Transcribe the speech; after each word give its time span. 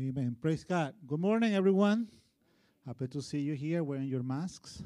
Amen. 0.00 0.36
Praise 0.40 0.62
God. 0.62 0.94
Good 1.08 1.18
morning, 1.18 1.54
everyone. 1.56 2.06
Happy 2.86 3.08
to 3.08 3.20
see 3.20 3.40
you 3.40 3.54
here 3.54 3.82
wearing 3.82 4.06
your 4.06 4.22
masks, 4.22 4.84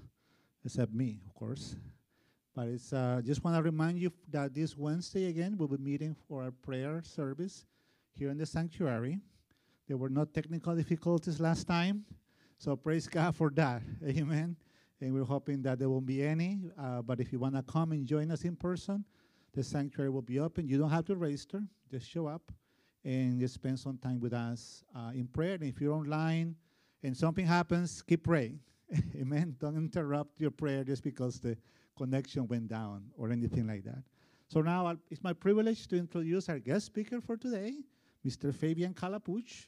except 0.65 0.95
me, 0.95 1.21
of 1.27 1.35
course. 1.35 1.77
But 2.55 2.69
it's 2.69 2.95
uh, 2.95 3.21
just 3.23 3.45
want 3.45 3.59
to 3.59 3.63
remind 3.63 3.99
you 3.99 4.11
that 4.31 4.55
this 4.55 4.75
Wednesday 4.75 5.29
again 5.29 5.59
we'll 5.59 5.69
be 5.69 5.77
meeting 5.77 6.17
for 6.27 6.45
our 6.45 6.51
prayer 6.51 7.03
service 7.05 7.67
here 8.15 8.31
in 8.31 8.39
the 8.39 8.47
sanctuary. 8.47 9.19
There 9.87 9.99
were 9.99 10.09
no 10.09 10.25
technical 10.25 10.75
difficulties 10.75 11.39
last 11.41 11.65
time, 11.65 12.07
so 12.57 12.75
praise 12.75 13.07
God 13.07 13.37
for 13.37 13.51
that. 13.51 13.83
Amen. 14.09 14.57
And 15.03 15.13
we're 15.13 15.25
hoping 15.25 15.61
that 15.61 15.79
there 15.79 15.91
won't 15.91 16.07
be 16.07 16.23
any. 16.23 16.61
Uh, 16.81 17.03
but 17.03 17.21
if 17.21 17.35
you 17.35 17.39
want 17.39 17.55
to 17.57 17.63
come 17.63 17.93
and 17.93 18.07
join 18.07 18.31
us 18.31 18.45
in 18.45 18.57
person, 18.57 19.05
the 19.53 19.63
sanctuary 19.63 20.09
will 20.09 20.23
be 20.23 20.39
open. 20.39 20.67
You 20.67 20.79
don't 20.79 20.89
have 20.89 21.05
to 21.05 21.17
register; 21.17 21.61
just 21.91 22.09
show 22.09 22.29
up 22.29 22.51
and 23.05 23.41
just 23.41 23.55
spend 23.55 23.79
some 23.79 23.99
time 23.99 24.21
with 24.21 24.33
us 24.33 24.85
uh, 24.95 25.11
in 25.15 25.27
prayer. 25.27 25.55
And 25.55 25.65
if 25.65 25.81
you're 25.81 25.95
online 25.95 26.55
and 27.03 27.17
something 27.17 27.47
happens, 27.47 28.03
keep 28.03 28.25
praying. 28.25 28.61
Amen. 29.21 29.57
Don't 29.59 29.77
interrupt 29.77 30.41
your 30.41 30.51
prayer 30.51 30.85
just 30.85 31.03
because 31.03 31.41
the 31.41 31.57
connection 31.97 32.47
went 32.47 32.69
down 32.69 33.05
or 33.17 33.31
anything 33.31 33.67
like 33.67 33.85
that. 33.85 34.03
So 34.49 34.61
now 34.61 34.87
I'll, 34.87 34.97
it's 35.11 35.23
my 35.23 35.33
privilege 35.33 35.89
to 35.89 35.97
introduce 35.97 36.49
our 36.49 36.59
guest 36.59 36.87
speaker 36.87 37.21
for 37.21 37.37
today, 37.37 37.75
Mr. 38.27 38.55
Fabian 38.55 38.93
Kalapuch. 38.95 39.67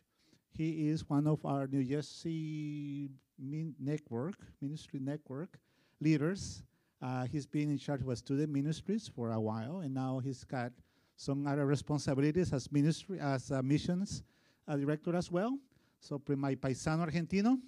He 0.53 0.89
is 0.89 1.09
one 1.09 1.27
of 1.27 1.45
our 1.45 1.67
New 1.67 1.83
Jersey 1.83 3.11
min- 3.39 3.75
network, 3.81 4.37
ministry 4.61 5.01
network 5.01 5.59
leaders. 6.01 6.63
Uh, 7.03 7.25
he's 7.25 7.47
been 7.47 7.71
in 7.71 7.79
charge 7.79 8.03
of 8.03 8.19
student 8.19 8.53
ministries 8.53 9.09
for 9.09 9.33
a 9.33 9.41
while, 9.41 9.81
and 9.81 9.93
now 9.93 10.21
he's 10.23 10.45
got 10.45 10.73
some 11.17 11.47
other 11.47 11.67
responsibilities 11.67 12.53
as 12.53 12.71
ministry, 12.71 13.19
as 13.21 13.51
uh, 13.51 13.63
missions 13.63 14.23
uh, 14.67 14.77
director 14.77 15.15
as 15.17 15.31
well. 15.31 15.59
So 16.01 16.21
my 16.37 16.55
paisano 16.55 17.07
argentino. 17.07 17.59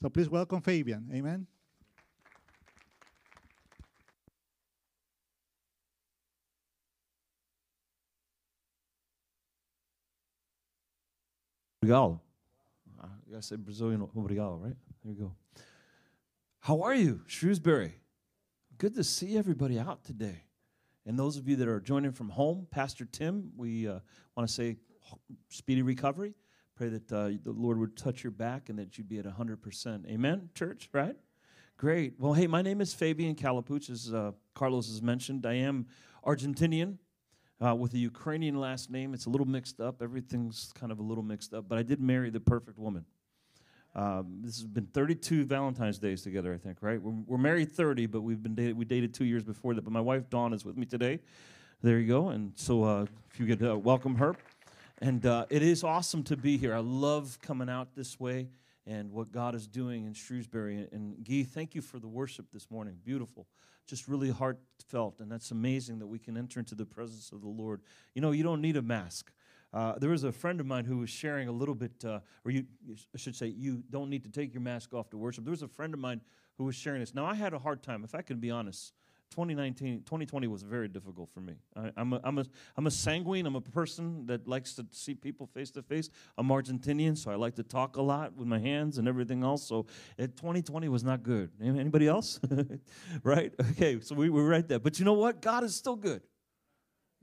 So 0.00 0.08
please 0.08 0.28
welcome 0.28 0.60
Fabian. 0.60 1.08
Amen. 1.12 1.46
Obrigado. 11.84 12.20
I 13.02 13.06
gotta 13.30 13.42
say 13.42 13.56
Brazilian 13.56 14.00
obrigado, 14.00 14.58
right? 14.62 14.76
There 15.04 15.12
you 15.12 15.18
go. 15.18 15.32
How 16.60 16.80
are 16.80 16.94
you, 16.94 17.20
Shrewsbury? 17.26 17.92
Good 18.78 18.94
to 18.94 19.04
see 19.04 19.36
everybody 19.36 19.78
out 19.78 20.02
today. 20.02 20.44
And 21.06 21.18
those 21.18 21.36
of 21.36 21.48
you 21.48 21.56
that 21.56 21.68
are 21.68 21.80
joining 21.80 22.12
from 22.12 22.30
home, 22.30 22.66
Pastor 22.70 23.04
Tim, 23.04 23.50
we 23.56 23.86
uh, 23.86 23.98
want 24.36 24.48
to 24.48 24.54
say 24.54 24.76
speedy 25.48 25.82
recovery. 25.82 26.34
Pray 26.76 26.88
that 26.88 27.12
uh, 27.12 27.30
the 27.44 27.52
Lord 27.52 27.78
would 27.78 27.96
touch 27.96 28.24
your 28.24 28.30
back 28.30 28.68
and 28.68 28.78
that 28.78 28.96
you'd 28.96 29.08
be 29.08 29.18
at 29.18 29.26
100%. 29.26 30.08
Amen, 30.08 30.48
church, 30.54 30.88
right? 30.92 31.14
Great. 31.76 32.14
Well, 32.18 32.32
hey, 32.32 32.46
my 32.46 32.62
name 32.62 32.80
is 32.80 32.94
Fabian 32.94 33.34
Kalapuch, 33.34 33.90
as 33.90 34.12
uh, 34.12 34.32
Carlos 34.54 34.88
has 34.88 35.02
mentioned. 35.02 35.44
I 35.44 35.54
am 35.54 35.86
Argentinian 36.24 36.98
uh, 37.64 37.74
with 37.74 37.94
a 37.94 37.98
Ukrainian 37.98 38.58
last 38.58 38.90
name. 38.90 39.12
It's 39.14 39.26
a 39.26 39.30
little 39.30 39.46
mixed 39.46 39.80
up. 39.80 40.02
Everything's 40.02 40.72
kind 40.74 40.90
of 40.90 40.98
a 40.98 41.02
little 41.02 41.22
mixed 41.22 41.52
up, 41.52 41.68
but 41.68 41.78
I 41.78 41.82
did 41.82 42.00
marry 42.00 42.30
the 42.30 42.40
perfect 42.40 42.78
woman. 42.78 43.04
Um, 43.96 44.40
this 44.42 44.56
has 44.56 44.66
been 44.66 44.86
32 44.86 45.44
Valentine's 45.44 45.98
days 45.98 46.22
together, 46.22 46.52
I 46.52 46.58
think, 46.58 46.78
right? 46.80 47.00
We're, 47.00 47.12
we're, 47.26 47.38
married 47.38 47.70
30, 47.70 48.06
but 48.06 48.22
we've 48.22 48.42
been 48.42 48.56
dated, 48.56 48.76
we 48.76 48.84
dated 48.84 49.14
two 49.14 49.24
years 49.24 49.44
before 49.44 49.74
that. 49.74 49.82
But 49.82 49.92
my 49.92 50.00
wife 50.00 50.28
Dawn 50.28 50.52
is 50.52 50.64
with 50.64 50.76
me 50.76 50.84
today. 50.84 51.20
There 51.80 51.98
you 51.98 52.08
go. 52.08 52.28
And 52.30 52.52
so, 52.56 52.82
uh, 52.82 53.06
if 53.30 53.38
you 53.38 53.46
could 53.46 53.64
uh, 53.64 53.78
welcome 53.78 54.16
her, 54.16 54.34
and 54.98 55.24
uh, 55.26 55.46
it 55.48 55.62
is 55.62 55.84
awesome 55.84 56.22
to 56.24 56.36
be 56.36 56.56
here. 56.56 56.74
I 56.74 56.78
love 56.78 57.38
coming 57.40 57.68
out 57.68 57.94
this 57.94 58.18
way 58.18 58.48
and 58.86 59.12
what 59.12 59.30
God 59.32 59.54
is 59.54 59.66
doing 59.66 60.06
in 60.06 60.12
Shrewsbury. 60.12 60.88
And 60.92 61.24
Guy, 61.24 61.42
thank 61.44 61.74
you 61.74 61.82
for 61.82 61.98
the 61.98 62.08
worship 62.08 62.46
this 62.52 62.70
morning. 62.70 62.96
Beautiful, 63.04 63.46
just 63.86 64.08
really 64.08 64.30
heartfelt, 64.30 65.20
and 65.20 65.30
that's 65.30 65.50
amazing 65.50 65.98
that 66.00 66.06
we 66.06 66.18
can 66.18 66.36
enter 66.36 66.58
into 66.58 66.74
the 66.74 66.84
presence 66.84 67.32
of 67.32 67.42
the 67.42 67.48
Lord. 67.48 67.80
You 68.14 68.22
know, 68.22 68.32
you 68.32 68.42
don't 68.42 68.60
need 68.60 68.76
a 68.76 68.82
mask. 68.82 69.30
Uh, 69.74 69.98
there 69.98 70.10
was 70.10 70.22
a 70.22 70.30
friend 70.30 70.60
of 70.60 70.66
mine 70.66 70.84
who 70.84 70.98
was 70.98 71.10
sharing 71.10 71.48
a 71.48 71.52
little 71.52 71.74
bit, 71.74 72.04
uh, 72.04 72.20
or 72.44 72.52
you, 72.52 72.64
I 73.12 73.18
should 73.18 73.34
say, 73.34 73.48
you 73.48 73.82
don't 73.90 74.08
need 74.08 74.22
to 74.22 74.30
take 74.30 74.54
your 74.54 74.60
mask 74.60 74.94
off 74.94 75.10
to 75.10 75.18
worship. 75.18 75.44
There 75.44 75.50
was 75.50 75.62
a 75.62 75.68
friend 75.68 75.92
of 75.92 75.98
mine 75.98 76.20
who 76.56 76.64
was 76.64 76.76
sharing 76.76 77.00
this. 77.00 77.12
Now, 77.12 77.26
I 77.26 77.34
had 77.34 77.52
a 77.52 77.58
hard 77.58 77.82
time, 77.82 78.04
if 78.04 78.14
I 78.14 78.22
can 78.22 78.38
be 78.38 78.52
honest. 78.52 78.92
2019, 79.30 80.02
2020 80.04 80.46
was 80.46 80.62
very 80.62 80.86
difficult 80.86 81.28
for 81.34 81.40
me. 81.40 81.54
I, 81.74 81.90
am 81.96 82.12
a, 82.12 82.20
I'm, 82.22 82.38
a, 82.38 82.44
I'm 82.76 82.86
a 82.86 82.90
sanguine. 82.90 83.46
I'm 83.46 83.56
a 83.56 83.60
person 83.60 84.26
that 84.26 84.46
likes 84.46 84.74
to 84.74 84.86
see 84.92 85.16
people 85.16 85.48
face 85.48 85.72
to 85.72 85.82
face. 85.82 86.08
I'm 86.38 86.48
Argentinian, 86.50 87.18
so 87.18 87.32
I 87.32 87.34
like 87.34 87.56
to 87.56 87.64
talk 87.64 87.96
a 87.96 88.02
lot 88.02 88.36
with 88.36 88.46
my 88.46 88.60
hands 88.60 88.98
and 88.98 89.08
everything 89.08 89.42
else. 89.42 89.66
So 89.66 89.86
it, 90.18 90.36
2020 90.36 90.88
was 90.88 91.02
not 91.02 91.24
good. 91.24 91.50
Anybody 91.60 92.06
else? 92.06 92.38
right? 93.24 93.52
Okay, 93.72 93.98
so 94.00 94.14
we 94.14 94.30
were 94.30 94.46
right 94.46 94.68
there. 94.68 94.78
But 94.78 95.00
you 95.00 95.04
know 95.04 95.14
what? 95.14 95.42
God 95.42 95.64
is 95.64 95.74
still 95.74 95.96
good. 95.96 96.22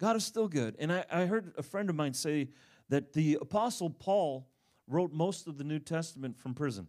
God 0.02 0.16
is 0.16 0.26
still 0.26 0.48
good. 0.48 0.76
And 0.80 0.92
I, 0.92 1.06
I 1.12 1.26
heard 1.26 1.54
a 1.60 1.62
friend 1.62 1.88
of 1.88 1.96
mine 1.96 2.16
say 2.16 2.50
that 2.90 3.14
the 3.14 3.38
Apostle 3.40 3.92
Paul 3.92 4.48
wrote 4.88 5.14
most 5.14 5.46
of 5.46 5.60
the 5.60 5.64
New 5.64 5.78
Testament 5.78 6.40
from 6.40 6.56
prison. 6.56 6.88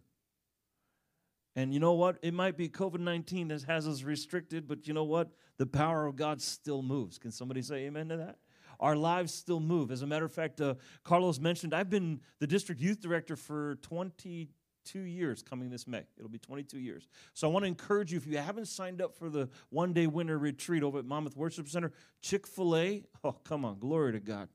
And 1.55 1.71
you 1.71 1.79
know 1.79 1.93
what? 1.93 2.17
It 2.23 2.33
might 2.33 2.57
be 2.57 2.67
COVID 2.69 2.99
19 2.99 3.49
that 3.49 3.61
has 3.63 3.87
us 3.87 4.01
restricted, 4.01 4.67
but 4.67 4.87
you 4.87 4.95
know 4.95 5.03
what? 5.03 5.29
The 5.59 5.67
power 5.67 6.07
of 6.07 6.15
God 6.15 6.41
still 6.41 6.81
moves. 6.81 7.19
Can 7.19 7.29
somebody 7.29 7.61
say 7.61 7.85
amen 7.85 8.09
to 8.09 8.17
that? 8.17 8.37
Our 8.79 8.95
lives 8.95 9.31
still 9.31 9.59
move. 9.59 9.91
As 9.91 10.01
a 10.01 10.07
matter 10.07 10.25
of 10.25 10.31
fact, 10.31 10.59
uh, 10.59 10.73
Carlos 11.03 11.39
mentioned 11.39 11.71
I've 11.75 11.91
been 11.91 12.19
the 12.39 12.47
district 12.47 12.81
youth 12.81 12.99
director 12.99 13.35
for 13.35 13.75
20 13.83 14.49
two 14.83 15.01
years 15.01 15.41
coming 15.41 15.69
this 15.69 15.87
May. 15.87 16.03
It'll 16.17 16.29
be 16.29 16.39
22 16.39 16.79
years. 16.79 17.07
So 17.33 17.47
I 17.47 17.51
want 17.51 17.63
to 17.63 17.67
encourage 17.67 18.11
you 18.11 18.17
if 18.17 18.27
you 18.27 18.37
haven't 18.37 18.67
signed 18.67 19.01
up 19.01 19.15
for 19.15 19.29
the 19.29 19.49
one 19.69 19.93
day 19.93 20.07
winter 20.07 20.37
retreat 20.37 20.83
over 20.83 20.99
at 20.99 21.05
Monmouth 21.05 21.35
Worship 21.35 21.67
Center, 21.67 21.91
Chick 22.21 22.47
fil 22.47 22.75
A, 22.75 23.03
oh, 23.23 23.33
come 23.43 23.65
on, 23.65 23.79
glory 23.79 24.13
to 24.13 24.19
God. 24.19 24.49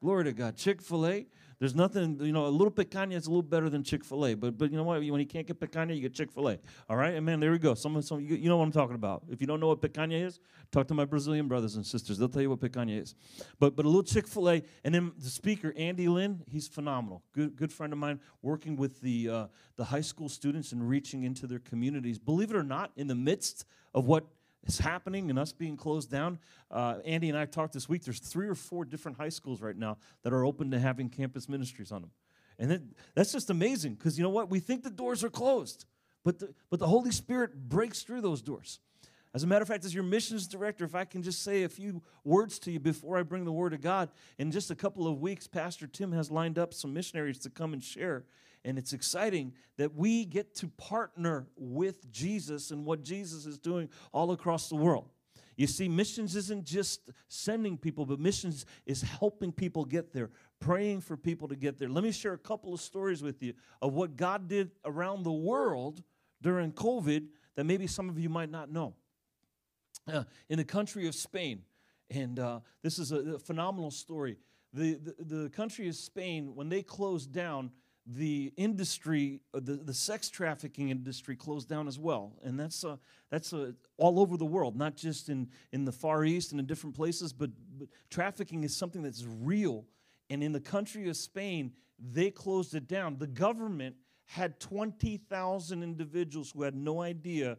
Glory 0.00 0.24
to 0.24 0.32
God. 0.32 0.56
Chick 0.56 0.82
fil 0.82 1.06
A, 1.06 1.26
there's 1.58 1.74
nothing, 1.74 2.18
you 2.20 2.32
know, 2.32 2.46
a 2.46 2.48
little 2.48 2.70
picanha 2.70 3.14
is 3.14 3.26
a 3.26 3.30
little 3.30 3.42
better 3.42 3.68
than 3.68 3.82
Chick 3.82 4.04
fil 4.04 4.26
A. 4.26 4.34
But, 4.34 4.58
but 4.58 4.70
you 4.70 4.76
know 4.76 4.84
what? 4.84 5.00
When 5.00 5.20
you 5.20 5.26
can't 5.26 5.46
get 5.46 5.60
picanha, 5.60 5.94
you 5.94 6.00
get 6.00 6.14
Chick 6.14 6.32
fil 6.32 6.48
A. 6.48 6.58
All 6.88 6.96
right? 6.96 7.14
And 7.14 7.24
man, 7.24 7.40
there 7.40 7.52
we 7.52 7.58
go. 7.58 7.74
Some, 7.74 8.00
some, 8.02 8.20
you, 8.20 8.36
you 8.36 8.48
know 8.48 8.56
what 8.56 8.64
I'm 8.64 8.72
talking 8.72 8.94
about. 8.94 9.22
If 9.30 9.40
you 9.40 9.46
don't 9.46 9.60
know 9.60 9.68
what 9.68 9.80
picanha 9.80 10.24
is, 10.24 10.40
talk 10.70 10.88
to 10.88 10.94
my 10.94 11.04
Brazilian 11.04 11.48
brothers 11.48 11.76
and 11.76 11.86
sisters. 11.86 12.18
They'll 12.18 12.28
tell 12.28 12.42
you 12.42 12.50
what 12.50 12.60
picanha 12.60 13.00
is. 13.00 13.14
But, 13.58 13.76
but 13.76 13.84
a 13.84 13.88
little 13.88 14.02
Chick 14.02 14.26
fil 14.26 14.50
A. 14.50 14.62
And 14.84 14.94
then 14.94 15.12
the 15.18 15.30
speaker, 15.30 15.72
Andy 15.76 16.08
Lynn, 16.08 16.42
he's 16.50 16.68
phenomenal. 16.68 17.22
Good, 17.32 17.56
good 17.56 17.72
friend 17.72 17.92
of 17.92 17.98
mine, 17.98 18.20
working 18.42 18.76
with 18.76 19.00
the, 19.00 19.28
uh, 19.28 19.46
the 19.76 19.84
high 19.84 20.00
school 20.00 20.28
students 20.28 20.72
and 20.72 20.88
reaching 20.88 21.22
into 21.22 21.46
their 21.46 21.60
communities. 21.60 22.18
Believe 22.18 22.50
it 22.50 22.56
or 22.56 22.64
not, 22.64 22.92
in 22.96 23.06
the 23.06 23.14
midst 23.14 23.64
of 23.94 24.06
what 24.06 24.24
is 24.66 24.78
happening 24.78 25.30
and 25.30 25.38
us 25.38 25.52
being 25.52 25.76
closed 25.76 26.10
down. 26.10 26.38
Uh, 26.70 26.96
Andy 27.04 27.28
and 27.28 27.38
I 27.38 27.44
talked 27.44 27.72
this 27.72 27.88
week. 27.88 28.04
There's 28.04 28.20
three 28.20 28.48
or 28.48 28.54
four 28.54 28.84
different 28.84 29.18
high 29.18 29.28
schools 29.28 29.60
right 29.60 29.76
now 29.76 29.98
that 30.22 30.32
are 30.32 30.44
open 30.44 30.70
to 30.70 30.78
having 30.78 31.08
campus 31.08 31.48
ministries 31.48 31.92
on 31.92 32.02
them. 32.02 32.10
And 32.58 32.70
that, 32.70 32.82
that's 33.14 33.32
just 33.32 33.50
amazing 33.50 33.94
because 33.94 34.16
you 34.16 34.22
know 34.22 34.30
what? 34.30 34.50
We 34.50 34.60
think 34.60 34.82
the 34.82 34.90
doors 34.90 35.24
are 35.24 35.30
closed, 35.30 35.84
but 36.24 36.38
the, 36.38 36.54
but 36.70 36.78
the 36.78 36.86
Holy 36.86 37.10
Spirit 37.10 37.68
breaks 37.68 38.02
through 38.02 38.20
those 38.20 38.42
doors. 38.42 38.80
As 39.34 39.42
a 39.42 39.48
matter 39.48 39.62
of 39.62 39.68
fact, 39.68 39.84
as 39.84 39.92
your 39.92 40.04
missions 40.04 40.46
director, 40.46 40.84
if 40.84 40.94
I 40.94 41.04
can 41.04 41.20
just 41.20 41.42
say 41.42 41.64
a 41.64 41.68
few 41.68 42.00
words 42.22 42.60
to 42.60 42.70
you 42.70 42.78
before 42.78 43.16
I 43.16 43.24
bring 43.24 43.44
the 43.44 43.52
word 43.52 43.72
of 43.72 43.80
God, 43.80 44.10
in 44.38 44.52
just 44.52 44.70
a 44.70 44.76
couple 44.76 45.08
of 45.08 45.20
weeks, 45.20 45.48
Pastor 45.48 45.88
Tim 45.88 46.12
has 46.12 46.30
lined 46.30 46.56
up 46.56 46.72
some 46.72 46.94
missionaries 46.94 47.40
to 47.40 47.50
come 47.50 47.72
and 47.72 47.82
share 47.82 48.24
and 48.64 48.78
it's 48.78 48.92
exciting 48.92 49.52
that 49.76 49.94
we 49.94 50.24
get 50.24 50.54
to 50.56 50.68
partner 50.68 51.46
with 51.56 52.10
Jesus 52.10 52.70
and 52.70 52.84
what 52.84 53.02
Jesus 53.02 53.46
is 53.46 53.58
doing 53.58 53.88
all 54.12 54.32
across 54.32 54.68
the 54.68 54.76
world. 54.76 55.08
You 55.56 55.66
see, 55.66 55.88
missions 55.88 56.34
isn't 56.34 56.64
just 56.64 57.10
sending 57.28 57.78
people, 57.78 58.06
but 58.06 58.18
missions 58.18 58.66
is 58.86 59.02
helping 59.02 59.52
people 59.52 59.84
get 59.84 60.12
there, 60.12 60.30
praying 60.58 61.00
for 61.02 61.16
people 61.16 61.46
to 61.48 61.56
get 61.56 61.78
there. 61.78 61.88
Let 61.88 62.02
me 62.02 62.10
share 62.10 62.32
a 62.32 62.38
couple 62.38 62.74
of 62.74 62.80
stories 62.80 63.22
with 63.22 63.42
you 63.42 63.54
of 63.80 63.94
what 63.94 64.16
God 64.16 64.48
did 64.48 64.72
around 64.84 65.22
the 65.22 65.32
world 65.32 66.02
during 66.42 66.72
COVID 66.72 67.28
that 67.54 67.64
maybe 67.64 67.86
some 67.86 68.08
of 68.08 68.18
you 68.18 68.28
might 68.28 68.50
not 68.50 68.70
know. 68.70 68.94
Uh, 70.12 70.24
in 70.48 70.58
the 70.58 70.64
country 70.64 71.06
of 71.06 71.14
Spain, 71.14 71.62
and 72.10 72.38
uh, 72.38 72.60
this 72.82 72.98
is 72.98 73.12
a, 73.12 73.34
a 73.34 73.38
phenomenal 73.38 73.90
story. 73.90 74.36
The, 74.72 74.94
the, 74.94 75.36
the 75.36 75.50
country 75.50 75.88
of 75.88 75.94
Spain, 75.94 76.54
when 76.54 76.68
they 76.68 76.82
closed 76.82 77.32
down, 77.32 77.70
the 78.06 78.52
industry, 78.56 79.40
uh, 79.54 79.60
the, 79.62 79.74
the 79.74 79.94
sex 79.94 80.28
trafficking 80.28 80.90
industry 80.90 81.36
closed 81.36 81.68
down 81.68 81.88
as 81.88 81.98
well. 81.98 82.32
And 82.42 82.58
that's, 82.60 82.84
uh, 82.84 82.96
that's 83.30 83.52
uh, 83.52 83.72
all 83.96 84.20
over 84.20 84.36
the 84.36 84.44
world, 84.44 84.76
not 84.76 84.96
just 84.96 85.28
in, 85.28 85.48
in 85.72 85.84
the 85.84 85.92
Far 85.92 86.24
East 86.24 86.52
and 86.52 86.60
in 86.60 86.66
different 86.66 86.94
places, 86.94 87.32
but, 87.32 87.50
but 87.78 87.88
trafficking 88.10 88.64
is 88.64 88.76
something 88.76 89.02
that's 89.02 89.24
real. 89.40 89.86
And 90.28 90.42
in 90.42 90.52
the 90.52 90.60
country 90.60 91.08
of 91.08 91.16
Spain, 91.16 91.72
they 91.98 92.30
closed 92.30 92.74
it 92.74 92.88
down. 92.88 93.16
The 93.18 93.26
government 93.26 93.96
had 94.26 94.60
20,000 94.60 95.82
individuals 95.82 96.52
who 96.54 96.62
had 96.62 96.74
no 96.74 97.00
idea 97.00 97.58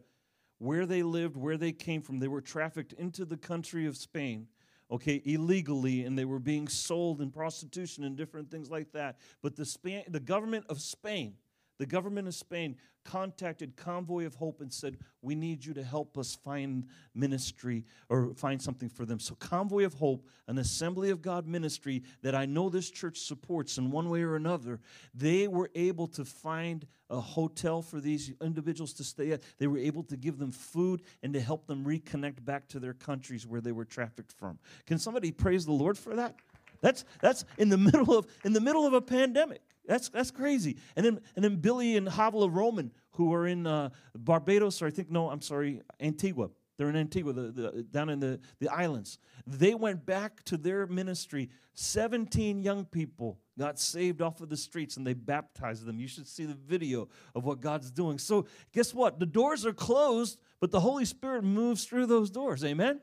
where 0.58 0.86
they 0.86 1.02
lived, 1.02 1.36
where 1.36 1.56
they 1.56 1.72
came 1.72 2.02
from. 2.02 2.18
They 2.18 2.28
were 2.28 2.40
trafficked 2.40 2.92
into 2.94 3.24
the 3.24 3.36
country 3.36 3.86
of 3.86 3.96
Spain 3.96 4.46
okay, 4.90 5.20
illegally, 5.24 6.04
and 6.04 6.18
they 6.18 6.24
were 6.24 6.38
being 6.38 6.68
sold 6.68 7.20
in 7.20 7.30
prostitution 7.30 8.04
and 8.04 8.16
different 8.16 8.50
things 8.50 8.70
like 8.70 8.92
that. 8.92 9.16
But 9.42 9.56
the, 9.56 9.64
Span- 9.64 10.04
the 10.08 10.20
government 10.20 10.66
of 10.68 10.80
Spain, 10.80 11.34
the 11.78 11.86
government 11.86 12.28
of 12.28 12.34
Spain 12.34 12.76
contacted 13.04 13.76
Convoy 13.76 14.26
of 14.26 14.34
Hope 14.34 14.60
and 14.60 14.72
said, 14.72 14.98
We 15.22 15.34
need 15.34 15.64
you 15.64 15.72
to 15.74 15.82
help 15.82 16.18
us 16.18 16.34
find 16.34 16.86
ministry 17.14 17.84
or 18.08 18.34
find 18.34 18.60
something 18.60 18.88
for 18.88 19.06
them. 19.06 19.20
So, 19.20 19.34
Convoy 19.36 19.84
of 19.84 19.94
Hope, 19.94 20.26
an 20.48 20.58
Assembly 20.58 21.10
of 21.10 21.22
God 21.22 21.46
ministry 21.46 22.02
that 22.22 22.34
I 22.34 22.46
know 22.46 22.68
this 22.68 22.90
church 22.90 23.18
supports 23.20 23.78
in 23.78 23.90
one 23.90 24.10
way 24.10 24.22
or 24.22 24.36
another, 24.36 24.80
they 25.14 25.48
were 25.48 25.70
able 25.74 26.08
to 26.08 26.24
find 26.24 26.86
a 27.08 27.20
hotel 27.20 27.82
for 27.82 28.00
these 28.00 28.32
individuals 28.42 28.92
to 28.94 29.04
stay 29.04 29.32
at. 29.32 29.42
They 29.58 29.68
were 29.68 29.78
able 29.78 30.02
to 30.04 30.16
give 30.16 30.38
them 30.38 30.50
food 30.50 31.02
and 31.22 31.32
to 31.34 31.40
help 31.40 31.66
them 31.66 31.84
reconnect 31.84 32.44
back 32.44 32.68
to 32.68 32.80
their 32.80 32.94
countries 32.94 33.46
where 33.46 33.60
they 33.60 33.72
were 33.72 33.84
trafficked 33.84 34.32
from. 34.32 34.58
Can 34.86 34.98
somebody 34.98 35.30
praise 35.30 35.64
the 35.64 35.72
Lord 35.72 35.96
for 35.96 36.16
that? 36.16 36.34
That's 36.80 37.04
that's 37.20 37.44
in 37.58 37.68
the 37.68 37.78
middle 37.78 38.16
of 38.16 38.26
in 38.44 38.52
the 38.52 38.60
middle 38.60 38.86
of 38.86 38.92
a 38.92 39.00
pandemic. 39.00 39.62
That's 39.86 40.08
that's 40.08 40.30
crazy. 40.30 40.76
And 40.96 41.04
then 41.04 41.20
and 41.34 41.44
then 41.44 41.56
Billy 41.56 41.96
and 41.96 42.08
Havila 42.08 42.52
Roman, 42.52 42.92
who 43.12 43.32
are 43.32 43.46
in 43.46 43.66
uh, 43.66 43.90
Barbados, 44.16 44.82
or 44.82 44.86
I 44.86 44.90
think 44.90 45.10
no, 45.10 45.30
I'm 45.30 45.42
sorry, 45.42 45.82
Antigua. 46.00 46.48
They're 46.76 46.90
in 46.90 46.96
Antigua, 46.96 47.32
the, 47.32 47.52
the, 47.52 47.82
down 47.84 48.10
in 48.10 48.20
the, 48.20 48.38
the 48.60 48.68
islands. 48.68 49.18
They 49.46 49.74
went 49.74 50.04
back 50.04 50.44
to 50.44 50.58
their 50.58 50.86
ministry. 50.86 51.48
17 51.74 52.62
young 52.62 52.84
people 52.84 53.38
got 53.58 53.78
saved 53.78 54.20
off 54.20 54.40
of 54.40 54.50
the 54.50 54.56
streets 54.56 54.96
and 54.96 55.06
they 55.06 55.14
baptized 55.14 55.86
them. 55.86 55.98
You 55.98 56.08
should 56.08 56.28
see 56.28 56.44
the 56.44 56.54
video 56.54 57.08
of 57.34 57.44
what 57.44 57.60
God's 57.60 57.90
doing. 57.90 58.18
So, 58.18 58.46
guess 58.72 58.92
what? 58.92 59.18
The 59.18 59.26
doors 59.26 59.64
are 59.64 59.72
closed, 59.72 60.38
but 60.60 60.70
the 60.70 60.80
Holy 60.80 61.06
Spirit 61.06 61.44
moves 61.44 61.84
through 61.84 62.06
those 62.06 62.30
doors. 62.30 62.62
Amen? 62.62 63.00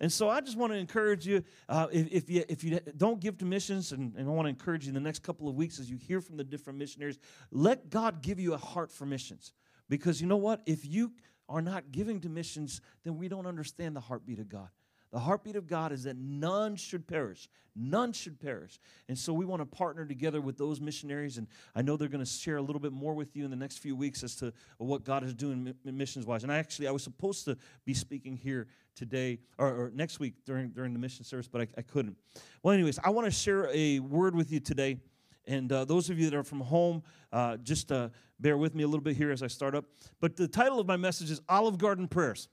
And 0.00 0.10
so 0.10 0.30
I 0.30 0.40
just 0.40 0.56
want 0.56 0.72
to 0.72 0.78
encourage 0.78 1.26
you 1.26 1.44
uh, 1.68 1.88
if, 1.92 2.08
if, 2.10 2.30
you 2.30 2.44
if 2.48 2.64
you 2.64 2.80
don't 2.96 3.20
give 3.20 3.36
to 3.38 3.44
missions, 3.44 3.92
and, 3.92 4.14
and 4.16 4.26
I 4.28 4.32
want 4.32 4.46
to 4.46 4.50
encourage 4.50 4.84
you 4.84 4.90
in 4.90 4.94
the 4.94 5.00
next 5.00 5.22
couple 5.22 5.48
of 5.48 5.54
weeks 5.54 5.78
as 5.78 5.90
you 5.90 5.98
hear 5.98 6.20
from 6.20 6.38
the 6.38 6.44
different 6.44 6.78
missionaries, 6.78 7.18
let 7.50 7.90
God 7.90 8.22
give 8.22 8.40
you 8.40 8.54
a 8.54 8.58
heart 8.58 8.90
for 8.90 9.04
missions. 9.04 9.52
Because 9.88 10.20
you 10.20 10.26
know 10.26 10.38
what? 10.38 10.62
If 10.66 10.86
you 10.86 11.12
are 11.48 11.60
not 11.60 11.92
giving 11.92 12.20
to 12.20 12.28
missions, 12.28 12.80
then 13.04 13.18
we 13.18 13.28
don't 13.28 13.46
understand 13.46 13.94
the 13.94 14.00
heartbeat 14.00 14.38
of 14.38 14.48
God. 14.48 14.68
The 15.12 15.18
heartbeat 15.18 15.56
of 15.56 15.66
God 15.66 15.90
is 15.90 16.04
that 16.04 16.16
none 16.16 16.76
should 16.76 17.06
perish. 17.06 17.48
None 17.74 18.12
should 18.12 18.38
perish. 18.38 18.78
And 19.08 19.18
so 19.18 19.32
we 19.32 19.44
want 19.44 19.60
to 19.60 19.66
partner 19.66 20.04
together 20.04 20.40
with 20.40 20.56
those 20.56 20.80
missionaries. 20.80 21.36
And 21.36 21.48
I 21.74 21.82
know 21.82 21.96
they're 21.96 22.08
going 22.08 22.24
to 22.24 22.30
share 22.30 22.56
a 22.56 22.62
little 22.62 22.80
bit 22.80 22.92
more 22.92 23.14
with 23.14 23.34
you 23.34 23.44
in 23.44 23.50
the 23.50 23.56
next 23.56 23.78
few 23.78 23.96
weeks 23.96 24.22
as 24.22 24.36
to 24.36 24.52
what 24.78 25.04
God 25.04 25.24
is 25.24 25.34
doing 25.34 25.74
missions 25.84 26.26
wise. 26.26 26.44
And 26.44 26.52
I 26.52 26.58
actually, 26.58 26.86
I 26.86 26.92
was 26.92 27.02
supposed 27.02 27.44
to 27.46 27.56
be 27.84 27.94
speaking 27.94 28.36
here 28.36 28.68
today 29.00 29.38
or, 29.56 29.68
or 29.68 29.92
next 29.94 30.20
week 30.20 30.34
during, 30.44 30.68
during 30.68 30.92
the 30.92 30.98
mission 30.98 31.24
service, 31.24 31.48
but 31.48 31.62
I, 31.62 31.66
I 31.78 31.82
couldn't. 31.82 32.16
Well, 32.62 32.74
anyways, 32.74 32.98
I 33.02 33.08
want 33.08 33.24
to 33.24 33.30
share 33.30 33.68
a 33.72 33.98
word 33.98 34.36
with 34.36 34.52
you 34.52 34.60
today. 34.60 34.98
And 35.46 35.72
uh, 35.72 35.86
those 35.86 36.10
of 36.10 36.18
you 36.18 36.28
that 36.28 36.36
are 36.36 36.44
from 36.44 36.60
home, 36.60 37.02
uh, 37.32 37.56
just 37.56 37.90
uh, 37.90 38.10
bear 38.38 38.58
with 38.58 38.74
me 38.74 38.82
a 38.82 38.86
little 38.86 39.02
bit 39.02 39.16
here 39.16 39.30
as 39.30 39.42
I 39.42 39.46
start 39.46 39.74
up. 39.74 39.86
But 40.20 40.36
the 40.36 40.46
title 40.46 40.78
of 40.78 40.86
my 40.86 40.98
message 40.98 41.30
is 41.30 41.40
Olive 41.48 41.78
Garden 41.78 42.08
Prayers. 42.08 42.48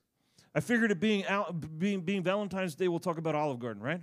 I 0.56 0.62
figured 0.62 0.90
it 0.90 1.02
being 1.02 1.26
out, 1.28 1.78
being 1.78 2.00
being 2.00 2.24
Valentine's 2.24 2.76
Day, 2.76 2.88
we'll 2.88 3.00
talk 3.00 3.18
about 3.18 3.36
Olive 3.36 3.60
Garden, 3.60 3.84
right? 3.84 4.02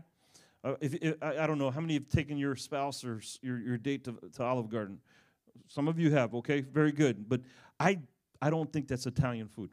Uh, 0.62 0.74
if, 0.82 0.94
if 0.94 1.16
I, 1.22 1.38
I, 1.38 1.46
don't 1.46 1.58
know 1.58 1.70
how 1.70 1.80
many 1.80 1.94
have 1.94 2.08
taken 2.08 2.36
your 2.36 2.56
spouse 2.56 3.04
or 3.04 3.20
your, 3.42 3.58
your 3.58 3.76
date 3.78 4.04
to, 4.04 4.16
to 4.34 4.44
Olive 4.44 4.68
Garden. 4.68 4.98
Some 5.66 5.88
of 5.88 5.98
you 5.98 6.10
have. 6.12 6.34
Okay, 6.34 6.60
very 6.60 6.92
good. 6.92 7.28
But 7.28 7.40
I 7.80 7.98
I 8.40 8.50
don't 8.50 8.70
think 8.70 8.86
that's 8.86 9.06
Italian 9.06 9.48
food. 9.48 9.70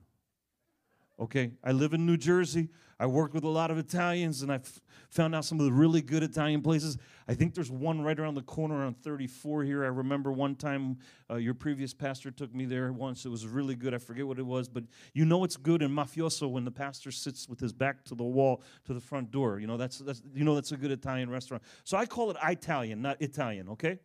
Okay, 1.21 1.51
I 1.63 1.71
live 1.71 1.94
in 1.94 2.07
New 2.07 2.18
Jersey. 2.18 2.69
I 3.00 3.06
work 3.06 3.35
with 3.35 3.44
a 3.44 3.47
lot 3.47 3.69
of 3.69 3.77
Italians, 3.77 4.41
and 4.41 4.51
I've 4.51 4.81
found 5.12 5.35
out 5.35 5.45
some 5.45 5.59
of 5.59 5.68
the 5.68 5.71
really 5.71 6.01
good 6.01 6.23
Italian 6.23 6.63
places. 6.63 6.97
I 7.27 7.35
think 7.35 7.53
there's 7.53 7.69
one 7.69 8.01
right 8.01 8.19
around 8.19 8.33
the 8.33 8.41
corner 8.41 8.83
on 8.83 8.95
34 8.95 9.63
here. 9.63 9.83
I 9.83 9.89
remember 9.89 10.31
one 10.31 10.56
time 10.56 10.97
uh, 11.29 11.35
your 11.35 11.53
previous 11.53 11.94
pastor 11.94 12.31
took 12.31 12.56
me 12.56 12.65
there 12.65 12.91
once. 12.91 13.23
It 13.23 13.29
was 13.29 13.45
really 13.45 13.75
good. 13.75 13.94
I 13.94 14.00
forget 14.00 14.25
what 14.25 14.39
it 14.39 14.45
was, 14.45 14.68
but 14.68 14.83
you 15.13 15.23
know 15.23 15.44
it's 15.44 15.57
good 15.57 15.83
in 15.83 15.91
mafioso 15.91 16.50
when 16.50 16.65
the 16.65 16.71
pastor 16.71 17.12
sits 17.12 17.47
with 17.47 17.59
his 17.59 17.71
back 17.71 18.03
to 18.06 18.15
the 18.15 18.23
wall 18.23 18.63
to 18.85 18.94
the 18.95 19.01
front 19.01 19.29
door. 19.29 19.59
You 19.59 19.68
know 19.68 19.77
that's, 19.77 20.00
that's 20.00 20.23
you 20.33 20.44
know 20.44 20.56
that's 20.56 20.71
a 20.71 20.77
good 20.77 20.91
Italian 20.91 21.29
restaurant. 21.29 21.62
So 21.83 21.97
I 21.97 22.07
call 22.07 22.31
it 22.31 22.38
Italian, 22.44 23.00
not 23.03 23.21
Italian. 23.21 23.69
Okay, 23.69 24.00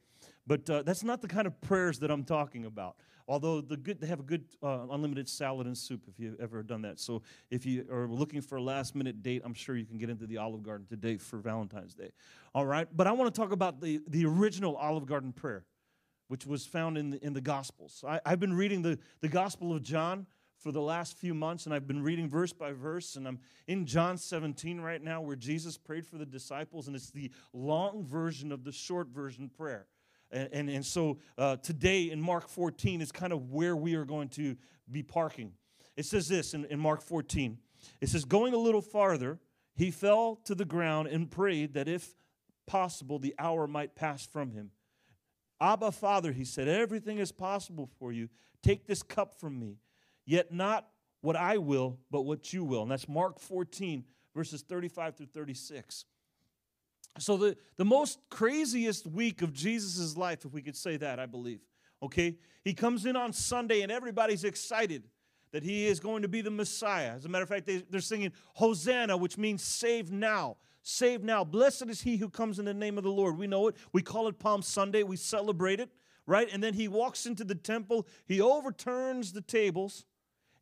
but 0.46 0.68
uh, 0.68 0.82
that's 0.82 1.02
not 1.02 1.22
the 1.22 1.28
kind 1.28 1.46
of 1.46 1.58
prayers 1.62 1.98
that 2.00 2.10
I'm 2.10 2.24
talking 2.24 2.66
about. 2.66 2.96
Although 3.28 3.60
the 3.60 3.76
good, 3.76 4.00
they 4.00 4.06
have 4.06 4.20
a 4.20 4.24
good 4.24 4.44
uh, 4.62 4.86
unlimited 4.90 5.28
salad 5.28 5.66
and 5.66 5.76
soup 5.76 6.02
if 6.06 6.18
you've 6.18 6.38
ever 6.40 6.62
done 6.62 6.82
that. 6.82 7.00
So 7.00 7.22
if 7.50 7.66
you 7.66 7.84
are 7.90 8.06
looking 8.06 8.40
for 8.40 8.56
a 8.56 8.62
last 8.62 8.94
minute 8.94 9.22
date, 9.22 9.42
I'm 9.44 9.54
sure 9.54 9.76
you 9.76 9.84
can 9.84 9.98
get 9.98 10.10
into 10.10 10.26
the 10.26 10.36
Olive 10.36 10.62
Garden 10.62 10.86
today 10.86 11.16
for 11.16 11.38
Valentine's 11.38 11.94
Day. 11.94 12.10
All 12.54 12.66
right, 12.66 12.86
but 12.94 13.06
I 13.06 13.12
want 13.12 13.34
to 13.34 13.40
talk 13.40 13.52
about 13.52 13.80
the, 13.80 14.00
the 14.06 14.24
original 14.26 14.76
Olive 14.76 15.06
Garden 15.06 15.32
prayer, 15.32 15.64
which 16.28 16.46
was 16.46 16.66
found 16.66 16.96
in 16.96 17.10
the, 17.10 17.24
in 17.24 17.32
the 17.32 17.40
Gospels. 17.40 18.04
I, 18.06 18.20
I've 18.24 18.40
been 18.40 18.54
reading 18.54 18.82
the, 18.82 18.98
the 19.20 19.28
Gospel 19.28 19.74
of 19.74 19.82
John 19.82 20.26
for 20.58 20.70
the 20.70 20.80
last 20.80 21.18
few 21.18 21.34
months, 21.34 21.66
and 21.66 21.74
I've 21.74 21.86
been 21.86 22.02
reading 22.02 22.28
verse 22.28 22.52
by 22.52 22.72
verse, 22.72 23.16
and 23.16 23.26
I'm 23.26 23.40
in 23.66 23.86
John 23.86 24.16
17 24.16 24.80
right 24.80 25.02
now 25.02 25.20
where 25.20 25.36
Jesus 25.36 25.76
prayed 25.76 26.06
for 26.06 26.16
the 26.16 26.26
disciples, 26.26 26.86
and 26.86 26.94
it's 26.94 27.10
the 27.10 27.30
long 27.52 28.04
version 28.04 28.52
of 28.52 28.62
the 28.62 28.72
short 28.72 29.08
version 29.08 29.48
prayer. 29.48 29.86
And, 30.30 30.48
and, 30.52 30.70
and 30.70 30.84
so 30.84 31.18
uh, 31.38 31.56
today 31.56 32.10
in 32.10 32.20
Mark 32.20 32.48
14 32.48 33.00
is 33.00 33.12
kind 33.12 33.32
of 33.32 33.50
where 33.50 33.76
we 33.76 33.94
are 33.94 34.04
going 34.04 34.28
to 34.30 34.56
be 34.90 35.02
parking. 35.02 35.52
It 35.96 36.04
says 36.04 36.28
this 36.28 36.54
in, 36.54 36.64
in 36.66 36.78
Mark 36.78 37.02
14 37.02 37.58
it 38.00 38.08
says, 38.08 38.24
Going 38.24 38.54
a 38.54 38.58
little 38.58 38.82
farther, 38.82 39.38
he 39.74 39.90
fell 39.90 40.36
to 40.44 40.54
the 40.54 40.64
ground 40.64 41.08
and 41.08 41.30
prayed 41.30 41.74
that 41.74 41.88
if 41.88 42.14
possible, 42.66 43.18
the 43.18 43.34
hour 43.38 43.66
might 43.66 43.94
pass 43.94 44.26
from 44.26 44.52
him. 44.52 44.70
Abba, 45.60 45.92
Father, 45.92 46.32
he 46.32 46.44
said, 46.44 46.68
everything 46.68 47.18
is 47.18 47.32
possible 47.32 47.88
for 47.98 48.12
you. 48.12 48.28
Take 48.62 48.86
this 48.86 49.02
cup 49.02 49.38
from 49.40 49.58
me, 49.58 49.78
yet 50.26 50.52
not 50.52 50.88
what 51.22 51.36
I 51.36 51.56
will, 51.58 51.98
but 52.10 52.22
what 52.22 52.52
you 52.52 52.64
will. 52.64 52.82
And 52.82 52.90
that's 52.90 53.08
Mark 53.08 53.38
14, 53.38 54.04
verses 54.34 54.62
35 54.62 55.16
through 55.16 55.26
36. 55.26 56.04
So, 57.18 57.36
the, 57.36 57.56
the 57.76 57.84
most 57.84 58.18
craziest 58.30 59.06
week 59.06 59.42
of 59.42 59.52
Jesus' 59.52 60.16
life, 60.16 60.44
if 60.44 60.52
we 60.52 60.62
could 60.62 60.76
say 60.76 60.96
that, 60.98 61.18
I 61.18 61.26
believe, 61.26 61.60
okay? 62.02 62.36
He 62.64 62.74
comes 62.74 63.06
in 63.06 63.16
on 63.16 63.32
Sunday 63.32 63.82
and 63.82 63.90
everybody's 63.90 64.44
excited 64.44 65.04
that 65.52 65.62
he 65.62 65.86
is 65.86 66.00
going 66.00 66.22
to 66.22 66.28
be 66.28 66.42
the 66.42 66.50
Messiah. 66.50 67.12
As 67.12 67.24
a 67.24 67.28
matter 67.28 67.44
of 67.44 67.48
fact, 67.48 67.66
they, 67.66 67.78
they're 67.90 68.00
singing 68.00 68.32
Hosanna, 68.54 69.16
which 69.16 69.38
means 69.38 69.62
save 69.62 70.10
now. 70.10 70.56
Save 70.82 71.22
now. 71.22 71.44
Blessed 71.44 71.88
is 71.88 72.02
he 72.02 72.16
who 72.16 72.28
comes 72.28 72.58
in 72.58 72.64
the 72.64 72.74
name 72.74 72.98
of 72.98 73.04
the 73.04 73.10
Lord. 73.10 73.38
We 73.38 73.46
know 73.46 73.68
it. 73.68 73.76
We 73.92 74.02
call 74.02 74.28
it 74.28 74.38
Palm 74.38 74.62
Sunday. 74.62 75.02
We 75.02 75.16
celebrate 75.16 75.80
it, 75.80 75.90
right? 76.26 76.48
And 76.52 76.62
then 76.62 76.74
he 76.74 76.88
walks 76.88 77.26
into 77.26 77.44
the 77.44 77.54
temple, 77.54 78.06
he 78.26 78.40
overturns 78.40 79.32
the 79.32 79.40
tables 79.40 80.04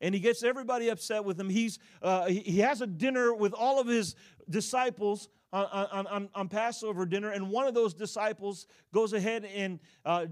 and 0.05 0.15
he 0.15 0.21
gets 0.21 0.45
everybody 0.45 0.91
upset 0.91 1.25
with 1.25 1.41
him. 1.41 1.49
He's, 1.49 1.79
uh, 2.03 2.27
he 2.27 2.59
has 2.61 2.83
a 2.83 2.87
dinner 2.87 3.33
with 3.33 3.55
all 3.55 3.81
of 3.81 3.87
his 3.87 4.15
disciples 4.51 5.31
on, 5.51 6.07
on, 6.07 6.29
on, 6.35 6.49
Passover 6.49 7.07
dinner, 7.07 7.31
and 7.31 7.49
one 7.49 7.67
of 7.67 7.73
those 7.75 7.95
disciples 7.95 8.67
goes 8.93 9.15
ahead 9.15 9.47
and 9.47 9.81
uh, 10.05 10.27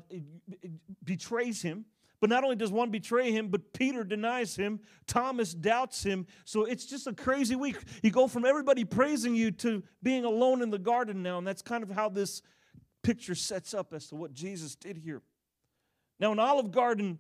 betrays 1.05 1.63
him. 1.63 1.87
But 2.21 2.29
not 2.29 2.45
only 2.45 2.57
does 2.57 2.71
one 2.71 2.91
betray 2.91 3.33
him, 3.33 3.49
but 3.49 3.73
Peter 3.73 4.05
denies 4.05 4.55
him. 4.55 4.81
Thomas 5.07 5.55
doubts 5.55 6.03
him. 6.05 6.27
So 6.45 6.65
it's 6.65 6.85
just 6.85 7.07
a 7.07 7.15
crazy 7.15 7.57
week. 7.57 7.77
You 8.03 8.11
go 8.11 8.29
from 8.29 8.45
everybody 8.45 8.85
praising 8.85 9.35
you 9.35 9.53
to 9.53 9.83
being 10.03 10.25
alone 10.25 10.61
in 10.61 10.71
the 10.71 10.79
garden 10.79 11.23
now. 11.23 11.39
And 11.39 11.47
that's 11.47 11.63
kind 11.63 11.83
of 11.83 11.91
how 11.91 12.11
this 12.11 12.43
picture 13.03 13.35
sets 13.35 13.75
up 13.75 13.93
as 13.93 14.09
to 14.09 14.17
what 14.17 14.35
Jesus 14.35 14.77
did 14.77 14.99
here. 14.99 15.23
Now, 16.21 16.31
an 16.31 16.39
Olive 16.39 16.71
Garden 16.71 17.19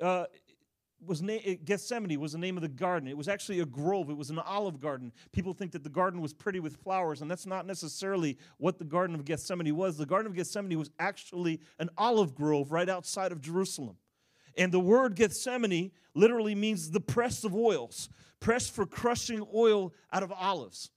uh, 0.00 0.26
was 1.04 1.22
na- 1.22 1.38
Gethsemane 1.64 2.18
was 2.18 2.32
the 2.32 2.38
name 2.38 2.56
of 2.56 2.62
the 2.62 2.68
garden. 2.68 3.08
It 3.08 3.16
was 3.16 3.28
actually 3.28 3.60
a 3.60 3.66
grove. 3.66 4.10
It 4.10 4.16
was 4.16 4.30
an 4.30 4.38
olive 4.38 4.80
garden. 4.80 5.12
People 5.32 5.52
think 5.52 5.72
that 5.72 5.84
the 5.84 5.90
garden 5.90 6.20
was 6.20 6.32
pretty 6.32 6.60
with 6.60 6.76
flowers, 6.76 7.22
and 7.22 7.30
that's 7.30 7.46
not 7.46 7.66
necessarily 7.66 8.38
what 8.58 8.78
the 8.78 8.84
Garden 8.84 9.14
of 9.14 9.24
Gethsemane 9.24 9.74
was. 9.74 9.96
The 9.96 10.06
Garden 10.06 10.30
of 10.30 10.36
Gethsemane 10.36 10.78
was 10.78 10.90
actually 10.98 11.60
an 11.78 11.90
olive 11.98 12.34
grove 12.34 12.72
right 12.72 12.88
outside 12.88 13.32
of 13.32 13.40
Jerusalem. 13.40 13.96
And 14.56 14.72
the 14.72 14.80
word 14.80 15.16
Gethsemane 15.16 15.92
literally 16.14 16.54
means 16.54 16.90
the 16.90 17.00
press 17.00 17.44
of 17.44 17.54
oils, 17.54 18.08
press 18.40 18.68
for 18.68 18.86
crushing 18.86 19.46
oil 19.54 19.92
out 20.12 20.22
of 20.22 20.32
olives. 20.32 20.90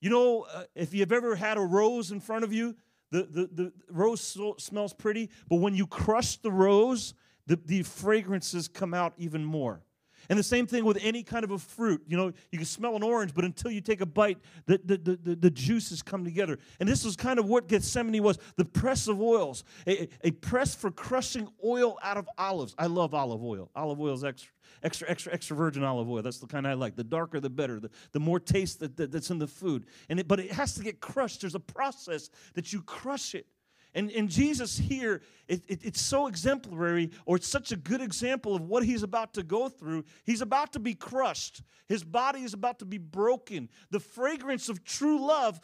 You 0.00 0.10
know, 0.10 0.46
uh, 0.52 0.64
if 0.74 0.94
you've 0.94 1.12
ever 1.12 1.36
had 1.36 1.58
a 1.58 1.60
rose 1.60 2.10
in 2.10 2.20
front 2.20 2.44
of 2.44 2.52
you, 2.52 2.76
the, 3.10 3.22
the, 3.22 3.48
the 3.52 3.72
rose 3.90 4.20
so, 4.20 4.54
smells 4.58 4.92
pretty, 4.92 5.30
but 5.48 5.56
when 5.56 5.74
you 5.74 5.86
crush 5.86 6.36
the 6.36 6.52
rose, 6.52 7.14
the, 7.48 7.56
the 7.56 7.82
fragrances 7.82 8.68
come 8.68 8.94
out 8.94 9.14
even 9.18 9.44
more. 9.44 9.80
And 10.28 10.38
the 10.38 10.42
same 10.42 10.66
thing 10.66 10.84
with 10.84 10.98
any 11.00 11.22
kind 11.22 11.42
of 11.42 11.50
a 11.52 11.58
fruit. 11.58 12.02
You 12.06 12.16
know, 12.18 12.32
you 12.52 12.58
can 12.58 12.66
smell 12.66 12.96
an 12.96 13.02
orange, 13.02 13.32
but 13.34 13.44
until 13.44 13.70
you 13.70 13.80
take 13.80 14.02
a 14.02 14.06
bite, 14.06 14.38
the, 14.66 14.78
the, 14.84 14.96
the, 14.98 15.34
the, 15.36 15.50
juices 15.50 16.02
come 16.02 16.22
together. 16.22 16.58
And 16.80 16.88
this 16.88 17.02
was 17.02 17.16
kind 17.16 17.38
of 17.38 17.46
what 17.46 17.66
Gethsemane 17.66 18.22
was 18.22 18.38
the 18.56 18.64
press 18.66 19.08
of 19.08 19.22
oils, 19.22 19.64
a, 19.86 20.06
a 20.22 20.32
press 20.32 20.74
for 20.74 20.90
crushing 20.90 21.48
oil 21.64 21.98
out 22.02 22.18
of 22.18 22.28
olives. 22.36 22.74
I 22.78 22.86
love 22.86 23.14
olive 23.14 23.42
oil. 23.42 23.70
Olive 23.74 23.98
oil 24.00 24.12
is 24.12 24.22
extra, 24.22 24.52
extra, 24.82 25.08
extra, 25.08 25.32
extra 25.32 25.56
virgin 25.56 25.82
olive 25.82 26.10
oil. 26.10 26.22
That's 26.22 26.38
the 26.38 26.46
kind 26.46 26.68
I 26.68 26.74
like. 26.74 26.94
The 26.94 27.04
darker, 27.04 27.40
the 27.40 27.48
better. 27.48 27.80
The, 27.80 27.90
the 28.12 28.20
more 28.20 28.38
taste 28.38 28.80
that, 28.80 28.98
that, 28.98 29.10
that's 29.10 29.30
in 29.30 29.38
the 29.38 29.46
food. 29.46 29.86
And 30.10 30.20
it, 30.20 30.28
but 30.28 30.40
it 30.40 30.52
has 30.52 30.74
to 30.74 30.82
get 30.82 31.00
crushed. 31.00 31.40
There's 31.40 31.54
a 31.54 31.60
process 31.60 32.28
that 32.52 32.70
you 32.72 32.82
crush 32.82 33.34
it. 33.34 33.46
And, 33.94 34.10
and 34.10 34.28
Jesus 34.28 34.76
here, 34.76 35.22
it, 35.46 35.62
it, 35.66 35.84
it's 35.84 36.00
so 36.00 36.26
exemplary, 36.26 37.10
or 37.24 37.36
it's 37.36 37.48
such 37.48 37.72
a 37.72 37.76
good 37.76 38.00
example 38.00 38.54
of 38.54 38.62
what 38.62 38.84
he's 38.84 39.02
about 39.02 39.34
to 39.34 39.42
go 39.42 39.68
through. 39.68 40.04
He's 40.24 40.42
about 40.42 40.72
to 40.74 40.78
be 40.78 40.94
crushed, 40.94 41.62
his 41.88 42.04
body 42.04 42.42
is 42.42 42.54
about 42.54 42.78
to 42.80 42.84
be 42.84 42.98
broken. 42.98 43.68
The 43.90 44.00
fragrance 44.00 44.68
of 44.68 44.84
true 44.84 45.26
love 45.26 45.60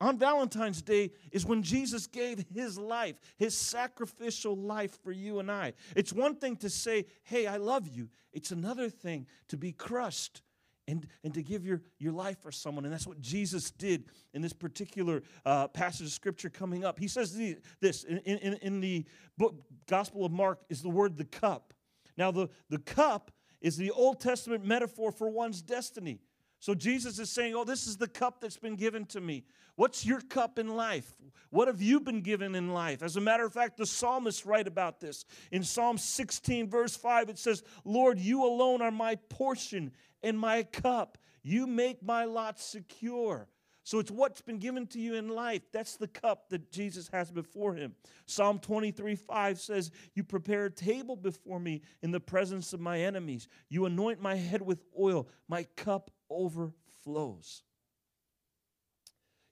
on 0.00 0.18
Valentine's 0.18 0.82
Day 0.82 1.12
is 1.30 1.44
when 1.44 1.62
Jesus 1.62 2.06
gave 2.06 2.44
his 2.52 2.78
life, 2.78 3.16
his 3.36 3.56
sacrificial 3.56 4.56
life 4.56 4.98
for 5.02 5.12
you 5.12 5.38
and 5.38 5.50
I. 5.50 5.74
It's 5.94 6.12
one 6.12 6.36
thing 6.36 6.56
to 6.56 6.70
say, 6.70 7.06
Hey, 7.22 7.46
I 7.46 7.58
love 7.58 7.86
you. 7.86 8.08
It's 8.32 8.50
another 8.50 8.88
thing 8.88 9.26
to 9.48 9.56
be 9.56 9.72
crushed 9.72 10.42
and, 10.88 11.06
and 11.24 11.34
to 11.34 11.42
give 11.42 11.64
your, 11.64 11.82
your 11.98 12.12
life 12.12 12.38
for 12.42 12.50
someone. 12.52 12.84
And 12.84 12.92
that's 12.92 13.06
what 13.06 13.20
Jesus 13.20 13.70
did 13.70 14.04
in 14.34 14.42
this 14.42 14.52
particular 14.52 15.22
uh, 15.44 15.68
passage 15.68 16.06
of 16.06 16.12
scripture 16.12 16.50
coming 16.50 16.84
up. 16.84 16.98
He 16.98 17.08
says 17.08 17.38
this 17.80 18.04
in, 18.04 18.18
in, 18.18 18.54
in 18.54 18.80
the 18.80 19.04
book, 19.38 19.54
Gospel 19.88 20.24
of 20.24 20.32
Mark 20.32 20.60
is 20.68 20.82
the 20.82 20.90
word 20.90 21.16
the 21.16 21.24
cup. 21.24 21.74
Now, 22.16 22.30
the, 22.30 22.48
the 22.68 22.78
cup 22.78 23.30
is 23.60 23.76
the 23.76 23.90
Old 23.90 24.20
Testament 24.20 24.64
metaphor 24.64 25.12
for 25.12 25.28
one's 25.28 25.62
destiny. 25.62 26.20
So 26.60 26.74
Jesus 26.74 27.18
is 27.18 27.30
saying, 27.30 27.54
Oh, 27.54 27.64
this 27.64 27.86
is 27.86 27.96
the 27.96 28.06
cup 28.06 28.40
that's 28.40 28.58
been 28.58 28.76
given 28.76 29.06
to 29.06 29.20
me. 29.20 29.44
What's 29.76 30.04
your 30.04 30.20
cup 30.20 30.58
in 30.58 30.76
life? 30.76 31.10
What 31.48 31.68
have 31.68 31.80
you 31.80 32.00
been 32.00 32.20
given 32.20 32.54
in 32.54 32.72
life? 32.72 33.02
As 33.02 33.16
a 33.16 33.20
matter 33.20 33.46
of 33.46 33.52
fact, 33.54 33.78
the 33.78 33.86
psalmists 33.86 34.44
write 34.44 34.68
about 34.68 35.00
this. 35.00 35.24
In 35.50 35.62
Psalm 35.64 35.96
16, 35.96 36.68
verse 36.68 36.94
5, 36.94 37.30
it 37.30 37.38
says, 37.38 37.62
Lord, 37.84 38.18
you 38.18 38.44
alone 38.44 38.82
are 38.82 38.90
my 38.90 39.16
portion 39.30 39.90
and 40.22 40.38
my 40.38 40.62
cup. 40.64 41.16
You 41.42 41.66
make 41.66 42.02
my 42.02 42.24
lot 42.24 42.60
secure. 42.60 43.48
So 43.82 43.98
it's 43.98 44.10
what's 44.10 44.42
been 44.42 44.58
given 44.58 44.86
to 44.88 45.00
you 45.00 45.14
in 45.14 45.28
life. 45.28 45.62
That's 45.72 45.96
the 45.96 46.06
cup 46.06 46.50
that 46.50 46.70
Jesus 46.70 47.08
has 47.08 47.30
before 47.30 47.74
him. 47.74 47.94
Psalm 48.26 48.58
23 48.58 49.16
5 49.16 49.58
says, 49.58 49.90
You 50.14 50.22
prepare 50.22 50.66
a 50.66 50.70
table 50.70 51.16
before 51.16 51.58
me 51.58 51.80
in 52.02 52.10
the 52.10 52.20
presence 52.20 52.72
of 52.72 52.80
my 52.80 53.00
enemies. 53.00 53.48
You 53.70 53.86
anoint 53.86 54.20
my 54.20 54.34
head 54.34 54.60
with 54.60 54.84
oil. 54.98 55.26
My 55.48 55.64
cup 55.76 56.10
overflows. 56.30 57.62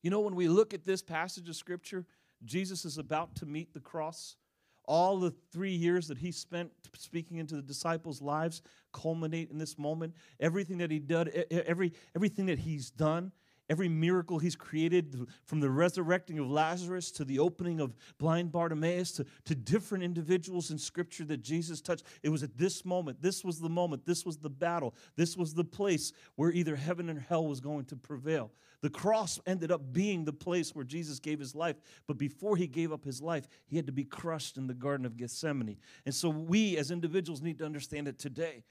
You 0.03 0.11
know, 0.11 0.21
when 0.21 0.37
we 0.37 0.49
look 0.49 0.73
at 0.73 0.85
this 0.85 1.03
passage 1.03 1.49
of 1.49 1.57
Scripture, 1.57 2.07
Jesus 2.45 2.85
is 2.85 2.99
about 2.99 3.35
to 3.37 3.47
meet 3.47 3.75
the 3.75 3.81
cross. 3.81 4.37
All 4.85 5.19
the 5.19 5.35
three 5.53 5.75
years 5.75 6.09
that 6.09 6.19
he 6.19 6.33
spent 6.33 6.71
speaking 6.95 7.37
into 7.37 7.57
the 7.57 7.63
disciples' 7.63 8.23
lives 8.23 8.63
culminate 8.93 9.51
in 9.51 9.59
this 9.59 9.77
moment. 9.79 10.15
Everything 10.41 10.79
that 10.79 10.91
he 10.91 10.99
did, 10.99 11.29
every, 11.51 11.93
everything 12.15 12.47
that 12.47 12.61
he's 12.61 12.91
done, 12.91 13.33
every 13.69 13.89
miracle 13.89 14.39
he's 14.39 14.57
created, 14.57 15.27
from 15.45 15.61
the 15.61 15.71
resurrecting 15.71 16.39
of 16.39 16.51
Lazarus 16.51 17.11
to 17.13 17.25
the 17.25 17.39
opening 17.39 17.81
of 17.81 17.95
blind 18.19 18.53
Bartimaeus 18.53 19.13
to, 19.13 19.27
to 19.45 19.55
different 19.55 20.05
individuals 20.05 20.71
in 20.71 20.79
Scripture 20.79 21.25
that 21.27 21.43
Jesus 21.43 21.81
touched. 21.81 22.05
It 22.23 22.31
was 22.31 22.43
at 22.43 22.57
this 22.57 22.85
moment, 22.85 23.21
this 23.21 23.45
was 23.45 23.61
the 23.61 23.69
moment, 23.69 24.07
this 24.07 24.25
was 24.25 24.39
the 24.39 24.51
battle, 24.51 24.95
this 25.17 25.37
was 25.37 25.55
the 25.55 25.65
place 25.65 26.13
where 26.37 26.51
either 26.51 26.77
heaven 26.77 27.09
and 27.09 27.21
hell 27.21 27.47
was 27.47 27.61
going 27.61 27.85
to 27.87 27.97
prevail. 27.97 28.51
The 28.81 28.91
cross 28.91 29.41
ended 29.47 29.73
up 29.73 29.93
being 29.93 30.25
the 30.25 30.33
place 30.33 30.75
where 30.75 30.85
Jesus 30.85 31.19
gave 31.19 31.41
his 31.41 31.55
life, 31.55 31.77
but 32.07 32.17
before 32.17 32.57
he 32.57 32.67
gave 32.67 32.93
up 32.93 33.05
his 33.05 33.21
life, 33.21 33.49
he 33.67 33.77
had 33.77 33.87
to 33.87 33.93
be 33.93 34.05
crushed 34.05 34.57
in 34.57 34.67
the 34.67 34.75
Garden 34.75 35.05
of 35.05 35.17
Gethsemane. 35.17 35.79
And 36.07 36.15
so 36.15 36.29
we 36.29 36.77
as 36.77 36.91
individuals 36.91 37.43
need 37.43 37.59
to 37.59 37.65
understand 37.65 38.07
it 38.07 38.19
today. 38.19 38.63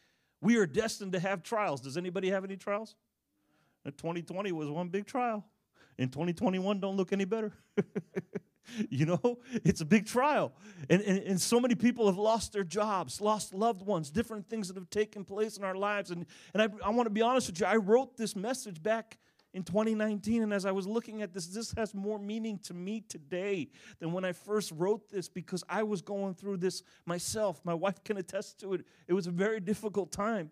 We 0.41 0.57
are 0.57 0.65
destined 0.65 1.13
to 1.13 1.19
have 1.19 1.43
trials. 1.43 1.81
Does 1.81 1.97
anybody 1.97 2.29
have 2.29 2.43
any 2.43 2.55
trials? 2.55 2.95
2020 3.91 4.51
was 4.51 4.69
one 4.69 4.89
big 4.89 5.05
trial. 5.05 5.45
In 5.97 6.09
2021, 6.09 6.79
don't 6.79 6.97
look 6.97 7.13
any 7.13 7.25
better. 7.25 7.53
you 8.89 9.05
know, 9.05 9.39
it's 9.63 9.81
a 9.81 9.85
big 9.85 10.05
trial. 10.05 10.53
And, 10.89 11.01
and, 11.01 11.19
and 11.19 11.41
so 11.41 11.59
many 11.59 11.75
people 11.75 12.05
have 12.07 12.17
lost 12.17 12.53
their 12.53 12.63
jobs, 12.63 13.21
lost 13.21 13.53
loved 13.53 13.81
ones, 13.81 14.11
different 14.11 14.49
things 14.49 14.67
that 14.67 14.77
have 14.77 14.89
taken 14.89 15.23
place 15.23 15.57
in 15.57 15.63
our 15.63 15.75
lives. 15.75 16.11
And, 16.11 16.25
and 16.53 16.61
I, 16.61 16.67
I 16.85 16.89
want 16.89 17.07
to 17.07 17.11
be 17.11 17.21
honest 17.21 17.47
with 17.47 17.59
you, 17.59 17.65
I 17.65 17.77
wrote 17.77 18.17
this 18.17 18.35
message 18.35 18.81
back 18.81 19.17
in 19.53 19.63
2019. 19.63 20.43
And 20.43 20.53
as 20.53 20.65
I 20.65 20.71
was 20.71 20.85
looking 20.85 21.21
at 21.21 21.33
this, 21.33 21.47
this 21.47 21.73
has 21.77 21.93
more 21.93 22.19
meaning 22.19 22.59
to 22.63 22.73
me 22.73 23.01
today 23.01 23.69
than 23.99 24.11
when 24.11 24.25
I 24.25 24.33
first 24.33 24.71
wrote 24.75 25.09
this 25.09 25.29
because 25.29 25.63
I 25.67 25.83
was 25.83 26.01
going 26.01 26.35
through 26.35 26.57
this 26.57 26.83
myself. 27.05 27.61
My 27.63 27.73
wife 27.73 28.03
can 28.03 28.17
attest 28.17 28.59
to 28.59 28.73
it. 28.73 28.85
It 29.07 29.13
was 29.13 29.27
a 29.27 29.31
very 29.31 29.59
difficult 29.59 30.11
time. 30.11 30.51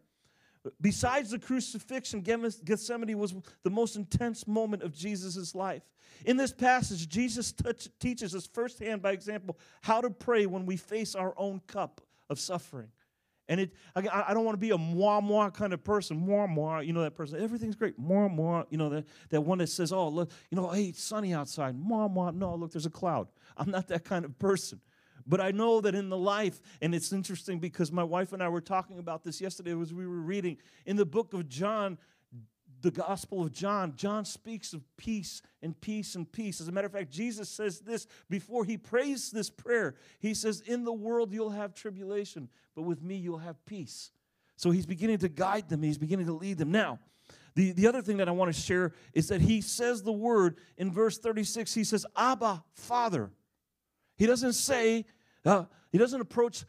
Besides 0.82 1.32
the 1.32 1.40
crucifixion, 1.40 2.22
Gethsemane 2.22 3.18
was 3.18 3.36
the 3.64 3.70
most 3.70 3.96
intense 3.96 4.48
moment 4.48 4.84
of 4.84 4.94
Jesus' 4.94 5.54
life. 5.56 5.84
In 6.26 6.38
this 6.38 6.54
passage, 6.54 7.08
Jesus 7.10 7.52
touch, 7.52 7.90
teaches 8.00 8.34
us 8.34 8.48
firsthand 8.48 9.02
by 9.02 9.12
example 9.12 9.58
how 9.82 10.02
to 10.02 10.10
pray 10.10 10.46
when 10.46 10.66
we 10.66 10.78
face 10.78 11.16
our 11.16 11.34
own 11.38 11.62
cup 11.68 12.02
of 12.30 12.40
suffering. 12.40 12.90
And 13.48 13.60
it, 13.60 13.74
I, 13.96 14.26
I 14.30 14.34
don't 14.34 14.44
want 14.44 14.56
to 14.56 14.60
be 14.60 14.72
a 14.72 14.78
moi 14.78 15.22
moi 15.22 15.50
kind 15.52 15.72
of 15.74 15.84
person. 15.84 16.18
Moi 16.18 16.48
moi, 16.48 16.80
you 16.80 16.94
know 16.94 17.04
that 17.04 17.16
person. 17.16 17.40
Everything's 17.42 17.76
great. 17.76 17.98
Moi 18.00 18.28
moi, 18.28 18.64
you 18.72 18.78
know 18.78 18.90
that 18.90 19.06
that 19.30 19.42
one 19.42 19.60
that 19.60 19.70
says, 19.70 19.92
"Oh, 19.94 20.08
look, 20.10 20.32
you 20.50 20.56
know, 20.56 20.70
hey, 20.70 20.86
it's 20.86 21.04
sunny 21.04 21.34
outside." 21.34 21.78
Moi 21.78 22.08
moi, 22.08 22.32
no, 22.32 22.56
look, 22.56 22.72
there's 22.72 22.88
a 22.88 22.92
cloud. 22.92 23.28
I'm 23.56 23.70
not 23.70 23.88
that 23.90 24.04
kind 24.04 24.26
of 24.26 24.38
person. 24.40 24.82
But 25.28 25.42
I 25.42 25.52
know 25.52 25.82
that 25.82 25.96
in 25.96 26.10
the 26.10 26.18
life, 26.18 26.62
and 26.82 26.94
it's 26.94 27.12
interesting 27.12 27.60
because 27.60 27.92
my 27.92 28.04
wife 28.04 28.34
and 28.34 28.44
I 28.44 28.50
were 28.50 28.62
talking 28.62 29.00
about 29.00 29.24
this 29.24 29.42
yesterday 29.42 29.80
as 29.80 29.94
we 29.94 30.06
were 30.06 30.22
reading 30.22 30.58
in 30.86 30.98
the 30.98 31.06
book 31.06 31.34
of 31.34 31.50
John, 31.50 31.98
the 32.82 32.92
Gospel 32.92 33.42
of 33.42 33.52
John. 33.52 33.94
John 33.96 34.26
speaks 34.26 34.74
of 34.74 34.84
peace 34.98 35.42
and 35.64 35.80
peace 35.82 36.14
and 36.14 36.32
peace. 36.32 36.62
As 36.62 36.68
a 36.68 36.72
matter 36.72 36.86
of 36.86 36.94
fact, 36.94 37.10
Jesus 37.10 37.50
says 37.50 37.80
this 37.80 38.06
before 38.30 38.66
he 38.66 38.78
prays 38.78 39.32
this 39.32 39.50
prayer. 39.50 39.96
He 40.20 40.36
says, 40.36 40.62
In 40.62 40.84
the 40.84 40.94
world 40.94 41.34
you'll 41.34 41.50
have 41.50 41.74
tribulation, 41.74 42.48
but 42.76 42.84
with 42.84 43.02
me 43.02 43.16
you'll 43.16 43.40
have 43.40 43.64
peace. 43.66 44.12
So 44.58 44.70
he's 44.70 44.86
beginning 44.86 45.18
to 45.20 45.30
guide 45.30 45.70
them, 45.70 45.82
he's 45.82 45.98
beginning 45.98 46.28
to 46.28 46.34
lead 46.34 46.60
them. 46.60 46.72
Now, 46.72 47.00
the, 47.56 47.72
the 47.72 47.88
other 47.88 48.02
thing 48.02 48.18
that 48.18 48.28
I 48.28 48.32
want 48.32 48.54
to 48.54 48.62
share 48.62 48.94
is 49.14 49.30
that 49.30 49.42
he 49.42 49.62
says 49.62 50.04
the 50.04 50.12
word 50.12 50.58
in 50.78 50.92
verse 50.92 51.18
36. 51.18 51.74
He 51.74 51.84
says, 51.84 52.06
Abba, 52.16 52.64
Father. 52.74 53.32
He 54.18 54.26
doesn't 54.26 54.54
say, 54.54 55.06
uh, 55.46 55.66
he 55.92 55.98
doesn't 55.98 56.22
approach 56.22 56.66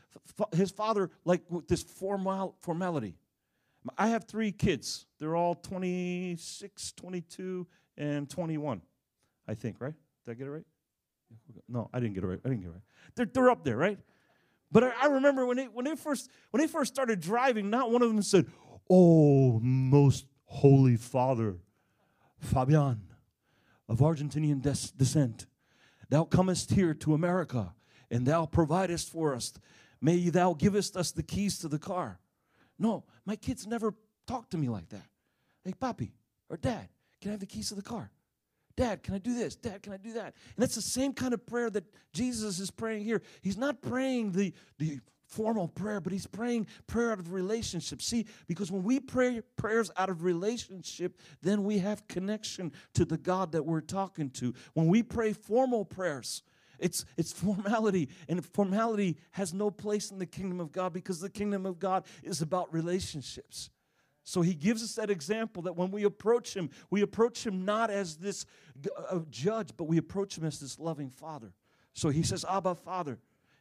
his 0.55 0.71
father 0.71 1.11
like 1.25 1.43
with 1.49 1.69
this 1.69 1.83
formal, 1.83 2.57
formality. 2.61 3.17
I 3.97 4.09
have 4.09 4.25
three 4.25 4.53
kids. 4.53 5.07
They're 5.19 5.37
all 5.37 5.55
26, 5.55 6.93
22, 6.93 7.67
and 7.97 8.29
21, 8.29 8.83
I 9.49 9.55
think, 9.55 9.81
right? 9.81 9.95
Did 10.25 10.31
I 10.33 10.35
get 10.35 10.47
it 10.47 10.51
right? 10.51 10.65
No, 11.69 11.89
I 11.93 12.01
didn't 12.01 12.15
get 12.15 12.25
it 12.25 12.27
right. 12.27 12.41
I 12.45 12.49
didn't 12.49 12.63
get 12.63 12.69
it 12.69 12.73
right. 12.73 12.83
They're, 13.15 13.27
they're 13.27 13.51
up 13.51 13.65
there, 13.65 13.77
right? 13.77 13.99
But 14.73 14.85
I, 14.85 14.93
I 15.03 15.07
remember 15.07 15.47
when 15.47 15.57
they, 15.57 15.65
when, 15.65 15.85
they 15.85 15.95
first, 15.97 16.31
when 16.51 16.61
they 16.61 16.67
first 16.67 16.93
started 16.93 17.21
driving, 17.21 17.71
not 17.71 17.91
one 17.91 18.03
of 18.03 18.09
them 18.09 18.23
said, 18.23 18.47
Oh, 18.89 19.59
most 19.61 20.27
holy 20.45 20.97
father, 20.97 21.57
Fabian, 22.39 23.01
of 23.89 23.99
Argentinian 23.99 24.61
des- 24.61 24.97
descent, 24.97 25.47
thou 26.09 26.25
comest 26.25 26.73
here 26.73 26.95
to 26.95 27.15
America 27.15 27.75
and 28.11 28.27
thou 28.27 28.47
providest 28.47 29.11
for 29.11 29.35
us. 29.35 29.53
May 30.01 30.29
thou 30.29 30.55
givest 30.55 30.97
us 30.97 31.13
the 31.13 31.23
keys 31.23 31.59
to 31.61 31.69
the 31.69 31.79
car. 31.79 32.19
No, 32.79 33.05
my 33.25 33.37
kids 33.37 33.67
never 33.67 33.95
talk 34.27 34.51
to 34.51 34.59
me 34.59 34.69
like 34.69 34.89
that. 34.91 35.07
Hey, 35.65 35.73
Papi 35.73 36.13
or 36.49 36.57
Dad, 36.57 36.89
can 37.21 37.31
I 37.31 37.33
have 37.33 37.41
the 37.41 37.47
keys 37.47 37.71
to 37.71 37.75
the 37.75 37.83
car? 37.83 38.11
Dad, 38.77 39.03
can 39.03 39.15
I 39.15 39.19
do 39.19 39.35
this? 39.35 39.57
Dad, 39.57 39.83
can 39.83 39.95
I 39.95 39.97
do 39.97 40.13
that? 40.15 40.35
And 40.55 40.59
that's 40.59 40.75
the 40.75 40.83
same 40.83 41.15
kind 41.15 41.33
of 41.33 41.47
prayer 41.47 41.71
that 41.71 41.85
Jesus 42.13 42.61
is 42.61 42.71
praying 42.71 43.05
here. 43.05 43.23
He's 43.41 43.57
not 43.57 43.81
praying 43.81 44.33
the, 44.33 44.53
the 44.79 45.01
formal 45.27 45.67
prayer, 45.67 46.01
but 46.01 46.13
he's 46.13 46.27
praying 46.27 46.67
prayer 46.87 47.13
out 47.13 47.19
of 47.19 47.33
relationship. 47.33 48.03
See, 48.03 48.27
because 48.47 48.71
when 48.71 48.83
we 48.83 49.01
pray 49.01 49.41
prayers 49.57 49.91
out 49.97 50.11
of 50.11 50.25
relationship, 50.25 51.19
then 51.43 51.65
we 51.65 51.79
have 51.79 52.07
connection 52.07 52.73
to 52.95 53.07
the 53.07 53.17
God 53.17 53.53
that 53.53 53.65
we're 53.65 53.81
talking 53.81 54.29
to. 54.31 54.55
When 54.75 54.89
we 54.89 55.03
pray 55.03 55.33
formal 55.33 55.87
prayers, 55.87 56.43
it's, 56.79 57.05
it's 57.17 57.33
formality, 57.33 58.09
and 58.29 58.45
formality 58.45 59.17
has 59.33 59.55
no 59.55 59.71
place 59.71 60.11
in 60.11 60.19
the 60.19 60.27
kingdom 60.27 60.61
of 60.61 60.73
God 60.73 60.93
because 60.93 61.21
the 61.21 61.31
kingdom 61.31 61.67
of 61.67 61.79
God 61.79 62.05
is 62.23 62.43
about 62.43 62.73
relationships. 62.73 63.71
So 64.25 64.43
he 64.43 64.55
gives 64.55 64.83
us 64.83 64.97
that 64.97 65.09
example 65.09 65.63
that 65.63 65.77
when 65.77 65.93
we 65.93 66.03
approach 66.03 66.55
him, 66.55 66.71
we 66.91 67.03
approach 67.03 67.47
him 67.47 67.65
not 67.65 67.91
as 67.91 68.17
this 68.17 68.45
uh, 69.09 69.21
judge, 69.31 69.71
but 69.77 69.85
we 69.85 69.99
approach 69.99 70.37
him 70.37 70.45
as 70.45 70.59
this 70.59 70.81
loving 70.81 71.11
father. 71.11 71.53
So 71.93 72.09
he 72.09 72.25
says, 72.25 72.45
Abba, 72.49 72.75
Father. 72.75 73.19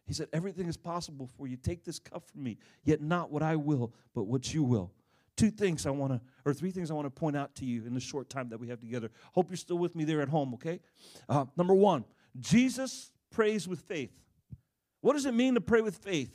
He 0.07 0.13
said, 0.13 0.27
Everything 0.34 0.67
is 0.67 0.75
possible 0.75 1.29
for 1.38 1.48
you. 1.48 1.55
Take 1.55 1.84
this 1.84 2.00
cup 2.00 2.27
from 2.29 2.43
me, 2.43 2.57
yet 2.84 3.01
not 3.01 3.31
what 3.31 3.43
I 3.43 3.55
will, 3.55 3.93
but 4.13 4.24
what 4.24 4.53
you 4.53 4.63
will. 4.63 4.91
Two 5.36 5.51
things 5.51 5.86
I 5.86 5.91
want 5.91 6.13
to, 6.13 6.22
or 6.45 6.53
three 6.53 6.72
things 6.72 6.89
I 6.89 6.93
want 6.93 7.05
to 7.07 7.12
point 7.12 7.36
out 7.36 7.53
to 7.55 7.65
you 7.65 7.86
in 7.86 7.93
the 7.93 8.00
short 8.00 8.29
time 8.29 8.50
that 8.50 8.60
we 8.60 8.69
have 8.69 8.79
together. 8.79 9.12
Hope 9.34 9.50
you're 9.50 9.57
still 9.57 9.77
with 9.77 9.95
me 9.95 10.03
there 10.03 10.22
at 10.22 10.29
home, 10.29 10.53
okay? 10.53 10.79
Uh, 11.27 11.45
number 11.57 11.74
one, 11.74 12.05
Jesus 12.39 13.12
prays 13.32 13.68
with 13.68 13.82
faith. 13.82 14.12
What 15.01 15.13
does 15.13 15.25
it 15.25 15.34
mean 15.34 15.54
to 15.56 15.62
pray 15.62 15.82
with 15.82 15.98
faith? 15.98 16.32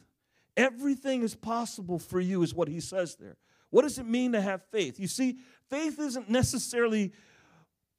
Everything 0.56 1.22
is 1.22 1.34
possible 1.34 1.98
for 1.98 2.20
you, 2.20 2.42
is 2.42 2.54
what 2.54 2.68
he 2.68 2.80
says 2.80 3.16
there. 3.16 3.36
What 3.70 3.82
does 3.82 3.98
it 3.98 4.06
mean 4.06 4.32
to 4.32 4.40
have 4.40 4.62
faith? 4.70 4.98
You 4.98 5.06
see, 5.06 5.38
faith 5.68 5.98
isn't 5.98 6.28
necessarily 6.28 7.12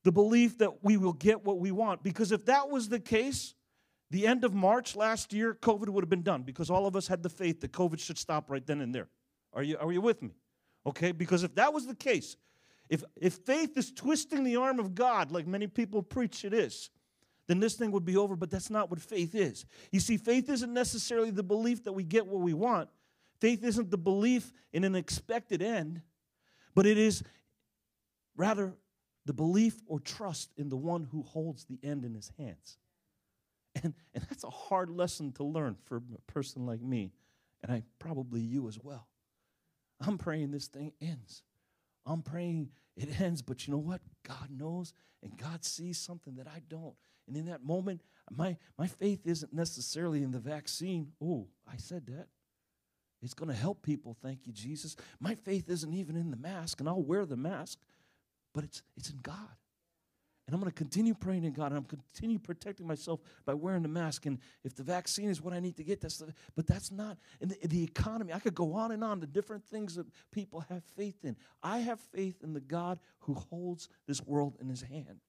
the 0.03 0.11
belief 0.11 0.57
that 0.57 0.83
we 0.83 0.97
will 0.97 1.13
get 1.13 1.45
what 1.45 1.59
we 1.59 1.71
want, 1.71 2.03
because 2.03 2.31
if 2.31 2.45
that 2.45 2.69
was 2.69 2.89
the 2.89 2.99
case, 2.99 3.53
the 4.09 4.27
end 4.27 4.43
of 4.43 4.53
March 4.53 4.95
last 4.95 5.31
year, 5.31 5.53
COVID 5.53 5.87
would 5.89 6.03
have 6.03 6.09
been 6.09 6.23
done 6.23 6.43
because 6.43 6.69
all 6.69 6.85
of 6.85 6.95
us 6.95 7.07
had 7.07 7.23
the 7.23 7.29
faith 7.29 7.61
that 7.61 7.71
COVID 7.71 7.99
should 7.99 8.17
stop 8.17 8.49
right 8.49 8.65
then 8.65 8.81
and 8.81 8.93
there. 8.93 9.07
Are 9.53 9.63
you, 9.63 9.77
are 9.77 9.91
you 9.91 10.01
with 10.01 10.21
me? 10.21 10.31
Okay, 10.85 11.11
because 11.11 11.43
if 11.43 11.55
that 11.55 11.73
was 11.73 11.87
the 11.87 11.95
case, 11.95 12.35
if, 12.89 13.03
if 13.15 13.35
faith 13.35 13.77
is 13.77 13.91
twisting 13.91 14.43
the 14.43 14.57
arm 14.57 14.79
of 14.79 14.95
God, 14.95 15.31
like 15.31 15.47
many 15.47 15.67
people 15.67 16.03
preach 16.03 16.43
it 16.43 16.53
is, 16.53 16.89
then 17.51 17.59
this 17.59 17.75
thing 17.75 17.91
would 17.91 18.05
be 18.05 18.15
over, 18.15 18.37
but 18.37 18.49
that's 18.49 18.69
not 18.69 18.89
what 18.89 19.01
faith 19.01 19.35
is. 19.35 19.65
You 19.91 19.99
see, 19.99 20.15
faith 20.15 20.49
isn't 20.49 20.73
necessarily 20.73 21.31
the 21.31 21.43
belief 21.43 21.83
that 21.83 21.91
we 21.91 22.03
get 22.03 22.25
what 22.25 22.39
we 22.39 22.53
want, 22.53 22.89
faith 23.41 23.63
isn't 23.63 23.91
the 23.91 23.97
belief 23.97 24.53
in 24.71 24.85
an 24.85 24.95
expected 24.95 25.61
end, 25.61 26.01
but 26.73 26.85
it 26.85 26.97
is 26.97 27.23
rather 28.37 28.73
the 29.25 29.33
belief 29.33 29.75
or 29.85 29.99
trust 29.99 30.51
in 30.57 30.69
the 30.69 30.77
one 30.77 31.03
who 31.11 31.23
holds 31.23 31.65
the 31.65 31.77
end 31.83 32.05
in 32.05 32.13
his 32.13 32.31
hands. 32.39 32.77
And, 33.83 33.93
and 34.13 34.23
that's 34.29 34.43
a 34.43 34.49
hard 34.49 34.89
lesson 34.89 35.31
to 35.33 35.43
learn 35.43 35.75
for 35.85 35.97
a 35.97 36.31
person 36.31 36.65
like 36.65 36.81
me, 36.81 37.11
and 37.61 37.71
I 37.71 37.83
probably 37.99 38.41
you 38.41 38.67
as 38.67 38.79
well. 38.81 39.07
I'm 39.99 40.17
praying 40.17 40.51
this 40.51 40.67
thing 40.67 40.93
ends. 41.01 41.43
I'm 42.05 42.21
praying 42.21 42.69
it 42.95 43.19
ends, 43.21 43.41
but 43.41 43.67
you 43.67 43.71
know 43.73 43.79
what? 43.79 44.01
God 44.23 44.49
knows 44.49 44.93
and 45.23 45.37
God 45.37 45.63
sees 45.63 45.97
something 45.97 46.35
that 46.35 46.47
I 46.47 46.61
don't. 46.67 46.95
And 47.31 47.37
in 47.37 47.45
that 47.45 47.63
moment, 47.63 48.01
my, 48.29 48.57
my 48.77 48.87
faith 48.87 49.21
isn't 49.23 49.53
necessarily 49.53 50.21
in 50.21 50.31
the 50.31 50.39
vaccine. 50.39 51.13
Oh, 51.23 51.47
I 51.65 51.77
said 51.77 52.07
that. 52.07 52.27
It's 53.23 53.33
going 53.33 53.47
to 53.47 53.55
help 53.55 53.83
people, 53.83 54.17
thank 54.21 54.45
you, 54.45 54.51
Jesus. 54.51 54.97
My 55.21 55.33
faith 55.35 55.69
isn't 55.69 55.93
even 55.93 56.17
in 56.17 56.29
the 56.29 56.35
mask, 56.35 56.81
and 56.81 56.89
I'll 56.89 57.01
wear 57.01 57.25
the 57.25 57.37
mask, 57.37 57.79
but 58.53 58.65
it's, 58.65 58.83
it's 58.97 59.11
in 59.11 59.19
God. 59.23 59.47
And 60.45 60.53
I'm 60.53 60.59
going 60.59 60.69
to 60.69 60.77
continue 60.77 61.13
praying 61.13 61.45
in 61.45 61.53
God, 61.53 61.67
and 61.67 61.77
I'm 61.77 61.85
continue 61.85 62.37
protecting 62.37 62.85
myself 62.85 63.21
by 63.45 63.53
wearing 63.53 63.83
the 63.83 63.87
mask. 63.87 64.25
And 64.25 64.37
if 64.65 64.75
the 64.75 64.83
vaccine 64.83 65.29
is 65.29 65.41
what 65.41 65.53
I 65.53 65.61
need 65.61 65.77
to 65.77 65.83
get, 65.85 66.01
that's 66.01 66.17
the, 66.17 66.33
but 66.57 66.67
that's 66.67 66.91
not 66.91 67.17
in 67.39 67.47
the, 67.47 67.63
in 67.63 67.69
the 67.69 67.81
economy. 67.81 68.33
I 68.33 68.39
could 68.39 68.55
go 68.55 68.73
on 68.73 68.91
and 68.91 69.05
on 69.05 69.21
the 69.21 69.27
different 69.27 69.63
things 69.63 69.95
that 69.95 70.07
people 70.33 70.65
have 70.67 70.83
faith 70.97 71.23
in. 71.23 71.37
I 71.63 71.77
have 71.77 72.01
faith 72.13 72.43
in 72.43 72.51
the 72.51 72.59
God 72.59 72.99
who 73.19 73.35
holds 73.35 73.87
this 74.05 74.21
world 74.21 74.57
in 74.59 74.67
his 74.67 74.81
hand. 74.81 75.21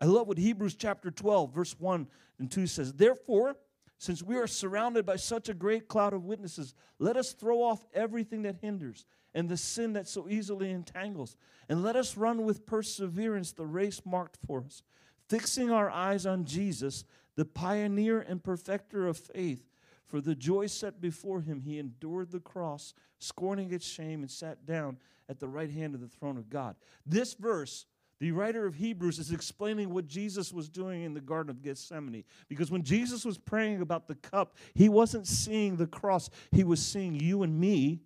I 0.00 0.04
love 0.04 0.28
what 0.28 0.38
Hebrews 0.38 0.76
chapter 0.76 1.10
12, 1.10 1.54
verse 1.54 1.74
1 1.78 2.06
and 2.38 2.50
2 2.50 2.66
says. 2.66 2.92
Therefore, 2.92 3.56
since 3.98 4.22
we 4.22 4.36
are 4.36 4.46
surrounded 4.46 5.06
by 5.06 5.16
such 5.16 5.48
a 5.48 5.54
great 5.54 5.88
cloud 5.88 6.12
of 6.12 6.24
witnesses, 6.24 6.74
let 6.98 7.16
us 7.16 7.32
throw 7.32 7.62
off 7.62 7.84
everything 7.94 8.42
that 8.42 8.56
hinders 8.56 9.06
and 9.34 9.48
the 9.48 9.56
sin 9.56 9.94
that 9.94 10.06
so 10.06 10.28
easily 10.28 10.70
entangles. 10.70 11.36
And 11.68 11.82
let 11.82 11.96
us 11.96 12.16
run 12.16 12.44
with 12.44 12.66
perseverance 12.66 13.52
the 13.52 13.66
race 13.66 14.02
marked 14.04 14.38
for 14.46 14.64
us, 14.64 14.82
fixing 15.28 15.70
our 15.70 15.90
eyes 15.90 16.26
on 16.26 16.44
Jesus, 16.44 17.04
the 17.36 17.46
pioneer 17.46 18.20
and 18.20 18.42
perfecter 18.42 19.06
of 19.06 19.16
faith. 19.16 19.66
For 20.04 20.20
the 20.20 20.34
joy 20.34 20.66
set 20.66 21.00
before 21.00 21.40
him, 21.40 21.62
he 21.62 21.78
endured 21.78 22.30
the 22.30 22.40
cross, 22.40 22.94
scorning 23.18 23.72
its 23.72 23.86
shame, 23.86 24.22
and 24.22 24.30
sat 24.30 24.64
down 24.64 24.98
at 25.28 25.40
the 25.40 25.48
right 25.48 25.70
hand 25.70 25.94
of 25.94 26.00
the 26.00 26.08
throne 26.08 26.36
of 26.36 26.48
God. 26.48 26.76
This 27.04 27.34
verse 27.34 27.86
the 28.18 28.32
writer 28.32 28.66
of 28.66 28.74
Hebrews 28.74 29.18
is 29.18 29.30
explaining 29.30 29.92
what 29.92 30.06
Jesus 30.06 30.52
was 30.52 30.68
doing 30.68 31.02
in 31.02 31.12
the 31.12 31.20
Garden 31.20 31.50
of 31.50 31.62
Gethsemane. 31.62 32.24
Because 32.48 32.70
when 32.70 32.82
Jesus 32.82 33.24
was 33.24 33.36
praying 33.36 33.82
about 33.82 34.08
the 34.08 34.14
cup, 34.14 34.56
he 34.74 34.88
wasn't 34.88 35.26
seeing 35.26 35.76
the 35.76 35.86
cross, 35.86 36.30
he 36.50 36.64
was 36.64 36.80
seeing 36.80 37.14
you 37.14 37.42
and 37.42 37.58
me 37.60 38.00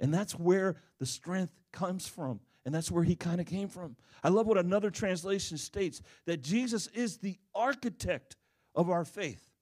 and 0.00 0.12
that's 0.12 0.34
where 0.34 0.76
the 0.98 1.06
strength 1.06 1.52
comes 1.72 2.06
from. 2.06 2.40
And 2.64 2.74
that's 2.74 2.90
where 2.90 3.04
he 3.04 3.14
kind 3.14 3.40
of 3.40 3.46
came 3.46 3.68
from. 3.68 3.96
I 4.24 4.28
love 4.28 4.48
what 4.48 4.58
another 4.58 4.90
translation 4.90 5.56
states 5.56 6.02
that 6.26 6.42
Jesus 6.42 6.88
is 6.88 7.18
the 7.18 7.36
architect 7.54 8.36
of 8.74 8.90
our 8.90 9.04
faith. 9.04 9.52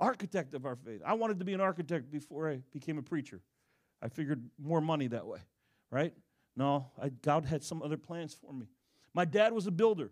Architect 0.00 0.54
of 0.54 0.66
our 0.66 0.74
faith. 0.74 1.00
I 1.06 1.14
wanted 1.14 1.38
to 1.38 1.44
be 1.44 1.54
an 1.54 1.60
architect 1.60 2.10
before 2.10 2.50
I 2.50 2.60
became 2.72 2.98
a 2.98 3.02
preacher. 3.02 3.40
I 4.02 4.08
figured 4.08 4.42
more 4.58 4.80
money 4.80 5.06
that 5.08 5.26
way, 5.26 5.38
right? 5.92 6.12
No, 6.56 6.86
I, 7.00 7.10
God 7.10 7.44
had 7.44 7.62
some 7.62 7.82
other 7.82 7.96
plans 7.96 8.34
for 8.34 8.52
me. 8.52 8.66
My 9.14 9.24
dad 9.24 9.52
was 9.52 9.66
a 9.66 9.70
builder. 9.70 10.10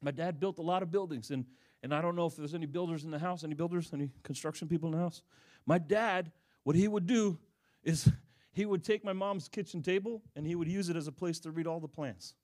My 0.00 0.10
dad 0.10 0.40
built 0.40 0.58
a 0.58 0.62
lot 0.62 0.82
of 0.82 0.90
buildings, 0.90 1.30
and, 1.30 1.44
and 1.82 1.94
I 1.94 2.00
don't 2.00 2.16
know 2.16 2.26
if 2.26 2.36
there's 2.36 2.54
any 2.54 2.66
builders 2.66 3.04
in 3.04 3.10
the 3.10 3.18
house, 3.18 3.44
any 3.44 3.54
builders, 3.54 3.90
any 3.92 4.10
construction 4.22 4.68
people 4.68 4.88
in 4.88 4.96
the 4.96 5.02
house. 5.02 5.22
My 5.66 5.78
dad, 5.78 6.32
what 6.64 6.76
he 6.76 6.88
would 6.88 7.06
do 7.06 7.38
is 7.82 8.10
he 8.52 8.64
would 8.64 8.84
take 8.84 9.04
my 9.04 9.12
mom's 9.12 9.48
kitchen 9.48 9.82
table 9.82 10.22
and 10.36 10.46
he 10.46 10.54
would 10.54 10.68
use 10.68 10.88
it 10.88 10.96
as 10.96 11.06
a 11.06 11.12
place 11.12 11.40
to 11.40 11.50
read 11.50 11.66
all 11.66 11.80
the 11.80 11.88
plans. 11.88 12.34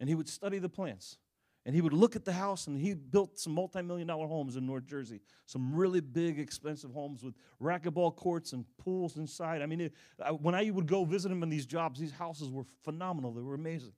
And 0.00 0.08
he 0.08 0.14
would 0.14 0.28
study 0.28 0.58
the 0.58 0.68
plans. 0.68 1.18
And 1.66 1.74
he 1.74 1.80
would 1.80 1.94
look 1.94 2.14
at 2.14 2.26
the 2.26 2.32
house 2.32 2.66
and 2.66 2.78
he 2.78 2.92
built 2.92 3.38
some 3.38 3.54
multi 3.54 3.80
million 3.80 4.06
dollar 4.06 4.26
homes 4.26 4.56
in 4.56 4.66
North 4.66 4.86
Jersey. 4.86 5.20
Some 5.46 5.74
really 5.74 6.00
big, 6.00 6.38
expensive 6.38 6.92
homes 6.92 7.22
with 7.22 7.34
racquetball 7.62 8.14
courts 8.16 8.52
and 8.52 8.66
pools 8.76 9.16
inside. 9.16 9.62
I 9.62 9.66
mean, 9.66 9.80
it, 9.80 9.94
I, 10.22 10.30
when 10.30 10.54
I 10.54 10.68
would 10.68 10.86
go 10.86 11.06
visit 11.06 11.32
him 11.32 11.42
in 11.42 11.48
these 11.48 11.64
jobs, 11.64 11.98
these 11.98 12.12
houses 12.12 12.50
were 12.50 12.64
phenomenal. 12.82 13.32
They 13.32 13.40
were 13.40 13.54
amazing. 13.54 13.92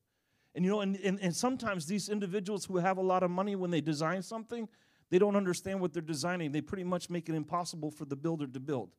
And 0.56 0.64
you 0.64 0.70
know, 0.70 0.80
and, 0.80 0.96
and, 0.96 1.20
and 1.20 1.36
sometimes 1.36 1.86
these 1.86 2.08
individuals 2.08 2.64
who 2.64 2.78
have 2.78 2.96
a 2.96 3.02
lot 3.02 3.22
of 3.22 3.30
money, 3.30 3.54
when 3.54 3.70
they 3.70 3.82
design 3.82 4.22
something, 4.22 4.66
they 5.10 5.18
don't 5.18 5.36
understand 5.36 5.80
what 5.80 5.92
they're 5.92 6.02
designing. 6.02 6.50
They 6.50 6.62
pretty 6.62 6.82
much 6.82 7.10
make 7.10 7.28
it 7.28 7.34
impossible 7.34 7.90
for 7.90 8.06
the 8.06 8.16
builder 8.16 8.46
to 8.46 8.58
build. 8.58 8.90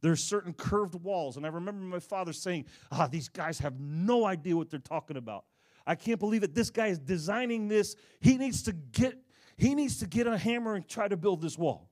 There 0.00 0.10
are 0.10 0.16
certain 0.16 0.54
curved 0.54 0.94
walls. 0.94 1.36
And 1.36 1.44
I 1.44 1.50
remember 1.50 1.84
my 1.84 1.98
father 1.98 2.32
saying, 2.32 2.64
ah, 2.90 3.06
these 3.06 3.28
guys 3.28 3.58
have 3.58 3.78
no 3.78 4.24
idea 4.24 4.56
what 4.56 4.70
they're 4.70 4.80
talking 4.80 5.18
about. 5.18 5.44
I 5.86 5.94
can't 5.94 6.18
believe 6.18 6.40
that 6.40 6.54
this 6.54 6.70
guy 6.70 6.86
is 6.86 6.98
designing 6.98 7.68
this. 7.68 7.94
He 8.20 8.38
needs 8.38 8.62
to 8.62 8.72
get, 8.72 9.18
he 9.56 9.74
needs 9.74 9.98
to 9.98 10.06
get 10.06 10.26
a 10.26 10.38
hammer 10.38 10.74
and 10.74 10.88
try 10.88 11.06
to 11.06 11.16
build 11.16 11.42
this 11.42 11.58
wall. 11.58 11.90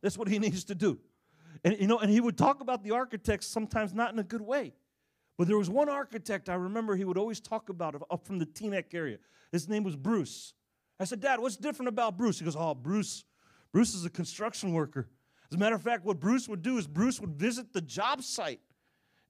That's 0.00 0.16
what 0.16 0.28
he 0.28 0.38
needs 0.38 0.64
to 0.64 0.74
do. 0.74 0.98
And 1.64 1.76
you 1.78 1.86
know, 1.86 1.98
and 1.98 2.10
he 2.10 2.20
would 2.20 2.38
talk 2.38 2.60
about 2.60 2.82
the 2.82 2.92
architects 2.92 3.46
sometimes 3.46 3.92
not 3.92 4.12
in 4.12 4.18
a 4.18 4.24
good 4.24 4.40
way. 4.40 4.72
But 5.42 5.48
there 5.48 5.58
was 5.58 5.68
one 5.68 5.88
architect 5.88 6.48
I 6.48 6.54
remember 6.54 6.94
he 6.94 7.04
would 7.04 7.18
always 7.18 7.40
talk 7.40 7.68
about 7.68 8.00
up 8.12 8.24
from 8.24 8.38
the 8.38 8.46
Teaneck 8.46 8.94
area. 8.94 9.18
His 9.50 9.68
name 9.68 9.82
was 9.82 9.96
Bruce. 9.96 10.54
I 11.00 11.04
said, 11.04 11.20
Dad, 11.20 11.40
what's 11.40 11.56
different 11.56 11.88
about 11.88 12.16
Bruce? 12.16 12.38
He 12.38 12.44
goes, 12.44 12.54
Oh, 12.54 12.76
Bruce, 12.76 13.24
Bruce 13.72 13.92
is 13.92 14.04
a 14.04 14.08
construction 14.08 14.72
worker. 14.72 15.08
As 15.50 15.56
a 15.56 15.58
matter 15.58 15.74
of 15.74 15.82
fact, 15.82 16.04
what 16.04 16.20
Bruce 16.20 16.48
would 16.48 16.62
do 16.62 16.78
is 16.78 16.86
Bruce 16.86 17.20
would 17.20 17.34
visit 17.34 17.72
the 17.72 17.80
job 17.80 18.22
site 18.22 18.60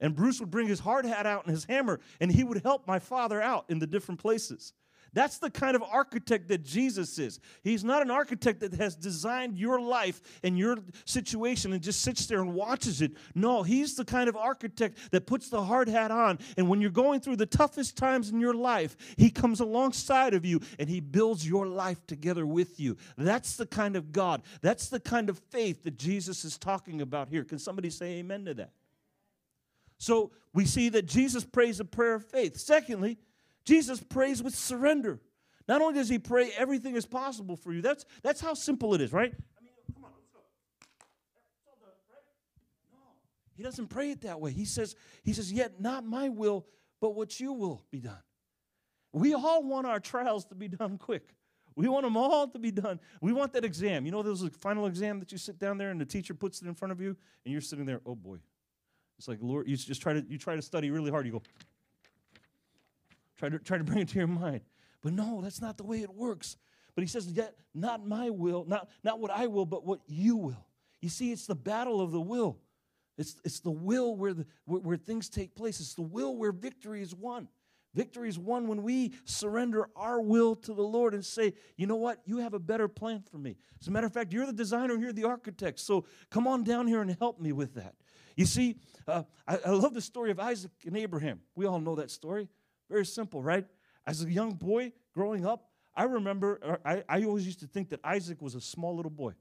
and 0.01 0.15
Bruce 0.15 0.39
would 0.39 0.51
bring 0.51 0.69
his 0.69 0.81
hard 0.81 1.07
hat 1.07 1.25
out 1.25 1.47
and 1.47 1.51
his 1.51 1.65
hammer 1.65 1.99
and 2.21 2.31
he 2.31 2.45
would 2.45 2.63
help 2.63 2.87
my 2.87 2.99
father 2.99 3.41
out 3.41 3.65
in 3.71 3.79
the 3.79 3.87
different 3.87 4.21
places. 4.21 4.75
That's 5.15 5.39
the 5.39 5.51
kind 5.51 5.77
of 5.77 5.83
architect 5.83 6.49
that 6.49 6.65
Jesus 6.65 7.19
is. 7.19 7.39
He's 7.63 7.85
not 7.85 8.01
an 8.01 8.11
architect 8.11 8.61
that 8.61 8.73
has 8.75 8.97
designed 8.97 9.59
your 9.59 9.79
life 9.79 10.23
and 10.43 10.59
your 10.59 10.79
situation 11.05 11.73
and 11.75 11.83
just 11.83 12.01
sits 12.01 12.25
there 12.27 12.41
and 12.41 12.55
watches 12.55 13.03
it. 13.03 13.13
No, 13.35 13.63
he's 13.63 13.95
the 13.95 14.07
kind 14.07 14.29
of 14.29 14.37
architect 14.37 14.97
that 15.11 15.27
puts 15.27 15.51
the 15.51 15.63
hard 15.63 15.89
hat 15.89 16.11
on. 16.11 16.39
And 16.57 16.69
when 16.69 16.81
you're 16.81 16.91
going 16.91 17.21
through 17.21 17.37
the 17.37 17.47
toughest 17.47 17.97
times 17.97 18.31
in 18.31 18.41
your 18.41 18.55
life, 18.55 18.97
he 19.19 19.31
comes 19.31 19.61
alongside 19.61 20.33
of 20.33 20.47
you 20.47 20.61
and 20.79 20.89
he 20.89 21.01
builds 21.01 21.47
your 21.47 21.67
life 21.67 22.07
together 22.07 22.47
with 22.47 22.81
you. 22.81 22.97
That's 23.19 23.57
the 23.57 23.67
kind 23.67 23.97
of 23.97 24.13
God, 24.13 24.43
that's 24.63 24.89
the 24.89 25.01
kind 25.01 25.29
of 25.29 25.39
faith 25.51 25.83
that 25.85 25.99
Jesus 25.99 26.45
is 26.45 26.57
talking 26.57 27.03
about 27.03 27.29
here. 27.29 27.45
Can 27.45 27.59
somebody 27.59 27.91
say 27.91 28.19
amen 28.19 28.47
to 28.47 28.55
that? 28.55 28.71
So 29.99 30.33
we 30.55 30.65
see 30.65 30.89
that 30.89 31.07
Jesus 31.07 31.45
prays 31.45 31.81
a 31.81 31.85
prayer 31.85 32.15
of 32.15 32.25
faith. 32.25 32.57
Secondly, 32.57 33.19
Jesus 33.65 34.01
prays 34.01 34.43
with 34.43 34.55
surrender. 34.55 35.21
Not 35.69 35.81
only 35.81 35.95
does 35.95 36.09
he 36.09 36.19
pray, 36.19 36.51
everything 36.57 36.97
is 36.97 37.07
possible 37.07 37.57
for 37.57 37.73
you. 37.73 37.83
That's, 37.83 38.05
that's 38.23 38.41
how 38.41 38.55
simple 38.55 38.95
it 38.95 39.01
is, 39.01 39.13
right? 39.13 39.33
I 39.33 39.63
mean, 39.63 39.73
come 39.95 40.05
on, 40.05 40.11
let's 40.17 40.29
go. 40.33 40.41
No, 42.93 42.99
he 43.57 43.63
doesn't 43.63 43.89
pray 43.89 44.11
it 44.11 44.23
that 44.23 44.41
way. 44.41 44.53
He 44.53 44.65
says, 44.65 44.97
he 45.23 45.33
says, 45.33 45.53
yet 45.53 45.81
not 45.81 46.05
my 46.05 46.29
will, 46.29 46.67
but 47.01 47.15
what 47.15 47.39
you 47.39 47.53
will 47.53 47.85
be 47.91 48.01
done. 48.01 48.23
We 49.13 49.35
all 49.35 49.63
want 49.63 49.87
our 49.87 50.01
trials 50.01 50.45
to 50.47 50.55
be 50.55 50.69
done 50.69 50.99
quick. 50.99 51.35
We 51.75 51.89
want 51.89 52.05
them 52.05 52.17
all 52.17 52.49
to 52.49 52.59
be 52.59 52.71
done. 52.71 53.01
We 53.21 53.33
want 53.33 53.53
that 53.55 53.65
exam. 53.65 54.05
You 54.05 54.13
know, 54.13 54.23
there's 54.23 54.43
a 54.43 54.51
final 54.51 54.87
exam 54.87 55.21
that 55.21 55.33
you 55.33 55.39
sit 55.39 55.59
down 55.59 55.79
there 55.79 55.91
and 55.91 56.01
the 56.01 56.05
teacher 56.05 56.35
puts 56.35 56.61
it 56.61 56.69
in 56.69 56.75
front 56.75 56.93
of 56.93 57.01
you, 57.01 57.17
and 57.45 57.53
you're 57.53 57.61
sitting 57.61 57.87
there, 57.87 58.01
oh 58.05 58.15
boy. 58.15 58.39
It's 59.19 59.29
like, 59.29 59.39
Lord, 59.41 59.69
you 59.69 59.77
just 59.77 60.03
try 60.03 60.15
to 60.15 60.25
you 60.29 60.37
try 60.37 60.57
to 60.57 60.63
study 60.63 60.91
really 60.91 61.11
hard. 61.11 61.27
You 61.27 61.33
go, 61.33 61.43
Try 63.43 63.49
to, 63.49 63.59
try 63.59 63.77
to 63.77 63.83
bring 63.83 63.99
it 63.99 64.09
to 64.11 64.19
your 64.19 64.29
mind. 64.29 64.61
But 65.03 65.15
no, 65.15 65.41
that's 65.43 65.61
not 65.61 65.77
the 65.77 65.83
way 65.83 66.01
it 66.01 66.15
works. 66.15 66.57
But 66.95 67.03
he 67.03 67.09
says, 67.09 67.27
Yet 67.27 67.57
not 67.75 68.07
my 68.07 68.31
will, 68.31 68.65
not, 68.69 68.89
not 69.03 69.19
what 69.19 69.33
I 69.33 69.49
will, 69.49 69.67
but 69.67 69.85
what 69.85 69.99
you 70.07 70.37
will. 70.37 70.65
You 71.01 71.09
see, 71.09 71.33
it's 71.33 71.47
the 71.47 71.57
battle 71.57 72.01
of 72.01 72.13
the 72.13 72.21
will. 72.21 72.61
It's, 73.19 73.35
it's 73.45 73.59
the 73.59 73.73
will 73.73 74.15
where, 74.15 74.33
the, 74.33 74.47
where, 74.67 74.81
where 74.81 74.97
things 74.97 75.29
take 75.29 75.57
place. 75.57 75.81
It's 75.81 75.95
the 75.95 76.03
will 76.03 76.37
where 76.37 76.53
victory 76.53 77.03
is 77.03 77.17
won. 77.17 77.49
Victory 77.95 78.29
is 78.29 78.39
won 78.39 78.69
when 78.69 78.85
we 78.85 79.13
surrender 79.25 79.89
our 79.97 80.21
will 80.21 80.55
to 80.55 80.73
the 80.73 80.83
Lord 80.83 81.13
and 81.13 81.25
say, 81.25 81.55
you 81.77 81.89
know 81.89 81.97
what? 81.97 82.21
You 82.25 82.39
have 82.39 82.55
a 82.55 82.61
better 82.61 82.87
plan 82.87 83.25
for 83.29 83.39
me. 83.39 83.57
As 83.81 83.89
a 83.89 83.91
matter 83.91 84.07
of 84.07 84.13
fact, 84.13 84.33
you're 84.33 84.47
the 84.47 84.53
designer, 84.53 84.95
you're 84.95 85.13
the 85.13 85.25
architect. 85.25 85.81
So 85.81 86.05
come 86.31 86.47
on 86.47 86.63
down 86.63 86.87
here 86.87 87.03
and 87.03 87.17
help 87.19 87.41
me 87.41 87.51
with 87.51 87.75
that. 87.75 87.97
You 88.37 88.47
see, 88.47 88.77
uh, 89.09 89.25
I, 89.49 89.59
I 89.67 89.71
love 89.71 89.95
the 89.95 90.01
story 90.01 90.31
of 90.31 90.39
Isaac 90.39 90.71
and 90.87 90.97
Abraham. 90.97 91.41
We 91.57 91.67
all 91.67 91.81
know 91.81 91.97
that 91.97 92.13
story. 92.13 92.49
Very 92.93 93.07
simple, 93.07 93.43
right? 93.43 93.65
As 94.07 94.23
a 94.23 94.31
young 94.31 94.53
boy 94.53 94.93
growing 95.15 95.47
up, 95.47 95.71
I 95.97 96.05
remember, 96.05 96.79
I, 96.85 97.03
I 97.09 97.25
always 97.25 97.47
used 97.47 97.61
to 97.61 97.67
think 97.67 97.89
that 97.89 98.01
Isaac 98.05 98.43
was 98.43 98.55
a 98.55 98.61
small 98.61 98.95
little 98.95 99.11
boy. 99.11 99.33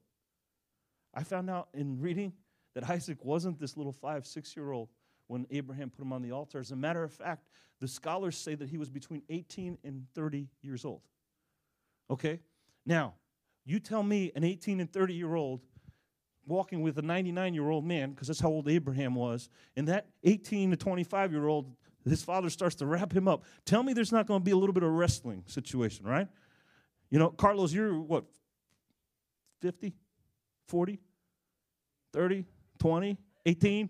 I 1.13 1.23
found 1.23 1.49
out 1.49 1.67
in 1.73 1.99
reading 1.99 2.31
that 2.75 2.89
Isaac 2.89 3.25
wasn't 3.25 3.59
this 3.59 3.75
little 3.75 3.91
five, 3.91 4.25
six 4.25 4.55
year 4.55 4.71
old 4.71 4.87
when 5.27 5.45
Abraham 5.51 5.89
put 5.89 6.01
him 6.01 6.13
on 6.13 6.21
the 6.21 6.31
altar. 6.31 6.59
As 6.59 6.71
a 6.71 6.77
matter 6.77 7.03
of 7.03 7.11
fact, 7.11 7.49
the 7.81 7.89
scholars 7.89 8.37
say 8.37 8.55
that 8.55 8.69
he 8.69 8.77
was 8.77 8.89
between 8.89 9.21
18 9.29 9.77
and 9.83 10.05
30 10.15 10.47
years 10.61 10.85
old. 10.85 11.01
Okay? 12.09 12.39
Now, 12.85 13.15
you 13.65 13.81
tell 13.81 14.01
me 14.01 14.31
an 14.33 14.45
18 14.45 14.79
and 14.79 14.89
30 14.89 15.13
year 15.13 15.35
old 15.35 15.59
walking 16.45 16.81
with 16.81 16.97
a 16.99 17.01
99 17.01 17.53
year 17.53 17.69
old 17.69 17.83
man, 17.83 18.11
because 18.11 18.27
that's 18.27 18.39
how 18.39 18.47
old 18.47 18.69
Abraham 18.69 19.13
was, 19.13 19.49
and 19.75 19.89
that 19.89 20.07
18 20.23 20.71
to 20.71 20.77
25 20.77 21.33
year 21.33 21.47
old, 21.47 21.75
his 22.09 22.23
father 22.23 22.49
starts 22.49 22.75
to 22.75 22.85
wrap 22.85 23.13
him 23.13 23.27
up. 23.27 23.43
Tell 23.65 23.83
me 23.83 23.93
there's 23.93 24.11
not 24.11 24.27
going 24.27 24.41
to 24.41 24.43
be 24.43 24.51
a 24.51 24.57
little 24.57 24.73
bit 24.73 24.83
of 24.83 24.91
wrestling 24.91 25.43
situation, 25.47 26.05
right? 26.05 26.27
You 27.09 27.19
know, 27.19 27.29
Carlos, 27.29 27.73
you're 27.73 27.99
what, 27.99 28.25
50, 29.61 29.93
40, 30.67 30.99
30, 32.13 32.45
20, 32.79 33.17
18? 33.45 33.89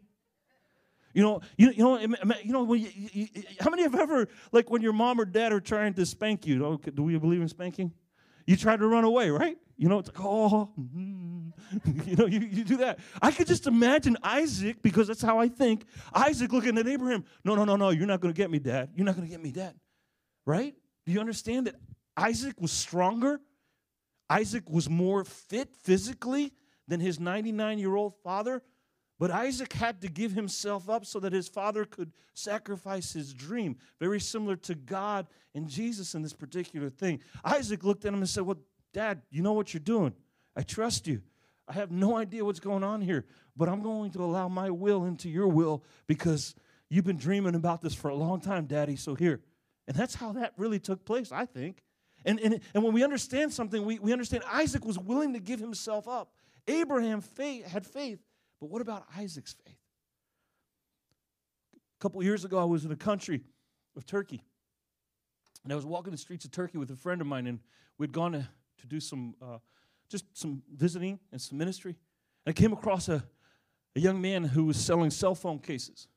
You 1.13 1.21
know, 1.21 1.41
you, 1.58 1.71
you 1.71 1.84
know, 1.84 2.00
you 2.00 2.52
know. 2.52 2.74
You, 2.74 2.89
you, 2.93 3.28
how 3.60 3.69
many 3.69 3.84
have 3.84 3.95
ever, 3.95 4.28
like, 4.52 4.69
when 4.69 4.82
your 4.82 4.93
mom 4.93 5.19
or 5.19 5.26
dad 5.26 5.52
are 5.52 5.60
trying 5.60 5.93
to 5.95 6.06
spank 6.06 6.45
you? 6.47 6.65
Oh, 6.65 6.78
do 6.78 7.04
we 7.04 7.17
believe 7.17 7.41
in 7.41 7.50
spanking? 7.50 7.91
You 8.47 8.56
try 8.56 8.78
to 8.78 8.88
run 8.88 9.04
away, 9.04 9.30
right? 9.30 9.58
You 9.78 9.89
know, 9.89 10.00
it's 10.00 10.10
like, 10.10 10.24
oh, 10.24 10.71
mm. 10.80 11.31
you 12.06 12.15
know, 12.15 12.26
you, 12.26 12.39
you 12.39 12.63
do 12.63 12.78
that. 12.78 13.00
I 13.21 13.32
could 13.32 13.47
just 13.47 13.67
imagine 13.67 14.17
Isaac, 14.24 14.82
because 14.82 15.08
that's 15.08 15.21
how 15.21 15.39
I 15.39 15.47
think. 15.47 15.86
Isaac 16.13 16.52
looking 16.52 16.78
at 16.78 16.88
Abraham. 16.88 17.26
No, 17.43 17.56
no, 17.56 17.65
no, 17.65 17.76
no. 17.76 17.89
You're 17.89 18.08
not 18.08 18.21
going 18.21 18.34
to 18.34 18.38
get 18.38 18.50
me, 18.50 18.60
Dad. 18.60 18.89
You're 18.95 19.06
not 19.06 19.15
going 19.15 19.28
to 19.28 19.32
get 19.32 19.41
me, 19.41 19.52
Dad. 19.52 19.76
Right? 20.45 20.76
Do 21.06 21.12
you 21.12 21.19
understand 21.19 21.67
that 21.67 21.76
Isaac 22.17 22.60
was 22.60 22.71
stronger? 22.71 23.39
Isaac 24.30 24.69
was 24.69 24.89
more 24.89 25.24
fit 25.26 25.76
physically 25.76 26.54
than 26.88 27.00
his 27.00 27.19
99 27.19 27.80
year 27.80 27.95
old 27.95 28.15
father. 28.24 28.62
But 29.19 29.30
Isaac 29.30 29.74
had 29.74 30.02
to 30.02 30.08
give 30.08 30.32
himself 30.32 30.89
up 30.89 31.06
so 31.06 31.19
that 31.19 31.32
his 31.32 31.47
father 31.47 31.86
could 31.86 32.12
sacrifice 32.34 33.13
his 33.13 33.36
dream. 33.36 33.78
Very 34.00 34.19
similar 34.19 34.56
to 34.56 34.74
God 34.74 35.28
and 35.54 35.67
Jesus 35.67 36.15
in 36.15 36.24
this 36.24 36.34
particular 36.34 36.89
thing. 36.89 37.19
Isaac 37.43 37.84
looked 37.84 38.04
at 38.04 38.13
him 38.13 38.19
and 38.19 38.28
said, 38.28 38.43
Well, 38.43 38.58
Dad, 38.93 39.21
you 39.30 39.43
know 39.43 39.54
what 39.54 39.74
you're 39.74 39.80
doing. 39.80 40.13
I 40.56 40.63
trust 40.63 41.06
you. 41.06 41.21
I 41.67 41.74
have 41.74 41.91
no 41.91 42.17
idea 42.17 42.43
what's 42.43 42.60
going 42.60 42.84
on 42.84 43.02
here, 43.02 43.26
but 43.56 43.69
I'm 43.69 43.82
going 43.82 44.12
to 44.12 44.24
allow 44.24 44.47
my 44.47 44.69
will 44.69 45.06
into 45.06 45.30
your 45.30 45.47
will 45.47 45.84
because 46.08 46.56
you've 46.89 47.06
been 47.06 47.17
dreaming 47.17 47.56
about 47.56 47.82
this 47.82 47.93
for 47.93 48.10
a 48.10 48.15
long 48.15 48.41
time, 48.41 48.65
Daddy. 48.65 48.95
So 48.95 49.15
here. 49.15 49.41
And 49.88 49.95
that's 49.95 50.15
how 50.15 50.34
that 50.34 50.54
really 50.58 50.80
took 50.80 51.06
place, 51.06 51.32
I 51.32 51.45
think. 51.45 51.84
And, 52.26 52.39
and, 52.39 52.60
and 52.74 52.84
when 52.84 52.93
we 52.93 53.04
understand 53.04 53.52
something, 53.52 53.84
we, 53.86 54.00
we 54.00 54.12
understand 54.12 54.43
Isaac 54.52 54.86
was 54.86 55.00
willing 55.00 55.34
to 55.34 55.39
give 55.39 55.60
himself 55.60 56.08
up. 56.08 56.34
Abraham 56.67 57.21
faith, 57.21 57.65
had 57.65 57.86
faith 57.86 58.19
but 58.62 58.69
what 58.69 58.82
about 58.82 59.06
Isaac's 59.17 59.54
faith? 59.65 59.76
A 61.76 62.00
couple 62.00 62.24
years 62.24 62.45
ago, 62.45 62.60
I 62.60 62.63
was 62.63 62.86
in 62.86 62.91
a 62.91 62.95
country 62.95 63.41
of 63.97 64.06
Turkey. 64.06 64.43
And 65.63 65.74
I 65.74 65.76
was 65.76 65.86
walking 65.86 66.12
the 66.12 66.17
streets 66.17 66.45
of 66.45 66.52
Turkey 66.52 66.78
with 66.78 66.91
a 66.91 66.95
friend 66.95 67.21
of 67.21 67.28
mine, 67.28 67.47
and 67.47 67.60
we'd 67.97 68.12
gone 68.12 68.32
to, 68.34 68.47
to 68.78 68.88
do 68.88 69.00
some, 69.00 69.36
uh, 69.41 69.58
just 70.12 70.26
some 70.34 70.62
visiting 70.76 71.19
and 71.32 71.41
some 71.41 71.58
ministry. 71.58 71.95
And 72.45 72.56
I 72.56 72.60
came 72.60 72.74
across 72.74 73.10
a, 73.10 73.24
a 73.95 74.00
young 74.00 74.21
man 74.21 74.43
who 74.43 74.65
was 74.65 74.78
selling 74.78 75.10
cell 75.10 75.36
phone 75.36 75.60
cases. 75.60 76.08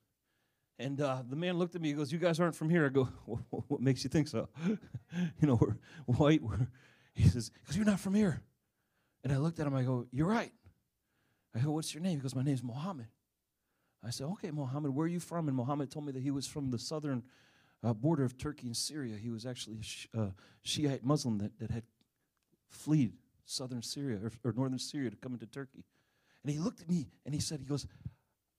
And 0.79 1.01
uh, 1.01 1.23
the 1.29 1.37
man 1.37 1.59
looked 1.59 1.77
at 1.77 1.81
me. 1.81 1.89
He 1.89 1.95
goes, 1.95 2.11
"You 2.11 2.19
guys 2.19 2.41
aren't 2.41 2.57
from 2.57 2.69
here." 2.69 2.85
I 2.85 2.89
go, 2.89 3.05
"What 3.69 3.81
makes 3.81 4.03
you 4.03 4.11
think 4.11 4.27
so?" 4.27 4.49
you 4.67 5.47
know, 5.47 5.55
we're 5.61 5.77
white. 6.17 6.43
We're, 6.43 6.67
he 7.15 7.29
says, 7.29 7.51
"Because 7.63 7.77
you're 7.77 7.87
not 7.87 8.01
from 8.01 8.15
here." 8.15 8.43
And 9.23 9.33
I 9.33 9.37
looked 9.37 9.61
at 9.61 9.69
him. 9.69 9.75
I 9.75 9.85
go, 9.85 10.07
"You're 10.11 10.27
right. 10.27 10.53
I 11.55 11.61
go, 11.61 11.71
What's 11.71 11.95
your 11.95 12.03
name? 12.03 12.17
He 12.17 12.23
goes, 12.23 12.35
My 12.35 12.43
name's 12.43 12.63
Mohammed. 12.63 13.07
I 14.05 14.11
said, 14.11 14.27
Okay, 14.27 14.51
Mohammed, 14.51 14.91
where 14.91 15.05
are 15.05 15.09
you 15.09 15.21
from? 15.21 15.49
And 15.49 15.57
Mohammed 15.57 15.91
told 15.91 16.07
me 16.07 16.13
that 16.13 16.23
he 16.23 16.31
was 16.31 16.47
from 16.47 16.71
the 16.71 16.79
southern 16.79 17.23
uh, 17.83 17.95
border 17.95 18.25
of 18.25 18.37
Turkey 18.37 18.67
and 18.67 18.77
Syria. 18.77 19.17
He 19.17 19.31
was 19.31 19.47
actually 19.47 19.79
a 20.15 20.21
uh, 20.21 20.31
Shiite 20.63 21.05
Muslim 21.05 21.39
that, 21.39 21.59
that 21.59 21.71
had 21.71 21.85
fled 22.69 23.13
southern 23.45 23.83
Syria 23.83 24.19
or, 24.23 24.33
or 24.45 24.53
northern 24.53 24.79
Syria 24.79 25.11
to 25.11 25.17
come 25.17 25.33
into 25.33 25.47
Turkey. 25.47 25.85
And 26.43 26.53
he 26.53 26.59
looked 26.59 26.81
at 26.81 26.89
me 26.89 27.09
and 27.25 27.35
he 27.35 27.41
said, 27.41 27.61
He 27.61 27.67
goes, 27.67 27.87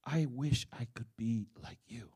I 0.06 0.28
wish 0.30 0.68
I 0.74 0.88
could 0.94 1.08
be 1.18 1.48
like 1.64 1.80
you. 1.88 2.10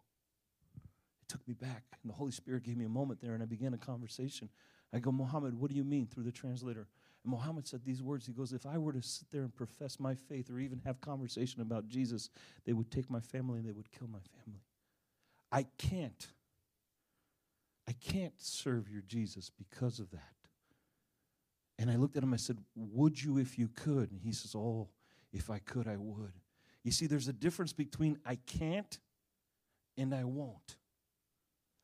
It 0.82 1.28
took 1.28 1.48
me 1.48 1.54
back. 1.54 1.84
And 2.02 2.12
the 2.12 2.16
Holy 2.16 2.32
Spirit 2.32 2.64
gave 2.64 2.78
me 2.78 2.86
a 2.86 2.90
moment 2.90 3.22
there 3.22 3.34
and 3.34 3.44
I 3.44 3.46
began 3.46 3.74
a 3.74 3.78
conversation. 3.78 4.50
I 4.94 5.00
go, 5.00 5.12
Mohammed, 5.12 5.54
what 5.54 5.70
do 5.70 5.76
you 5.76 5.84
mean 5.84 6.08
through 6.08 6.24
the 6.24 6.32
translator? 6.32 6.88
And 7.24 7.32
Muhammad 7.32 7.68
said 7.68 7.82
these 7.86 8.02
words. 8.02 8.26
He 8.26 8.34
goes, 8.34 8.54
If 8.54 8.66
I 8.66 8.78
were 8.78 8.94
to 8.94 9.02
sit 9.02 9.28
there 9.32 9.42
and 9.42 9.56
profess 9.56 10.00
my 10.00 10.16
faith 10.16 10.50
or 10.50 10.60
even 10.60 10.82
have 10.86 11.02
conversation 11.02 11.62
about 11.62 11.88
Jesus, 11.88 12.30
they 12.66 12.74
would 12.74 12.92
take 12.92 13.10
my 13.10 13.20
family 13.20 13.60
and 13.60 13.68
they 13.68 13.74
would 13.74 13.92
kill 13.92 14.08
my 14.08 14.20
family. 14.44 14.62
I 15.52 15.66
can't. 15.78 16.28
I 17.88 17.94
can't 17.94 18.34
serve 18.38 18.90
your 18.90 19.02
Jesus 19.02 19.50
because 19.50 20.00
of 20.00 20.12
that. 20.12 20.39
And 21.80 21.90
I 21.90 21.96
looked 21.96 22.18
at 22.18 22.24
him, 22.24 22.34
I 22.34 22.38
said, 22.38 22.60
Would 22.76 23.24
you 23.24 23.38
if 23.38 23.58
you 23.58 23.70
could? 23.70 24.12
And 24.12 24.22
he 24.22 24.34
says, 24.34 24.54
Oh, 24.54 24.90
if 25.32 25.50
I 25.50 25.60
could, 25.60 25.88
I 25.88 25.96
would. 25.96 26.34
You 26.84 26.92
see, 26.92 27.08
there's 27.08 27.30
a 27.30 27.34
difference 27.34 27.74
between 27.74 28.20
I 28.26 28.36
can't 28.36 29.00
and 29.98 30.14
I 30.14 30.26
won't. 30.26 30.76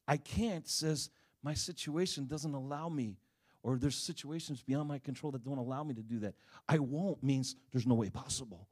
I 0.08 0.18
can't 0.18 0.68
says, 0.68 1.10
My 1.42 1.54
situation 1.54 2.28
doesn't 2.28 2.54
allow 2.54 2.90
me 2.90 3.18
or 3.64 3.78
there's 3.78 3.96
situations 3.96 4.62
beyond 4.62 4.90
my 4.90 5.00
control 5.00 5.32
that 5.32 5.44
don't 5.44 5.58
allow 5.58 5.84
me 5.84 5.96
to 5.96 6.04
do 6.04 6.20
that. 6.20 6.36
I 6.68 6.78
won't 6.78 7.24
means 7.24 7.56
there's 7.72 7.88
no 7.88 7.96
way 7.96 8.10
possible. 8.10 8.68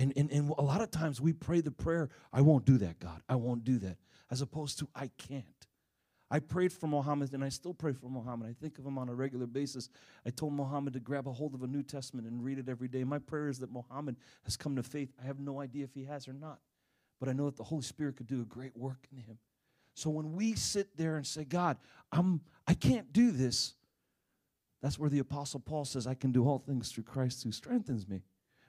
And, 0.00 0.12
and, 0.16 0.30
and 0.30 0.50
a 0.58 0.62
lot 0.62 0.82
of 0.82 0.90
times 0.90 1.20
we 1.20 1.32
pray 1.32 1.60
the 1.60 1.70
prayer, 1.70 2.10
I 2.32 2.42
won't 2.42 2.64
do 2.64 2.76
that, 2.78 2.98
God. 2.98 3.22
I 3.28 3.36
won't 3.36 3.64
do 3.64 3.78
that. 3.78 3.96
As 4.30 4.42
opposed 4.42 4.78
to, 4.80 4.88
I 4.94 5.10
can't. 5.16 5.57
I 6.30 6.40
prayed 6.40 6.72
for 6.72 6.86
Muhammad 6.86 7.32
and 7.32 7.42
I 7.42 7.48
still 7.48 7.72
pray 7.72 7.92
for 7.92 8.08
Muhammad. 8.08 8.50
I 8.50 8.52
think 8.60 8.78
of 8.78 8.84
him 8.84 8.98
on 8.98 9.08
a 9.08 9.14
regular 9.14 9.46
basis. 9.46 9.88
I 10.26 10.30
told 10.30 10.52
Muhammad 10.52 10.92
to 10.92 11.00
grab 11.00 11.26
a 11.26 11.32
hold 11.32 11.54
of 11.54 11.62
a 11.62 11.66
New 11.66 11.82
Testament 11.82 12.26
and 12.26 12.44
read 12.44 12.58
it 12.58 12.68
every 12.68 12.88
day. 12.88 13.02
My 13.04 13.18
prayer 13.18 13.48
is 13.48 13.58
that 13.60 13.72
Muhammad 13.72 14.16
has 14.44 14.56
come 14.56 14.76
to 14.76 14.82
faith. 14.82 15.10
I 15.22 15.26
have 15.26 15.38
no 15.38 15.60
idea 15.60 15.84
if 15.84 15.94
he 15.94 16.04
has 16.04 16.28
or 16.28 16.34
not, 16.34 16.58
but 17.18 17.30
I 17.30 17.32
know 17.32 17.46
that 17.46 17.56
the 17.56 17.64
Holy 17.64 17.82
Spirit 17.82 18.16
could 18.16 18.26
do 18.26 18.42
a 18.42 18.44
great 18.44 18.76
work 18.76 19.06
in 19.10 19.18
him. 19.18 19.38
So 19.94 20.10
when 20.10 20.34
we 20.34 20.54
sit 20.54 20.96
there 20.96 21.16
and 21.16 21.26
say, 21.26 21.44
God, 21.44 21.78
I'm, 22.12 22.42
I 22.66 22.74
can't 22.74 23.12
do 23.12 23.30
this, 23.30 23.74
that's 24.82 24.98
where 24.98 25.10
the 25.10 25.18
Apostle 25.18 25.60
Paul 25.60 25.84
says, 25.84 26.06
I 26.06 26.14
can 26.14 26.30
do 26.30 26.46
all 26.46 26.58
things 26.58 26.92
through 26.92 27.04
Christ 27.04 27.42
who 27.42 27.52
strengthens 27.52 28.06
me. 28.06 28.22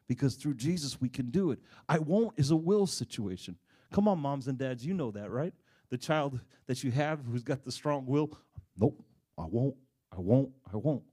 Because 0.08 0.36
through 0.36 0.56
Jesus, 0.56 1.00
we 1.00 1.08
can 1.08 1.30
do 1.30 1.52
it. 1.52 1.60
I 1.88 2.00
won't 2.00 2.34
is 2.36 2.50
a 2.50 2.56
will 2.56 2.88
situation. 2.88 3.58
Come 3.92 4.08
on, 4.08 4.18
moms 4.18 4.48
and 4.48 4.58
dads, 4.58 4.84
you 4.84 4.96
know 4.96 5.12
that, 5.12 5.30
right? 5.30 5.54
The 5.90 5.98
child 5.98 6.40
that 6.68 6.84
you 6.84 6.92
have 6.92 7.22
who's 7.26 7.44
got 7.44 7.64
the 7.64 7.72
strong 7.72 8.06
will, 8.06 8.38
nope, 8.78 9.02
I 9.38 9.46
won't, 9.46 9.76
I 10.16 10.20
won't, 10.20 10.52
I 10.72 10.78
won't. 10.78 11.04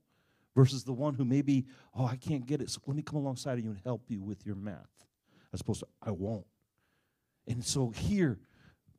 Versus 0.55 0.83
the 0.83 0.93
one 0.93 1.13
who 1.13 1.25
maybe, 1.25 1.65
oh, 1.95 2.05
I 2.05 2.15
can't 2.15 2.45
get 2.45 2.61
it, 2.61 2.69
so 2.69 2.81
let 2.85 2.95
me 2.95 3.03
come 3.03 3.17
alongside 3.19 3.57
of 3.57 3.63
you 3.63 3.71
and 3.71 3.79
help 3.83 4.03
you 4.09 4.21
with 4.21 4.45
your 4.45 4.55
math. 4.55 5.05
As 5.53 5.61
opposed 5.61 5.81
to, 5.81 5.87
I 6.01 6.11
won't. 6.11 6.45
And 7.47 7.63
so 7.63 7.89
here, 7.89 8.39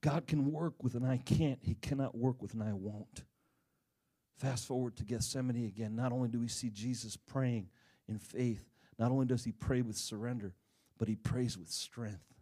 God 0.01 0.27
can 0.27 0.51
work 0.53 0.83
with 0.83 0.95
an 0.95 1.05
I 1.05 1.19
can't, 1.19 1.59
He 1.63 1.75
cannot 1.75 2.17
work 2.17 2.41
with 2.41 2.55
an 2.55 2.63
I 2.63 2.73
won't. 2.73 3.25
Fast 4.39 4.67
forward 4.67 4.97
to 4.97 5.05
Gethsemane 5.05 5.67
again. 5.67 5.97
Not 5.97 6.13
only 6.13 6.29
do 6.29 6.39
we 6.39 6.49
see 6.49 6.71
Jesus 6.71 7.17
praying 7.17 7.69
in 8.09 8.19
faith, 8.19 8.65
not 8.99 9.11
only 9.11 9.27
does 9.27 9.45
he 9.45 9.53
pray 9.53 9.83
with 9.83 9.97
surrender, 9.97 10.55
but 10.97 11.09
he 11.09 11.17
prays 11.17 11.59
with 11.59 11.69
strength. 11.69 12.38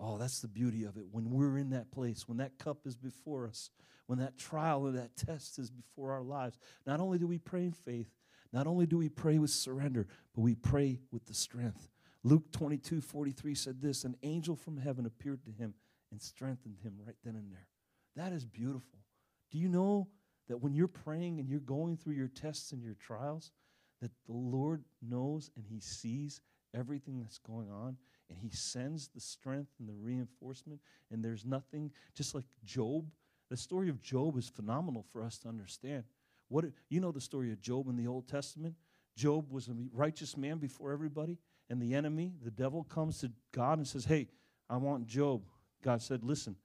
Oh, 0.00 0.16
that's 0.16 0.40
the 0.40 0.48
beauty 0.48 0.84
of 0.84 0.96
it. 0.96 1.06
When 1.10 1.30
we're 1.30 1.58
in 1.58 1.70
that 1.70 1.90
place, 1.90 2.28
when 2.28 2.38
that 2.38 2.58
cup 2.58 2.86
is 2.86 2.96
before 2.96 3.46
us, 3.46 3.70
when 4.06 4.20
that 4.20 4.38
trial 4.38 4.86
or 4.86 4.92
that 4.92 5.16
test 5.16 5.58
is 5.58 5.70
before 5.70 6.12
our 6.12 6.22
lives, 6.22 6.58
not 6.86 7.00
only 7.00 7.18
do 7.18 7.26
we 7.26 7.38
pray 7.38 7.64
in 7.64 7.72
faith, 7.72 8.10
not 8.52 8.66
only 8.66 8.86
do 8.86 8.96
we 8.96 9.08
pray 9.08 9.38
with 9.38 9.50
surrender, 9.50 10.06
but 10.34 10.42
we 10.42 10.54
pray 10.54 11.00
with 11.10 11.26
the 11.26 11.34
strength. 11.34 11.88
Luke 12.22 12.50
22 12.52 13.00
43 13.00 13.54
said 13.54 13.80
this 13.80 14.04
An 14.04 14.16
angel 14.22 14.56
from 14.56 14.76
heaven 14.76 15.04
appeared 15.04 15.44
to 15.44 15.50
him 15.50 15.74
and 16.10 16.22
strengthened 16.22 16.78
him 16.82 16.94
right 17.04 17.16
then 17.24 17.34
and 17.34 17.52
there. 17.52 17.68
That 18.16 18.32
is 18.32 18.44
beautiful. 18.44 19.00
Do 19.50 19.58
you 19.58 19.68
know 19.68 20.08
that 20.48 20.58
when 20.58 20.74
you're 20.74 20.88
praying 20.88 21.40
and 21.40 21.48
you're 21.48 21.60
going 21.60 21.96
through 21.96 22.14
your 22.14 22.28
tests 22.28 22.72
and 22.72 22.82
your 22.82 22.94
trials, 22.94 23.52
that 24.00 24.10
the 24.26 24.32
Lord 24.32 24.84
knows 25.02 25.50
and 25.56 25.66
He 25.66 25.80
sees 25.80 26.40
everything 26.74 27.20
that's 27.20 27.38
going 27.38 27.70
on 27.70 27.96
and 28.28 28.38
he 28.38 28.50
sends 28.50 29.08
the 29.08 29.20
strength 29.20 29.70
and 29.78 29.88
the 29.88 29.94
reinforcement 29.94 30.80
and 31.10 31.24
there's 31.24 31.44
nothing 31.44 31.90
just 32.14 32.34
like 32.34 32.44
Job 32.64 33.10
the 33.48 33.56
story 33.56 33.88
of 33.88 34.02
Job 34.02 34.36
is 34.36 34.48
phenomenal 34.48 35.04
for 35.10 35.22
us 35.22 35.38
to 35.38 35.48
understand. 35.48 36.04
What 36.48 36.66
you 36.88 37.00
know 37.00 37.12
the 37.12 37.20
story 37.20 37.52
of 37.52 37.60
Job 37.60 37.88
in 37.88 37.96
the 37.96 38.06
Old 38.06 38.28
Testament? 38.28 38.74
Job 39.16 39.50
was 39.50 39.68
a 39.68 39.74
righteous 39.92 40.36
man 40.36 40.58
before 40.58 40.92
everybody 40.92 41.38
and 41.68 41.80
the 41.80 41.94
enemy 41.94 42.34
the 42.42 42.50
devil 42.50 42.84
comes 42.84 43.18
to 43.20 43.30
God 43.52 43.78
and 43.78 43.86
says 43.86 44.04
hey 44.04 44.28
I 44.70 44.76
want 44.76 45.06
Job. 45.06 45.42
God 45.82 46.02
said 46.02 46.24
listen 46.24 46.56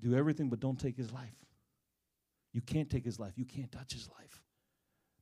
do 0.00 0.14
everything 0.14 0.48
but 0.48 0.60
don't 0.60 0.78
take 0.78 0.96
his 0.96 1.12
life. 1.12 1.34
You 2.52 2.60
can't 2.60 2.88
take 2.88 3.04
his 3.04 3.18
life. 3.18 3.32
You 3.36 3.44
can't 3.44 3.70
touch 3.72 3.92
his 3.92 4.08
life 4.18 4.42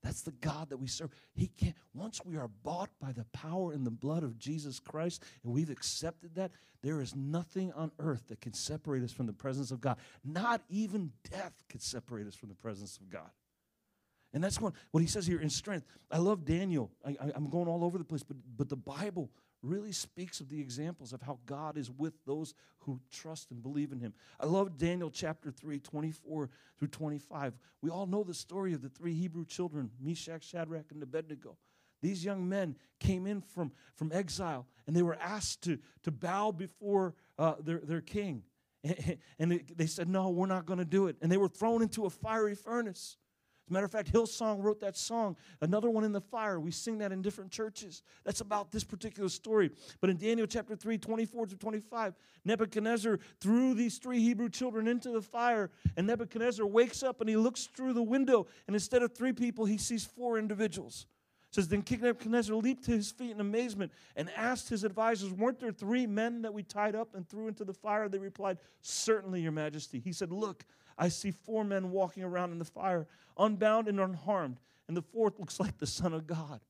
that's 0.02 0.22
the 0.22 0.32
God 0.32 0.70
that 0.70 0.78
we 0.78 0.88
serve. 0.88 1.10
He 1.34 1.46
can't, 1.46 1.76
once 1.94 2.20
we 2.24 2.36
are 2.36 2.48
bought 2.62 2.90
by 3.00 3.12
the 3.12 3.24
power 3.32 3.72
and 3.72 3.86
the 3.86 3.90
blood 3.90 4.24
of 4.24 4.38
Jesus 4.38 4.80
Christ 4.80 5.22
and 5.44 5.52
we've 5.52 5.70
accepted 5.70 6.34
that, 6.34 6.50
there 6.82 7.00
is 7.00 7.14
nothing 7.14 7.72
on 7.74 7.92
earth 8.00 8.24
that 8.28 8.40
can 8.40 8.52
separate 8.52 9.04
us 9.04 9.12
from 9.12 9.26
the 9.26 9.32
presence 9.32 9.70
of 9.70 9.80
God. 9.80 9.98
Not 10.24 10.62
even 10.68 11.12
death 11.30 11.52
can 11.68 11.78
separate 11.78 12.26
us 12.26 12.34
from 12.34 12.48
the 12.48 12.56
presence 12.56 12.96
of 12.96 13.08
God. 13.08 13.30
And 14.34 14.42
that's 14.42 14.60
what, 14.60 14.72
what 14.90 15.00
he 15.00 15.06
says 15.06 15.26
here 15.26 15.40
in 15.40 15.50
strength. 15.50 15.86
I 16.10 16.18
love 16.18 16.44
Daniel. 16.44 16.90
I, 17.06 17.16
I'm 17.34 17.48
going 17.48 17.68
all 17.68 17.84
over 17.84 17.98
the 17.98 18.04
place, 18.04 18.22
but, 18.22 18.36
but 18.56 18.68
the 18.68 18.76
Bible 18.76 19.30
really 19.62 19.92
speaks 19.92 20.40
of 20.40 20.48
the 20.48 20.60
examples 20.60 21.12
of 21.12 21.22
how 21.22 21.38
God 21.46 21.76
is 21.76 21.90
with 21.90 22.14
those 22.26 22.54
who 22.80 23.00
trust 23.12 23.50
and 23.50 23.62
believe 23.62 23.92
in 23.92 24.00
him. 24.00 24.12
I 24.40 24.46
love 24.46 24.76
Daniel 24.76 25.10
chapter 25.10 25.50
3, 25.50 25.78
24 25.78 26.50
through 26.78 26.88
25. 26.88 27.54
We 27.80 27.90
all 27.90 28.06
know 28.06 28.24
the 28.24 28.34
story 28.34 28.72
of 28.74 28.82
the 28.82 28.88
three 28.88 29.14
Hebrew 29.14 29.44
children, 29.44 29.90
Meshach, 30.00 30.42
Shadrach, 30.42 30.90
and 30.90 31.02
Abednego. 31.02 31.56
These 32.02 32.24
young 32.24 32.48
men 32.48 32.76
came 32.98 33.26
in 33.26 33.40
from, 33.40 33.70
from 33.94 34.10
exile 34.12 34.66
and 34.86 34.96
they 34.96 35.02
were 35.02 35.16
asked 35.20 35.62
to, 35.62 35.78
to 36.02 36.10
bow 36.10 36.50
before 36.50 37.14
uh, 37.38 37.54
their, 37.60 37.78
their 37.78 38.00
king. 38.00 38.42
And 39.38 39.62
they 39.76 39.86
said, 39.86 40.08
No, 40.08 40.30
we're 40.30 40.46
not 40.46 40.66
going 40.66 40.80
to 40.80 40.84
do 40.84 41.06
it. 41.06 41.16
And 41.22 41.30
they 41.30 41.36
were 41.36 41.48
thrown 41.48 41.82
into 41.82 42.04
a 42.04 42.10
fiery 42.10 42.56
furnace. 42.56 43.16
As 43.66 43.70
a 43.70 43.72
matter 43.72 43.86
of 43.86 43.92
fact, 43.92 44.12
Hillsong 44.12 44.62
wrote 44.62 44.80
that 44.80 44.96
song, 44.96 45.36
another 45.60 45.88
one 45.88 46.02
in 46.02 46.12
the 46.12 46.20
fire. 46.20 46.58
We 46.58 46.72
sing 46.72 46.98
that 46.98 47.12
in 47.12 47.22
different 47.22 47.52
churches. 47.52 48.02
That's 48.24 48.40
about 48.40 48.72
this 48.72 48.82
particular 48.82 49.28
story. 49.28 49.70
But 50.00 50.10
in 50.10 50.16
Daniel 50.16 50.48
chapter 50.48 50.74
3, 50.74 50.98
24 50.98 51.46
to 51.46 51.56
25, 51.56 52.14
Nebuchadnezzar 52.44 53.20
threw 53.40 53.74
these 53.74 53.98
three 53.98 54.18
Hebrew 54.18 54.48
children 54.48 54.88
into 54.88 55.10
the 55.10 55.22
fire, 55.22 55.70
and 55.96 56.08
Nebuchadnezzar 56.08 56.66
wakes 56.66 57.04
up 57.04 57.20
and 57.20 57.30
he 57.30 57.36
looks 57.36 57.66
through 57.66 57.92
the 57.92 58.02
window, 58.02 58.46
and 58.66 58.74
instead 58.74 59.02
of 59.02 59.14
three 59.14 59.32
people, 59.32 59.64
he 59.64 59.78
sees 59.78 60.04
four 60.04 60.38
individuals. 60.38 61.06
Says 61.52 61.68
then 61.68 61.82
King 61.82 62.00
Nebuchadnezzar 62.00 62.56
leaped 62.56 62.84
to 62.84 62.92
his 62.92 63.10
feet 63.10 63.30
in 63.30 63.40
amazement 63.40 63.92
and 64.16 64.30
asked 64.34 64.70
his 64.70 64.84
advisors, 64.84 65.30
Weren't 65.30 65.60
there 65.60 65.70
three 65.70 66.06
men 66.06 66.42
that 66.42 66.54
we 66.54 66.62
tied 66.62 66.94
up 66.94 67.14
and 67.14 67.28
threw 67.28 67.46
into 67.46 67.64
the 67.64 67.74
fire? 67.74 68.08
They 68.08 68.18
replied, 68.18 68.56
Certainly, 68.80 69.42
Your 69.42 69.52
Majesty. 69.52 69.98
He 69.98 70.12
said, 70.12 70.32
Look, 70.32 70.64
I 70.96 71.08
see 71.08 71.30
four 71.30 71.62
men 71.62 71.90
walking 71.90 72.22
around 72.22 72.52
in 72.52 72.58
the 72.58 72.64
fire, 72.64 73.06
unbound 73.36 73.86
and 73.86 74.00
unharmed, 74.00 74.60
and 74.88 74.96
the 74.96 75.02
fourth 75.02 75.38
looks 75.38 75.60
like 75.60 75.76
the 75.76 75.86
Son 75.86 76.14
of 76.14 76.26
God. 76.26 76.60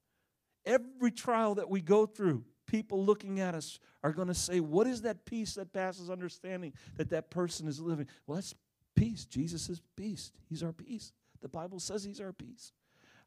Every 0.67 1.13
trial 1.13 1.55
that 1.55 1.71
we 1.71 1.81
go 1.81 2.05
through, 2.05 2.45
people 2.67 3.05
looking 3.05 3.39
at 3.39 3.55
us 3.55 3.79
are 4.03 4.13
going 4.13 4.29
to 4.29 4.35
say, 4.35 4.59
What 4.59 4.89
is 4.89 5.03
that 5.03 5.25
peace 5.25 5.55
that 5.55 5.73
passes 5.73 6.11
understanding 6.11 6.73
that 6.97 7.11
that 7.11 7.31
person 7.31 7.69
is 7.69 7.79
living? 7.79 8.09
Well, 8.27 8.35
that's 8.35 8.57
peace. 8.97 9.27
Jesus 9.27 9.69
is 9.69 9.81
peace. 9.95 10.33
He's 10.49 10.65
our 10.65 10.73
peace. 10.73 11.13
The 11.41 11.49
Bible 11.49 11.79
says 11.79 12.03
He's 12.03 12.21
our 12.21 12.33
peace. 12.33 12.73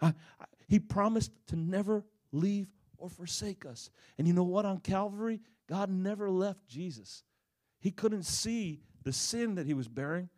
I, 0.02 0.08
I, 0.08 0.46
he 0.68 0.80
promised 0.80 1.32
to 1.48 1.56
never 1.56 2.04
leave 2.32 2.68
or 2.98 3.10
forsake 3.10 3.66
us. 3.66 3.90
And 4.18 4.28
you 4.28 4.34
know 4.34 4.44
what? 4.44 4.66
On 4.66 4.80
Calvary, 4.80 5.42
God 5.68 5.90
never 5.90 6.30
left 6.30 6.68
Jesus. 6.68 7.24
He 7.80 7.92
couldn't 7.92 8.24
see 8.24 8.82
the 9.04 9.14
sin 9.14 9.56
that 9.56 9.68
He 9.68 9.74
was 9.74 9.88
bearing, 9.88 10.30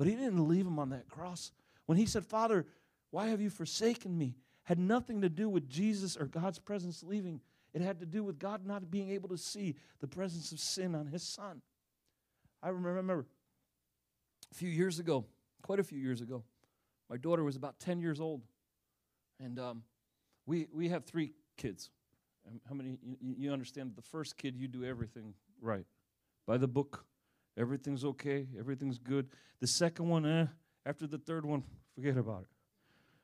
but 0.00 0.06
he 0.06 0.14
didn't 0.14 0.48
leave 0.48 0.66
him 0.66 0.78
on 0.78 0.88
that 0.90 1.08
cross. 1.08 1.52
When 1.84 1.98
he 1.98 2.06
said, 2.06 2.24
Father, 2.24 2.66
why 3.10 3.26
have 3.26 3.42
you 3.42 3.50
forsaken 3.50 4.16
me? 4.16 4.34
Had 4.64 4.78
nothing 4.78 5.20
to 5.20 5.28
do 5.28 5.48
with 5.48 5.68
Jesus 5.68 6.16
or 6.16 6.24
God's 6.24 6.58
presence 6.58 7.02
leaving. 7.02 7.42
It 7.74 7.82
had 7.82 8.00
to 8.00 8.06
do 8.06 8.24
with 8.24 8.38
God 8.38 8.64
not 8.64 8.90
being 8.90 9.10
able 9.10 9.28
to 9.28 9.36
see 9.36 9.76
the 10.00 10.06
presence 10.06 10.52
of 10.52 10.58
sin 10.58 10.94
on 10.94 11.06
his 11.06 11.22
son. 11.22 11.60
I 12.62 12.70
remember 12.70 13.26
a 14.50 14.54
few 14.54 14.70
years 14.70 14.98
ago, 14.98 15.26
quite 15.62 15.80
a 15.80 15.84
few 15.84 15.98
years 15.98 16.22
ago, 16.22 16.44
my 17.10 17.18
daughter 17.18 17.44
was 17.44 17.56
about 17.56 17.78
10 17.78 18.00
years 18.00 18.20
old. 18.20 18.40
And 19.42 19.58
um, 19.58 19.82
we, 20.46 20.66
we 20.72 20.88
have 20.88 21.04
three 21.04 21.32
kids. 21.56 21.90
How 22.68 22.74
many? 22.74 22.98
You, 23.20 23.34
you 23.38 23.52
understand 23.52 23.92
the 23.96 24.02
first 24.02 24.36
kid, 24.36 24.56
you 24.56 24.66
do 24.68 24.84
everything 24.84 25.34
right 25.60 25.84
by 26.46 26.56
the 26.56 26.66
book, 26.66 27.04
Everything's 27.60 28.04
okay. 28.04 28.46
Everything's 28.58 28.98
good. 28.98 29.28
The 29.60 29.66
second 29.66 30.08
one, 30.08 30.24
eh, 30.24 30.46
after 30.86 31.06
the 31.06 31.18
third 31.18 31.44
one, 31.44 31.62
forget 31.94 32.16
about 32.16 32.42
it. 32.42 32.48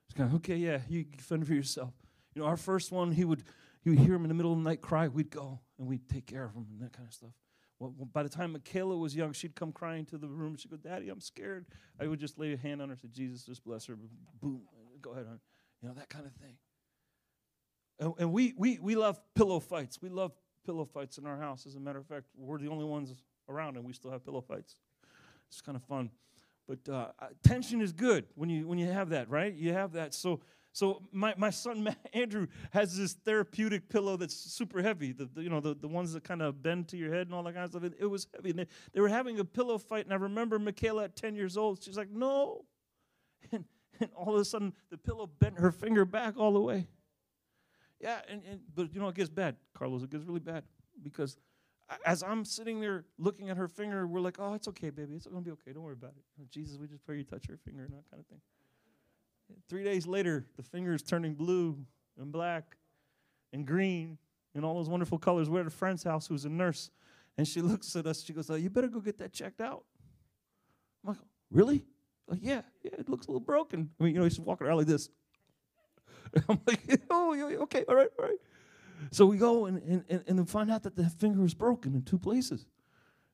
It's 0.09 0.17
kind 0.17 0.29
of, 0.29 0.37
okay, 0.37 0.57
yeah, 0.57 0.81
you 0.89 1.07
fend 1.19 1.47
for 1.47 1.55
yourself. 1.55 1.95
You 2.35 2.43
know, 2.43 2.49
our 2.49 2.57
first 2.57 2.93
one, 2.93 3.13
he 3.13 3.25
would, 3.25 3.45
would 3.87 3.99
hear 3.99 4.15
him 4.15 4.23
in 4.23 4.29
the 4.29 4.35
middle 4.35 4.53
of 4.53 4.59
the 4.59 4.65
night 4.65 4.83
cry. 4.83 5.09
We'd 5.09 5.31
go 5.31 5.61
and 5.79 5.89
we'd 5.89 6.09
take 6.09 6.27
care 6.27 6.45
of 6.45 6.55
him 6.55 6.67
and 6.71 6.83
that 6.83 6.93
kind 6.93 7.09
of 7.09 7.15
stuff. 7.15 7.31
Well, 7.79 7.93
by 8.13 8.23
the 8.23 8.29
time 8.29 8.53
Michaela 8.53 8.97
was 8.97 9.15
young, 9.15 9.33
she'd 9.33 9.55
come 9.55 9.73
crying 9.73 10.07
to 10.07 10.19
the 10.19 10.29
room. 10.29 10.57
She'd 10.57 10.71
go, 10.71 10.77
Daddy, 10.77 11.09
I'm 11.09 11.21
scared. 11.21 11.67
I 12.01 12.07
would 12.07 12.19
just 12.19 12.39
lay 12.39 12.53
a 12.53 12.57
hand 12.57 12.81
on 12.81 12.89
her 12.89 12.97
say, 12.97 13.09
Jesus, 13.13 13.45
just 13.45 13.65
bless 13.65 13.87
her. 13.87 13.97
Boom, 14.41 14.63
go 15.01 15.13
ahead, 15.13 15.27
honey. 15.27 15.41
You 15.83 15.89
know, 15.89 15.95
that 15.95 16.09
kind 16.09 16.27
of 16.27 16.33
thing. 16.35 16.57
And, 17.99 18.15
and 18.19 18.33
we, 18.33 18.55
we, 18.57 18.79
we 18.79 18.97
love 18.97 19.21
pillow 19.35 19.61
fights. 19.61 20.01
We 20.01 20.09
love 20.09 20.33
pillow 20.65 20.85
fights 20.85 21.19
in 21.19 21.27
our 21.27 21.39
house. 21.39 21.67
As 21.67 21.77
a 21.77 21.81
matter 21.81 21.99
of 21.99 22.07
fact, 22.07 22.27
we're 22.37 22.59
the 22.59 22.69
only 22.69 22.85
ones 22.85 23.15
around 23.49 23.77
and 23.77 23.85
we 23.85 23.93
still 23.93 24.11
have 24.11 24.25
pillow 24.25 24.41
fights. 24.41 24.77
It's 25.49 25.61
kind 25.61 25.77
of 25.77 25.83
fun. 25.85 26.11
But 26.69 26.93
uh, 26.93 27.09
tension 27.45 27.81
is 27.81 27.93
good 27.93 28.27
when 28.35 28.49
you 28.49 28.67
when 28.67 28.77
you 28.79 28.91
have 28.91 29.11
that, 29.11 29.31
right? 29.31 29.55
You 29.55 29.73
have 29.73 29.93
that. 29.93 30.15
So 30.15 30.41
so 30.77 31.01
my, 31.11 31.33
my 31.39 31.49
son 31.49 31.97
Andrew 32.13 32.49
has 32.71 32.99
this 32.99 33.15
therapeutic 33.15 33.89
pillow 33.89 34.19
that's 34.19 34.35
super 34.35 34.83
heavy. 34.83 35.13
The, 35.13 35.25
the 35.25 35.43
you 35.43 35.49
know 35.49 35.61
the, 35.61 35.75
the 35.75 35.89
ones 35.89 36.13
that 36.13 36.23
kind 36.25 36.43
of 36.43 36.63
bend 36.63 36.89
to 36.89 36.99
your 36.99 37.15
head 37.15 37.29
and 37.29 37.35
all 37.35 37.43
that 37.45 37.55
kind 37.55 37.65
of 37.65 37.71
stuff. 37.71 37.85
It, 37.85 37.95
it 37.99 38.07
was 38.07 38.27
heavy. 38.35 38.51
And 38.51 38.59
they, 38.59 38.67
they 38.93 39.01
were 39.01 39.09
having 39.09 39.39
a 39.39 39.45
pillow 39.45 39.79
fight, 39.79 40.05
and 40.05 40.13
I 40.13 40.17
remember 40.17 40.59
Michaela 40.59 41.05
at 41.05 41.17
ten 41.17 41.35
years 41.35 41.57
old. 41.57 41.83
She's 41.83 41.97
like, 41.97 42.11
"No," 42.11 42.67
and 43.53 43.65
and 44.01 44.11
all 44.15 44.35
of 44.35 44.41
a 44.41 44.45
sudden 44.45 44.73
the 44.91 44.99
pillow 44.99 45.27
bent 45.27 45.59
her 45.59 45.71
finger 45.71 46.05
back 46.05 46.37
all 46.37 46.53
the 46.53 46.61
way. 46.61 46.87
Yeah, 48.01 48.19
and, 48.29 48.43
and 48.51 48.61
but 48.75 48.93
you 48.95 49.01
know 49.01 49.09
it 49.09 49.15
gets 49.15 49.31
bad, 49.31 49.57
Carlos. 49.75 50.03
It 50.03 50.11
gets 50.11 50.25
really 50.25 50.41
bad 50.41 50.65
because 51.03 51.39
as 52.05 52.23
I'm 52.23 52.45
sitting 52.45 52.81
there 52.81 53.05
looking 53.19 53.49
at 53.49 53.57
her 53.57 53.69
finger, 53.69 54.07
we're 54.07 54.21
like, 54.21 54.37
oh, 54.39 54.55
it's 54.55 54.69
okay, 54.69 54.91
baby. 54.91 55.15
It's 55.15 55.27
going 55.27 55.43
to 55.43 55.45
be 55.45 55.53
okay. 55.53 55.73
Don't 55.73 55.85
worry 55.85 55.93
about 55.93 56.15
it. 56.17 56.51
Jesus, 56.51 56.79
we 56.79 56.89
just 56.89 57.05
pray 57.05 57.17
you 57.17 57.25
touch 57.25 57.47
her 57.49 57.57
finger 57.57 57.85
and 57.85 57.93
that 57.93 58.11
kind 58.11 58.21
of 58.21 58.27
thing. 58.27 58.41
Three 59.69 59.85
days 59.85 60.07
later, 60.07 60.47
the 60.57 60.63
finger 60.63 60.95
is 60.95 61.03
turning 61.03 61.35
blue 61.35 61.79
and 62.19 62.33
black 62.33 62.77
and 63.53 63.65
green 63.65 64.19
and 64.55 64.65
all 64.65 64.75
those 64.75 64.89
wonderful 64.89 65.19
colors. 65.19 65.49
We're 65.49 65.61
at 65.61 65.67
a 65.67 65.71
friend's 65.71 66.03
house 66.03 66.27
who's 66.27 66.45
a 66.45 66.49
nurse, 66.49 66.91
and 67.39 67.47
she 67.47 67.61
looks 67.63 67.95
at 67.95 68.07
us. 68.07 68.25
She 68.25 68.33
goes, 68.33 68.51
oh, 68.51 68.57
you 68.57 68.71
better 68.71 68.89
go 68.89 69.01
get 69.01 69.19
that 69.19 69.33
checked 69.33 69.61
out. 69.61 69.85
I'm 71.05 71.11
like, 71.11 71.23
really? 71.51 71.85
Like, 72.29 72.41
yeah, 72.43 72.63
yeah, 72.83 72.93
it 72.99 73.09
looks 73.09 73.27
a 73.27 73.31
little 73.31 73.41
broken. 73.41 73.91
I 74.01 74.05
mean, 74.05 74.15
you 74.15 74.21
know, 74.21 74.25
he's 74.25 74.41
walking 74.41 74.67
around 74.67 74.79
like 74.79 74.87
this. 74.87 75.09
I'm 76.49 76.61
like, 76.67 76.81
oh, 77.11 77.35
okay, 77.63 77.85
all 77.89 77.95
right, 77.95 78.09
all 78.19 78.25
right. 78.25 78.39
So 79.13 79.27
we 79.27 79.37
go 79.37 79.67
and, 79.67 80.05
and, 80.09 80.25
and 80.27 80.39
then 80.39 80.47
find 80.47 80.71
out 80.71 80.83
that 80.85 80.97
the 80.97 81.09
finger 81.09 81.45
is 81.45 81.55
broken 81.55 81.95
in 81.95 82.03
two 82.03 82.19
places. 82.19 82.67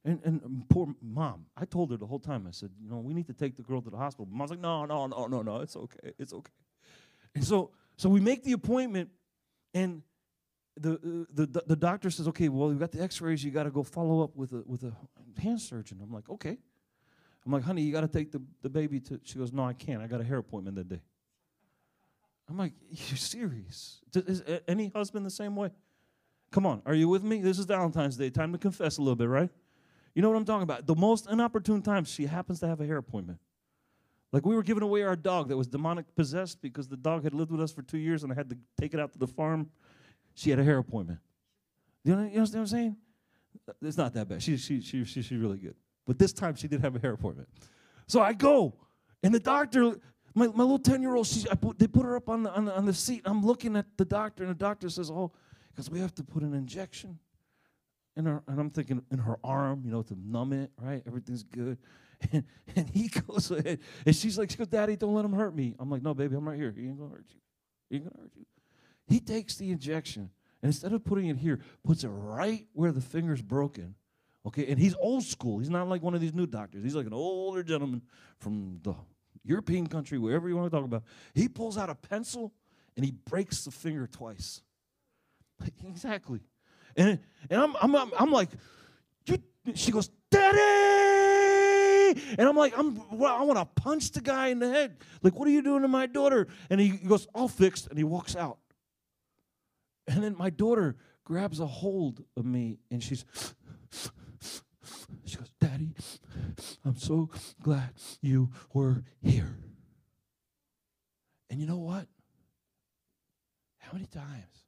And, 0.05 0.21
and 0.25 0.65
poor 0.69 0.95
mom, 1.01 1.47
I 1.57 1.65
told 1.65 1.93
her 1.93 1.97
the 1.97 2.07
whole 2.07 2.19
time, 2.19 2.47
I 2.49 2.51
said, 2.51 2.71
you 2.83 2.91
know, 2.91 2.99
we 2.99 3.15
need 3.15 3.29
to 3.29 3.33
take 3.33 3.57
the 3.57 3.63
girl 3.63 3.81
to 3.81 3.89
the 3.89 3.97
hospital. 3.97 4.27
Mom's 4.31 4.51
like, 4.51 4.59
no, 4.59 4.85
no, 4.85 5.07
no, 5.07 5.27
no, 5.27 5.43
no, 5.43 5.61
it's 5.61 5.77
okay, 5.77 6.13
it's 6.19 6.33
okay. 6.33 6.53
And 7.37 7.45
so, 7.45 7.71
so 7.97 8.09
we 8.09 8.21
make 8.21 8.43
the 8.43 8.53
appointment, 8.53 9.11
and 9.75 10.03
the, 10.77 10.95
uh, 10.95 11.33
the, 11.33 11.47
the, 11.47 11.63
the 11.69 11.77
doctor 11.77 12.11
says, 12.11 12.27
okay, 12.29 12.49
well, 12.49 12.71
you've 12.71 12.81
got 12.81 12.91
the 12.91 13.01
x-rays, 13.01 13.45
you 13.45 13.53
got 13.53 13.63
to 13.63 13.71
go 13.71 13.85
follow 13.85 14.25
up 14.25 14.35
with 14.35 14.53
a, 14.53 14.65
with 14.67 14.83
a 14.83 14.93
hand 15.41 15.61
surgeon. 15.61 16.01
I'm 16.03 16.13
like, 16.13 16.29
okay. 16.29 16.59
I'm 17.45 17.53
like, 17.53 17.63
honey, 17.63 17.83
you 17.83 17.93
got 17.93 18.03
to 18.03 18.09
take 18.09 18.31
the, 18.31 18.41
the 18.63 18.69
baby 18.69 19.01
to, 19.01 19.21
she 19.25 19.39
goes, 19.39 19.53
no, 19.53 19.65
I 19.65 19.73
can't. 19.73 20.03
I 20.03 20.07
got 20.07 20.21
a 20.21 20.25
hair 20.25 20.39
appointment 20.39 20.77
that 20.77 20.89
day. 20.89 21.01
I'm 22.49 22.57
like, 22.57 22.73
you 22.91 23.17
serious? 23.17 24.01
Is 24.15 24.43
any 24.69 24.93
husband 24.95 25.27
the 25.27 25.31
same 25.31 25.57
way? 25.57 25.71
Come 26.51 26.67
on, 26.67 26.83
are 26.85 26.95
you 26.95 27.09
with 27.09 27.25
me? 27.25 27.41
This 27.41 27.59
is 27.59 27.65
Valentine's 27.65 28.17
Day. 28.17 28.29
Time 28.29 28.53
to 28.53 28.59
confess 28.59 28.99
a 28.99 29.01
little 29.01 29.17
bit, 29.17 29.29
right? 29.29 29.49
You 30.15 30.21
know 30.21 30.29
what 30.29 30.37
I'm 30.37 30.45
talking 30.45 30.65
about? 30.65 30.87
The 30.87 30.95
most 30.95 31.29
inopportune 31.31 31.81
time, 31.81 32.05
she 32.05 32.27
happens 32.27 32.61
to 32.61 32.69
have 32.69 32.81
a 32.81 32.87
hair 32.87 32.99
appointment. 32.99 33.39
Like 34.33 34.47
we 34.47 34.55
were 34.55 34.63
giving 34.63 34.83
away 34.83 35.03
our 35.03 35.17
dog 35.17 35.49
that 35.49 35.57
was 35.57 35.67
demonic 35.67 36.15
possessed 36.15 36.61
because 36.63 36.89
the 36.89 36.97
dog 36.97 37.25
had 37.25 37.35
lived 37.35 37.51
with 37.51 37.61
us 37.61 37.73
for 37.73 37.83
two 37.83 37.99
years 37.99 38.23
and 38.23 38.33
I 38.33 38.35
had 38.35 38.51
to 38.51 38.57
take 38.79 38.95
it 38.95 39.01
out 39.01 39.13
to 39.13 39.19
the 39.19 39.27
farm. 39.27 39.71
She 40.35 40.51
had 40.51 40.59
a 40.59 40.65
hair 40.65 40.79
appointment. 40.79 41.21
You 42.05 42.17
know, 42.17 42.23
you 42.23 42.39
understand 42.39 42.55
what 42.55 42.61
I'm 42.61 42.67
saying? 42.67 42.97
It's 43.83 43.97
not 43.97 44.15
that 44.15 44.29
bad. 44.29 44.43
She, 44.43 44.57
she, 44.57 44.81
she, 44.81 45.05
she, 45.05 45.23
she's 45.23 45.39
really 45.39 45.59
good. 45.59 45.77
But 46.07 46.19
this 46.19 46.33
time 46.33 46.55
she 46.55 46.69
did 46.69 46.81
have 46.81 46.97
a 46.97 46.99
hair 46.99 47.13
appointment. 47.13 47.49
So 48.07 48.21
I 48.21 48.33
go, 48.33 48.75
and 49.23 49.35
the 49.35 49.41
doctor 49.41 49.97
my, 50.35 50.47
my 50.49 50.63
little 50.63 50.79
10 50.79 51.03
year 51.03 51.15
old, 51.15 51.27
she 51.27 51.45
put, 51.61 51.79
they 51.79 51.87
put 51.87 52.05
her 52.05 52.17
up 52.17 52.29
on 52.29 52.43
the, 52.43 52.53
on, 52.53 52.65
the, 52.65 52.75
on 52.75 52.87
the 52.87 52.95
seat. 52.95 53.23
I'm 53.25 53.45
looking 53.45 53.77
at 53.77 53.87
the 53.97 54.05
doctor, 54.05 54.45
and 54.45 54.51
the 54.51 54.59
doctor 54.59 54.89
says, 54.89 55.11
Oh, 55.11 55.33
because 55.71 55.91
we 55.91 56.01
have 56.01 56.15
to 56.17 56.25
put 56.25 56.43
an 56.43 56.55
injection 56.55 57.19
in 58.17 58.27
her, 58.27 58.43
and 58.47 58.61
I'm 58.61 58.71
thinking 58.71 59.03
in 59.11 59.19
her 59.19 59.39
arm, 59.43 59.83
you 59.85 59.91
know, 59.91 60.03
to 60.03 60.15
numb 60.15 60.53
it, 60.53 60.71
right? 60.79 61.03
Everything's 61.07 61.43
good. 61.43 61.79
And, 62.33 62.45
and 62.77 62.89
he 62.89 63.09
goes 63.09 63.51
ahead, 63.51 63.81
and 64.07 64.15
she's 64.15 64.39
like, 64.39 64.49
she 64.49 64.57
goes, 64.57 64.69
Daddy, 64.69 64.95
don't 64.95 65.13
let 65.13 65.25
him 65.25 65.33
hurt 65.33 65.57
me. 65.57 65.75
I'm 65.81 65.91
like, 65.91 66.03
no, 66.03 66.15
baby, 66.15 66.37
I'm 66.37 66.49
right 66.49 66.57
here. 66.57 66.73
He 66.77 66.87
ain't 66.87 66.97
gonna 66.97 67.11
hurt 67.11 67.27
you. 67.31 67.41
He 67.91 67.97
ain't 67.97 68.05
gonna 68.05 68.23
hurt 68.23 68.31
you. 68.37 68.47
He 69.09 69.19
takes 69.19 69.57
the 69.57 69.73
injection, 69.73 70.31
and 70.63 70.69
instead 70.69 70.93
of 70.93 71.05
putting 71.05 71.27
it 71.27 71.39
here, 71.39 71.59
puts 71.83 72.05
it 72.05 72.11
right 72.11 72.69
where 72.75 72.93
the 72.93 73.01
finger's 73.01 73.43
broken. 73.43 73.97
Okay, 74.47 74.67
and 74.67 74.79
he's 74.79 74.95
old 75.01 75.23
school. 75.23 75.59
He's 75.59 75.71
not 75.71 75.89
like 75.89 76.03
one 76.03 76.15
of 76.15 76.21
these 76.21 76.35
new 76.35 76.47
doctors. 76.47 76.83
He's 76.83 76.97
like 76.97 77.07
an 77.07 77.13
older 77.13 77.63
gentleman 77.63 78.03
from 78.39 78.81
the 78.83 78.95
European 79.45 79.87
country, 79.87 80.19
wherever 80.19 80.49
you 80.49 80.57
want 80.57 80.71
to 80.71 80.77
talk 80.77 80.85
about. 80.85 81.05
He 81.35 81.49
pulls 81.49 81.79
out 81.79 81.91
a 81.91 81.95
pencil 81.95 82.53
and 82.97 83.05
he 83.05 83.13
breaks 83.13 83.65
the 83.65 83.71
finger 83.71 84.07
twice. 84.07 84.63
exactly. 85.87 86.41
And, 86.97 87.21
and 87.49 87.61
I'm, 87.61 87.77
I'm, 87.81 87.95
I'm, 87.95 88.13
I'm 88.19 88.31
like, 88.33 88.51
she 89.75 89.93
goes, 89.93 90.11
Daddy! 90.31 90.61
And 92.37 92.49
I'm 92.49 92.57
like, 92.57 92.77
I'm, 92.77 93.01
well, 93.17 93.35
I 93.35 93.43
want 93.43 93.59
to 93.59 93.83
punch 93.83 94.11
the 94.11 94.21
guy 94.21 94.49
in 94.49 94.59
the 94.59 94.69
head. 94.69 94.97
Like, 95.23 95.35
what 95.35 95.47
are 95.47 95.51
you 95.51 95.63
doing 95.63 95.83
to 95.83 95.89
my 95.89 96.07
daughter? 96.07 96.49
And 96.69 96.81
he 96.81 96.91
goes, 96.91 97.27
all 97.35 97.49
fixed. 97.49 97.87
And 97.89 97.97
he 97.97 98.05
walks 98.05 98.37
out. 98.37 98.59
And 100.07 100.23
then 100.23 100.37
my 100.37 100.51
daughter 100.51 100.97
grabs 101.25 101.61
a 101.61 101.67
hold 101.67 102.25
of 102.37 102.45
me 102.45 102.79
and 102.91 103.03
she's, 103.03 103.25
she 105.33 105.39
goes, 105.39 105.53
Daddy, 105.61 105.95
I'm 106.85 106.97
so 106.97 107.31
glad 107.63 107.91
you 108.21 108.51
were 108.73 109.03
here. 109.23 109.57
And 111.49 111.59
you 111.59 111.67
know 111.67 111.79
what? 111.79 112.07
How 113.79 113.93
many 113.93 114.07
times 114.07 114.67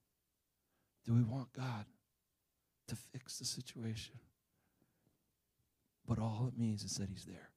do 1.05 1.15
we 1.15 1.23
want 1.23 1.53
God 1.53 1.85
to 2.89 2.97
fix 2.97 3.39
the 3.39 3.45
situation? 3.45 4.15
But 6.07 6.19
all 6.19 6.47
it 6.49 6.59
means 6.59 6.83
is 6.83 6.97
that 6.97 7.09
He's 7.09 7.25
there. 7.25 7.51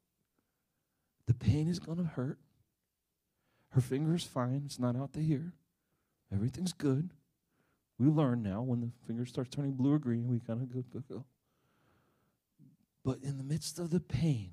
The 1.28 1.34
pain 1.34 1.68
is 1.68 1.80
going 1.80 1.98
to 1.98 2.04
hurt. 2.04 2.40
Her 3.72 3.82
finger 3.82 4.16
is 4.16 4.24
fine. 4.24 4.64
It's 4.66 4.80
not 4.80 4.96
out 4.96 5.14
to 5.14 5.22
here. 5.22 5.54
Everything's 6.34 6.74
good. 6.74 7.10
We 8.00 8.08
learn 8.08 8.44
now 8.44 8.62
when 8.62 8.82
the 8.82 8.92
finger 9.06 9.26
starts 9.26 9.56
turning 9.56 9.74
blue 9.74 9.94
or 9.94 10.00
green, 10.00 10.28
we 10.28 10.40
kind 10.40 10.62
of 10.62 10.74
go, 10.74 10.84
go, 10.94 11.04
go. 11.10 11.26
But 13.08 13.20
in 13.24 13.38
the 13.38 13.44
midst 13.46 13.80
of 13.80 13.90
the 13.90 14.02
pain, 14.02 14.52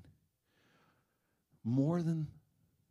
more 1.65 2.01
than 2.01 2.27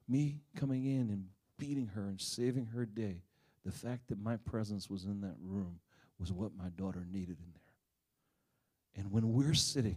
me 0.07 0.43
coming 0.55 0.85
in 0.85 1.09
and 1.09 1.29
beating 1.59 1.87
her 1.95 2.03
and 2.03 2.21
saving 2.21 2.67
her 2.67 2.85
day, 2.85 3.23
the 3.65 3.73
fact 3.73 4.09
that 4.09 4.23
my 4.23 4.37
presence 4.37 4.91
was 4.91 5.05
in 5.05 5.23
that 5.23 5.37
room 5.41 5.81
was 6.19 6.31
what 6.31 6.51
my 6.55 6.69
daughter 6.77 7.07
needed 7.11 7.39
in 7.39 7.51
there. 7.55 9.03
And 9.03 9.11
when 9.11 9.33
we're 9.33 9.55
sitting 9.55 9.97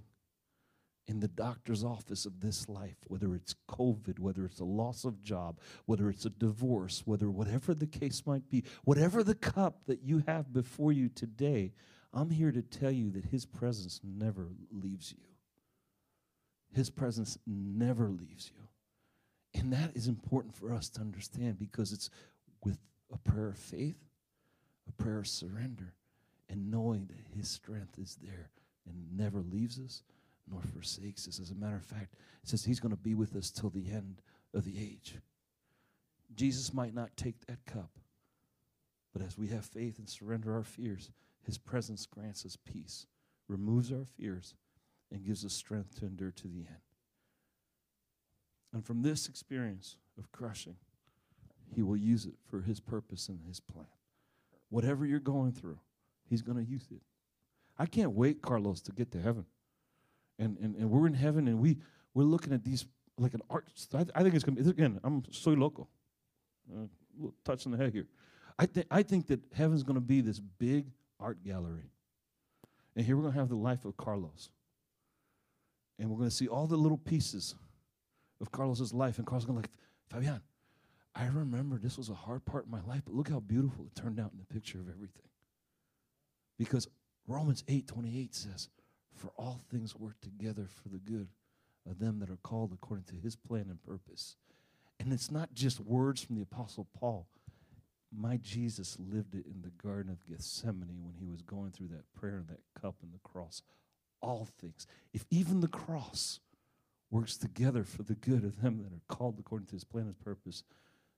in 1.05 1.19
the 1.19 1.27
doctor's 1.27 1.83
office 1.83 2.25
of 2.25 2.39
this 2.39 2.69
life, 2.69 2.95
whether 3.07 3.35
it's 3.35 3.53
COVID, 3.69 4.19
whether 4.19 4.45
it's 4.45 4.61
a 4.61 4.63
loss 4.63 5.03
of 5.03 5.21
job, 5.21 5.59
whether 5.85 6.09
it's 6.09 6.23
a 6.23 6.29
divorce, 6.29 7.01
whether 7.03 7.29
whatever 7.29 7.73
the 7.73 7.87
case 7.87 8.23
might 8.25 8.49
be, 8.49 8.63
whatever 8.85 9.21
the 9.21 9.35
cup 9.35 9.81
that 9.87 10.01
you 10.01 10.23
have 10.27 10.53
before 10.53 10.93
you 10.93 11.09
today, 11.09 11.73
I'm 12.13 12.29
here 12.29 12.53
to 12.53 12.61
tell 12.61 12.91
you 12.91 13.11
that 13.11 13.25
His 13.25 13.45
presence 13.45 13.99
never 14.01 14.47
leaves 14.71 15.11
you. 15.11 15.36
His 16.73 16.89
presence 16.89 17.37
never 17.45 18.09
leaves 18.09 18.51
you. 18.53 19.59
And 19.59 19.73
that 19.73 19.95
is 19.95 20.07
important 20.07 20.55
for 20.55 20.71
us 20.71 20.89
to 20.89 21.01
understand 21.01 21.57
because 21.57 21.91
it's 21.91 22.09
with 22.63 22.77
a 23.11 23.17
prayer 23.17 23.49
of 23.49 23.57
faith, 23.57 23.97
a 24.87 24.91
prayer 24.91 25.19
of 25.19 25.27
surrender, 25.27 25.93
and 26.49 26.69
knowing 26.69 27.07
that 27.07 27.35
His 27.37 27.49
strength 27.49 27.97
is 27.97 28.17
there 28.21 28.51
and 28.85 29.17
never 29.17 29.41
leaves 29.41 29.79
us 29.79 30.03
nor 30.49 30.61
forsakes 30.61 31.27
us. 31.27 31.39
As 31.39 31.51
a 31.51 31.55
matter 31.55 31.75
of 31.75 31.85
fact, 31.85 32.13
it 32.43 32.49
says 32.49 32.65
He's 32.65 32.79
going 32.79 32.95
to 32.95 33.01
be 33.01 33.15
with 33.15 33.35
us 33.35 33.49
till 33.49 33.69
the 33.69 33.91
end 33.91 34.21
of 34.53 34.63
the 34.63 34.77
age. 34.79 35.15
Jesus 36.35 36.73
might 36.73 36.93
not 36.93 37.15
take 37.17 37.45
that 37.45 37.65
cup, 37.65 37.91
but 39.13 39.21
as 39.21 39.37
we 39.37 39.47
have 39.47 39.65
faith 39.65 39.97
and 39.97 40.09
surrender 40.09 40.53
our 40.53 40.63
fears, 40.63 41.11
His 41.43 41.57
presence 41.57 42.05
grants 42.05 42.45
us 42.45 42.57
peace, 42.57 43.07
removes 43.47 43.91
our 43.91 44.05
fears, 44.05 44.55
and 45.11 45.25
gives 45.25 45.45
us 45.45 45.53
strength 45.53 45.99
to 45.99 46.05
endure 46.05 46.31
to 46.31 46.47
the 46.47 46.59
end. 46.59 46.81
And 48.73 48.85
from 48.85 49.01
this 49.01 49.27
experience 49.27 49.95
of 50.17 50.31
crushing, 50.31 50.75
He 51.73 51.81
will 51.81 51.97
use 51.97 52.25
it 52.25 52.35
for 52.49 52.61
His 52.61 52.79
purpose 52.79 53.29
and 53.29 53.39
His 53.47 53.59
plan. 53.59 53.87
Whatever 54.69 55.05
you're 55.05 55.19
going 55.19 55.51
through, 55.53 55.79
He's 56.29 56.41
going 56.41 56.63
to 56.63 56.69
use 56.69 56.87
it. 56.91 57.01
I 57.79 57.85
can't 57.85 58.11
wait, 58.11 58.41
Carlos, 58.41 58.81
to 58.81 58.91
get 58.91 59.11
to 59.11 59.21
heaven. 59.21 59.45
And, 60.39 60.57
and, 60.59 60.75
and 60.75 60.89
we're 60.89 61.07
in 61.07 61.13
heaven 61.13 61.47
and 61.47 61.59
we, 61.59 61.77
we're 62.13 62.23
looking 62.23 62.53
at 62.53 62.63
these 62.63 62.85
like 63.17 63.33
an 63.33 63.41
art. 63.49 63.65
I, 63.93 63.97
th- 63.97 64.09
I 64.13 64.23
think 64.23 64.35
it's 64.35 64.43
going 64.43 64.57
to 64.57 64.63
be, 64.63 64.69
again, 64.69 64.99
I'm 65.03 65.23
soy 65.31 65.53
loco. 65.53 65.87
Uh, 66.71 66.85
touch 67.43 67.65
on 67.65 67.71
the 67.71 67.77
head 67.77 67.93
here. 67.93 68.07
I, 68.59 68.65
th- 68.65 68.87
I 68.91 69.03
think 69.03 69.27
that 69.27 69.39
heaven's 69.53 69.83
going 69.83 69.95
to 69.95 70.01
be 70.01 70.21
this 70.21 70.39
big 70.39 70.87
art 71.19 71.43
gallery. 71.43 71.91
And 72.95 73.05
here 73.05 73.15
we're 73.15 73.23
going 73.23 73.33
to 73.33 73.39
have 73.39 73.49
the 73.49 73.55
life 73.55 73.85
of 73.85 73.95
Carlos. 73.97 74.49
And 75.99 76.09
we're 76.09 76.17
going 76.17 76.29
to 76.29 76.35
see 76.35 76.47
all 76.47 76.67
the 76.67 76.75
little 76.75 76.97
pieces 76.97 77.55
of 78.39 78.51
Carlos's 78.51 78.93
life. 78.93 79.17
And 79.17 79.25
Carlos 79.25 79.45
going 79.45 79.57
like, 79.57 79.69
Fabian, 80.09 80.41
I 81.15 81.25
remember 81.25 81.77
this 81.77 81.97
was 81.97 82.09
a 82.09 82.13
hard 82.13 82.45
part 82.45 82.65
in 82.65 82.71
my 82.71 82.81
life, 82.81 83.01
but 83.05 83.15
look 83.15 83.29
how 83.29 83.39
beautiful 83.39 83.85
it 83.85 83.99
turned 83.99 84.19
out 84.19 84.31
in 84.31 84.37
the 84.37 84.53
picture 84.53 84.79
of 84.79 84.87
everything. 84.87 85.29
Because 86.57 86.87
Romans 87.27 87.63
8 87.67 87.87
28 87.87 88.35
says, 88.35 88.69
For 89.15 89.31
all 89.37 89.59
things 89.69 89.95
work 89.95 90.19
together 90.21 90.67
for 90.67 90.89
the 90.89 90.99
good 90.99 91.27
of 91.89 91.99
them 91.99 92.19
that 92.19 92.29
are 92.29 92.39
called 92.43 92.71
according 92.73 93.05
to 93.05 93.15
his 93.15 93.35
plan 93.35 93.65
and 93.69 93.81
purpose. 93.83 94.35
And 94.99 95.13
it's 95.13 95.31
not 95.31 95.53
just 95.53 95.79
words 95.79 96.21
from 96.21 96.35
the 96.35 96.41
Apostle 96.41 96.87
Paul. 96.97 97.27
My 98.15 98.37
Jesus 98.37 98.97
lived 98.99 99.35
it 99.35 99.45
in 99.45 99.61
the 99.61 99.71
Garden 99.81 100.11
of 100.11 100.25
Gethsemane 100.25 101.03
when 101.03 101.15
he 101.19 101.27
was 101.27 101.41
going 101.41 101.71
through 101.71 101.89
that 101.89 102.11
prayer 102.13 102.37
and 102.37 102.47
that 102.47 102.61
cup 102.79 102.95
and 103.03 103.13
the 103.13 103.19
cross. 103.19 103.61
All 104.21 104.47
things. 104.59 104.87
If 105.13 105.25
even 105.29 105.61
the 105.61 105.67
cross 105.67 106.39
works 107.09 107.37
together 107.37 107.83
for 107.83 108.03
the 108.03 108.15
good 108.15 108.43
of 108.43 108.61
them 108.61 108.83
that 108.83 108.91
are 108.91 109.15
called 109.15 109.39
according 109.39 109.67
to 109.67 109.73
his 109.73 109.83
plan 109.83 110.05
and 110.05 110.19
purpose, 110.19 110.63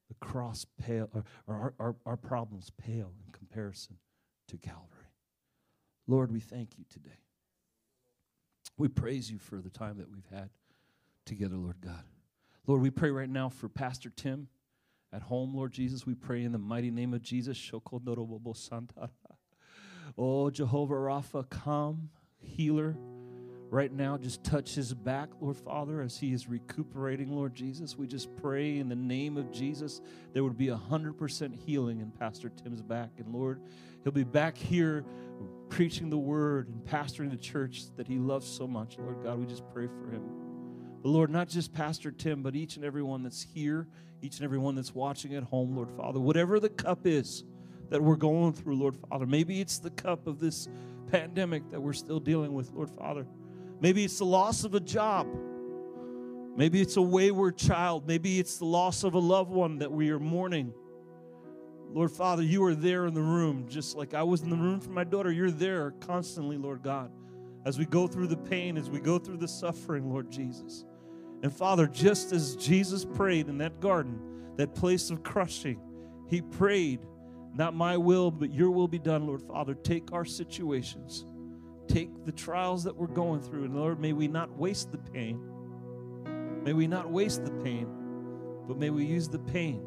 the 0.08 0.14
cross 0.16 0.66
pale, 0.82 1.10
or, 1.14 1.24
or 1.48 1.56
our, 1.56 1.74
our, 1.80 1.96
our 2.06 2.18
problems 2.18 2.72
pale 2.78 3.14
in 3.26 3.32
comparison 3.32 3.98
to 4.48 4.58
Calvary. 4.58 5.14
Lord, 6.08 6.32
we 6.32 6.40
thank 6.40 6.78
you 6.78 6.86
today. 6.90 7.20
We 8.78 8.88
praise 8.88 9.30
you 9.30 9.38
for 9.38 9.58
the 9.58 9.70
time 9.70 9.98
that 9.98 10.10
we've 10.10 10.30
had 10.32 10.50
together, 11.26 11.56
Lord 11.58 11.82
God. 11.82 12.04
Lord, 12.66 12.82
we 12.82 12.90
pray 12.90 13.12
right 13.12 13.30
now 13.30 13.50
for 13.50 13.70
Pastor 13.70 14.12
Tim 14.16 14.48
at 15.12 15.24
home, 15.24 15.56
Lord 15.56 15.72
Jesus. 15.72 16.06
We 16.06 16.16
pray 16.16 16.44
in 16.44 16.52
the 16.52 16.58
mighty 16.58 16.92
name 16.92 17.14
of 17.14 17.22
Jesus. 17.22 17.72
Oh, 20.18 20.50
Jehovah 20.50 20.94
Rapha, 20.96 21.50
come, 21.50 22.10
healer 22.42 22.96
right 23.70 23.92
now. 23.92 24.18
Just 24.18 24.44
touch 24.44 24.76
his 24.76 24.94
back, 24.94 25.30
Lord 25.40 25.58
Father, 25.58 26.02
as 26.02 26.18
he 26.18 26.34
is 26.34 26.48
recuperating, 26.48 27.32
Lord 27.32 27.54
Jesus. 27.54 27.98
We 27.98 28.08
just 28.08 28.36
pray 28.36 28.78
in 28.78 28.90
the 28.90 28.96
name 28.96 29.38
of 29.38 29.52
Jesus 29.52 30.02
there 30.34 30.44
would 30.44 30.58
be 30.58 30.70
a 30.70 30.78
100% 30.78 31.56
healing 31.56 32.00
in 32.00 32.12
Pastor 32.12 32.50
Tim's 32.50 32.82
back. 32.82 33.12
And 33.18 33.34
Lord, 33.34 33.62
he'll 34.04 34.12
be 34.12 34.24
back 34.24 34.58
here 34.58 35.06
preaching 35.70 36.10
the 36.10 36.18
word 36.18 36.68
and 36.68 36.84
pastoring 36.84 37.30
the 37.30 37.38
church 37.38 37.84
that 37.96 38.08
he 38.08 38.18
loves 38.18 38.48
so 38.48 38.68
much. 38.68 38.98
Lord 38.98 39.24
God, 39.24 39.40
we 39.40 39.46
just 39.46 39.64
pray 39.74 39.88
for 39.88 40.10
him. 40.10 40.24
But 41.02 41.10
Lord, 41.10 41.30
not 41.30 41.48
just 41.48 41.74
Pastor 41.74 42.12
Tim, 42.12 42.42
but 42.42 42.56
each 42.56 42.76
and 42.76 42.84
every 42.84 43.04
one 43.04 43.24
that's 43.24 43.42
here, 43.42 43.88
each 44.22 44.38
and 44.38 44.44
every 44.44 44.58
one 44.58 44.76
that's 44.76 44.94
watching 44.94 45.36
at 45.36 45.44
home, 45.44 45.76
Lord 45.76 45.92
Father, 45.92 46.20
whatever 46.20 46.60
the 46.60 46.70
cup 46.70 47.06
is 47.06 47.44
that 47.90 48.02
we're 48.02 48.16
going 48.16 48.54
through, 48.54 48.76
Lord 48.76 48.98
Father, 49.10 49.26
maybe 49.26 49.62
it's 49.62 49.80
the 49.80 49.92
cup 49.92 50.28
of 50.28 50.40
this 50.40 50.68
pandemic 51.12 51.70
that 51.72 51.82
we're 51.82 51.94
still 51.94 52.20
dealing 52.20 52.54
with, 52.54 52.72
Lord 52.72 52.90
Father. 52.90 53.26
Maybe 53.82 54.04
it's 54.04 54.18
the 54.18 54.26
loss 54.26 54.64
of 54.64 54.76
a 54.76 54.80
job. 54.80 55.28
Maybe 56.56 56.82
it's 56.82 56.98
a 56.98 57.02
wayward 57.02 57.58
child. 57.58 58.08
Maybe 58.08 58.40
it's 58.40 58.58
the 58.58 58.66
loss 58.66 59.04
of 59.04 59.14
a 59.14 59.20
loved 59.20 59.52
one 59.52 59.78
that 59.80 59.92
we 59.92 60.10
are 60.12 60.20
mourning. 60.20 60.74
Lord 61.92 62.12
Father, 62.12 62.44
you 62.44 62.64
are 62.66 62.76
there 62.76 63.08
in 63.08 63.14
the 63.14 63.22
room, 63.22 63.66
just 63.68 63.96
like 63.96 64.14
I 64.14 64.24
was 64.24 64.42
in 64.42 64.50
the 64.50 64.56
room 64.56 64.80
for 64.80 64.92
my 64.92 65.04
daughter. 65.04 65.32
You're 65.32 65.52
there 65.52 65.92
constantly, 66.02 66.58
Lord 66.58 66.84
God, 66.84 67.12
as 67.66 67.80
we 67.80 67.86
go 67.86 68.08
through 68.08 68.28
the 68.28 68.38
pain, 68.38 68.78
as 68.78 68.90
we 68.90 69.00
go 69.00 69.18
through 69.18 69.38
the 69.38 69.48
suffering, 69.48 70.10
Lord 70.10 70.30
Jesus. 70.32 70.86
And 71.42 71.52
Father, 71.52 71.88
just 71.88 72.32
as 72.32 72.56
Jesus 72.58 73.06
prayed 73.06 73.48
in 73.48 73.58
that 73.60 73.80
garden, 73.80 74.20
that 74.58 74.76
place 74.76 75.10
of 75.10 75.24
crushing, 75.24 75.80
he 76.28 76.42
prayed, 76.42 77.00
Not 77.54 77.74
my 77.74 77.98
will, 77.98 78.32
but 78.32 78.54
your 78.54 78.72
will 78.72 78.88
be 78.88 79.00
done, 79.00 79.28
Lord 79.28 79.42
Father. 79.42 79.74
Take 79.74 80.12
our 80.14 80.26
situations, 80.26 81.26
take 81.88 82.26
the 82.26 82.32
trials 82.32 82.84
that 82.84 82.96
we're 82.96 83.08
going 83.08 83.42
through, 83.42 83.66
and 83.66 83.76
Lord, 83.76 84.00
may 84.00 84.14
we 84.14 84.28
not 84.28 84.58
waste 84.58 84.92
the 84.92 84.98
pain. 84.98 85.42
May 86.64 86.74
we 86.74 86.88
not 86.88 87.10
waste 87.10 87.46
the 87.46 87.52
pain, 87.52 87.88
but 88.68 88.78
may 88.78 88.90
we 88.90 89.06
use 89.06 89.28
the 89.28 89.40
pain 89.40 89.84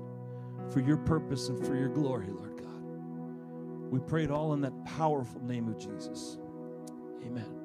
for 0.71 0.81
your 0.81 0.97
purpose 0.97 1.49
and 1.49 1.65
for 1.65 1.77
your 1.77 1.89
glory, 1.89 2.29
Lord 2.29 2.57
God. 2.59 3.93
We 3.93 4.01
pray 4.01 4.25
it 4.25 4.31
all 4.31 4.55
in 4.55 4.61
that 4.63 4.85
powerful 4.85 5.43
name 5.45 5.69
of 5.69 5.79
Jesus. 5.79 6.39
Amen. 7.25 7.62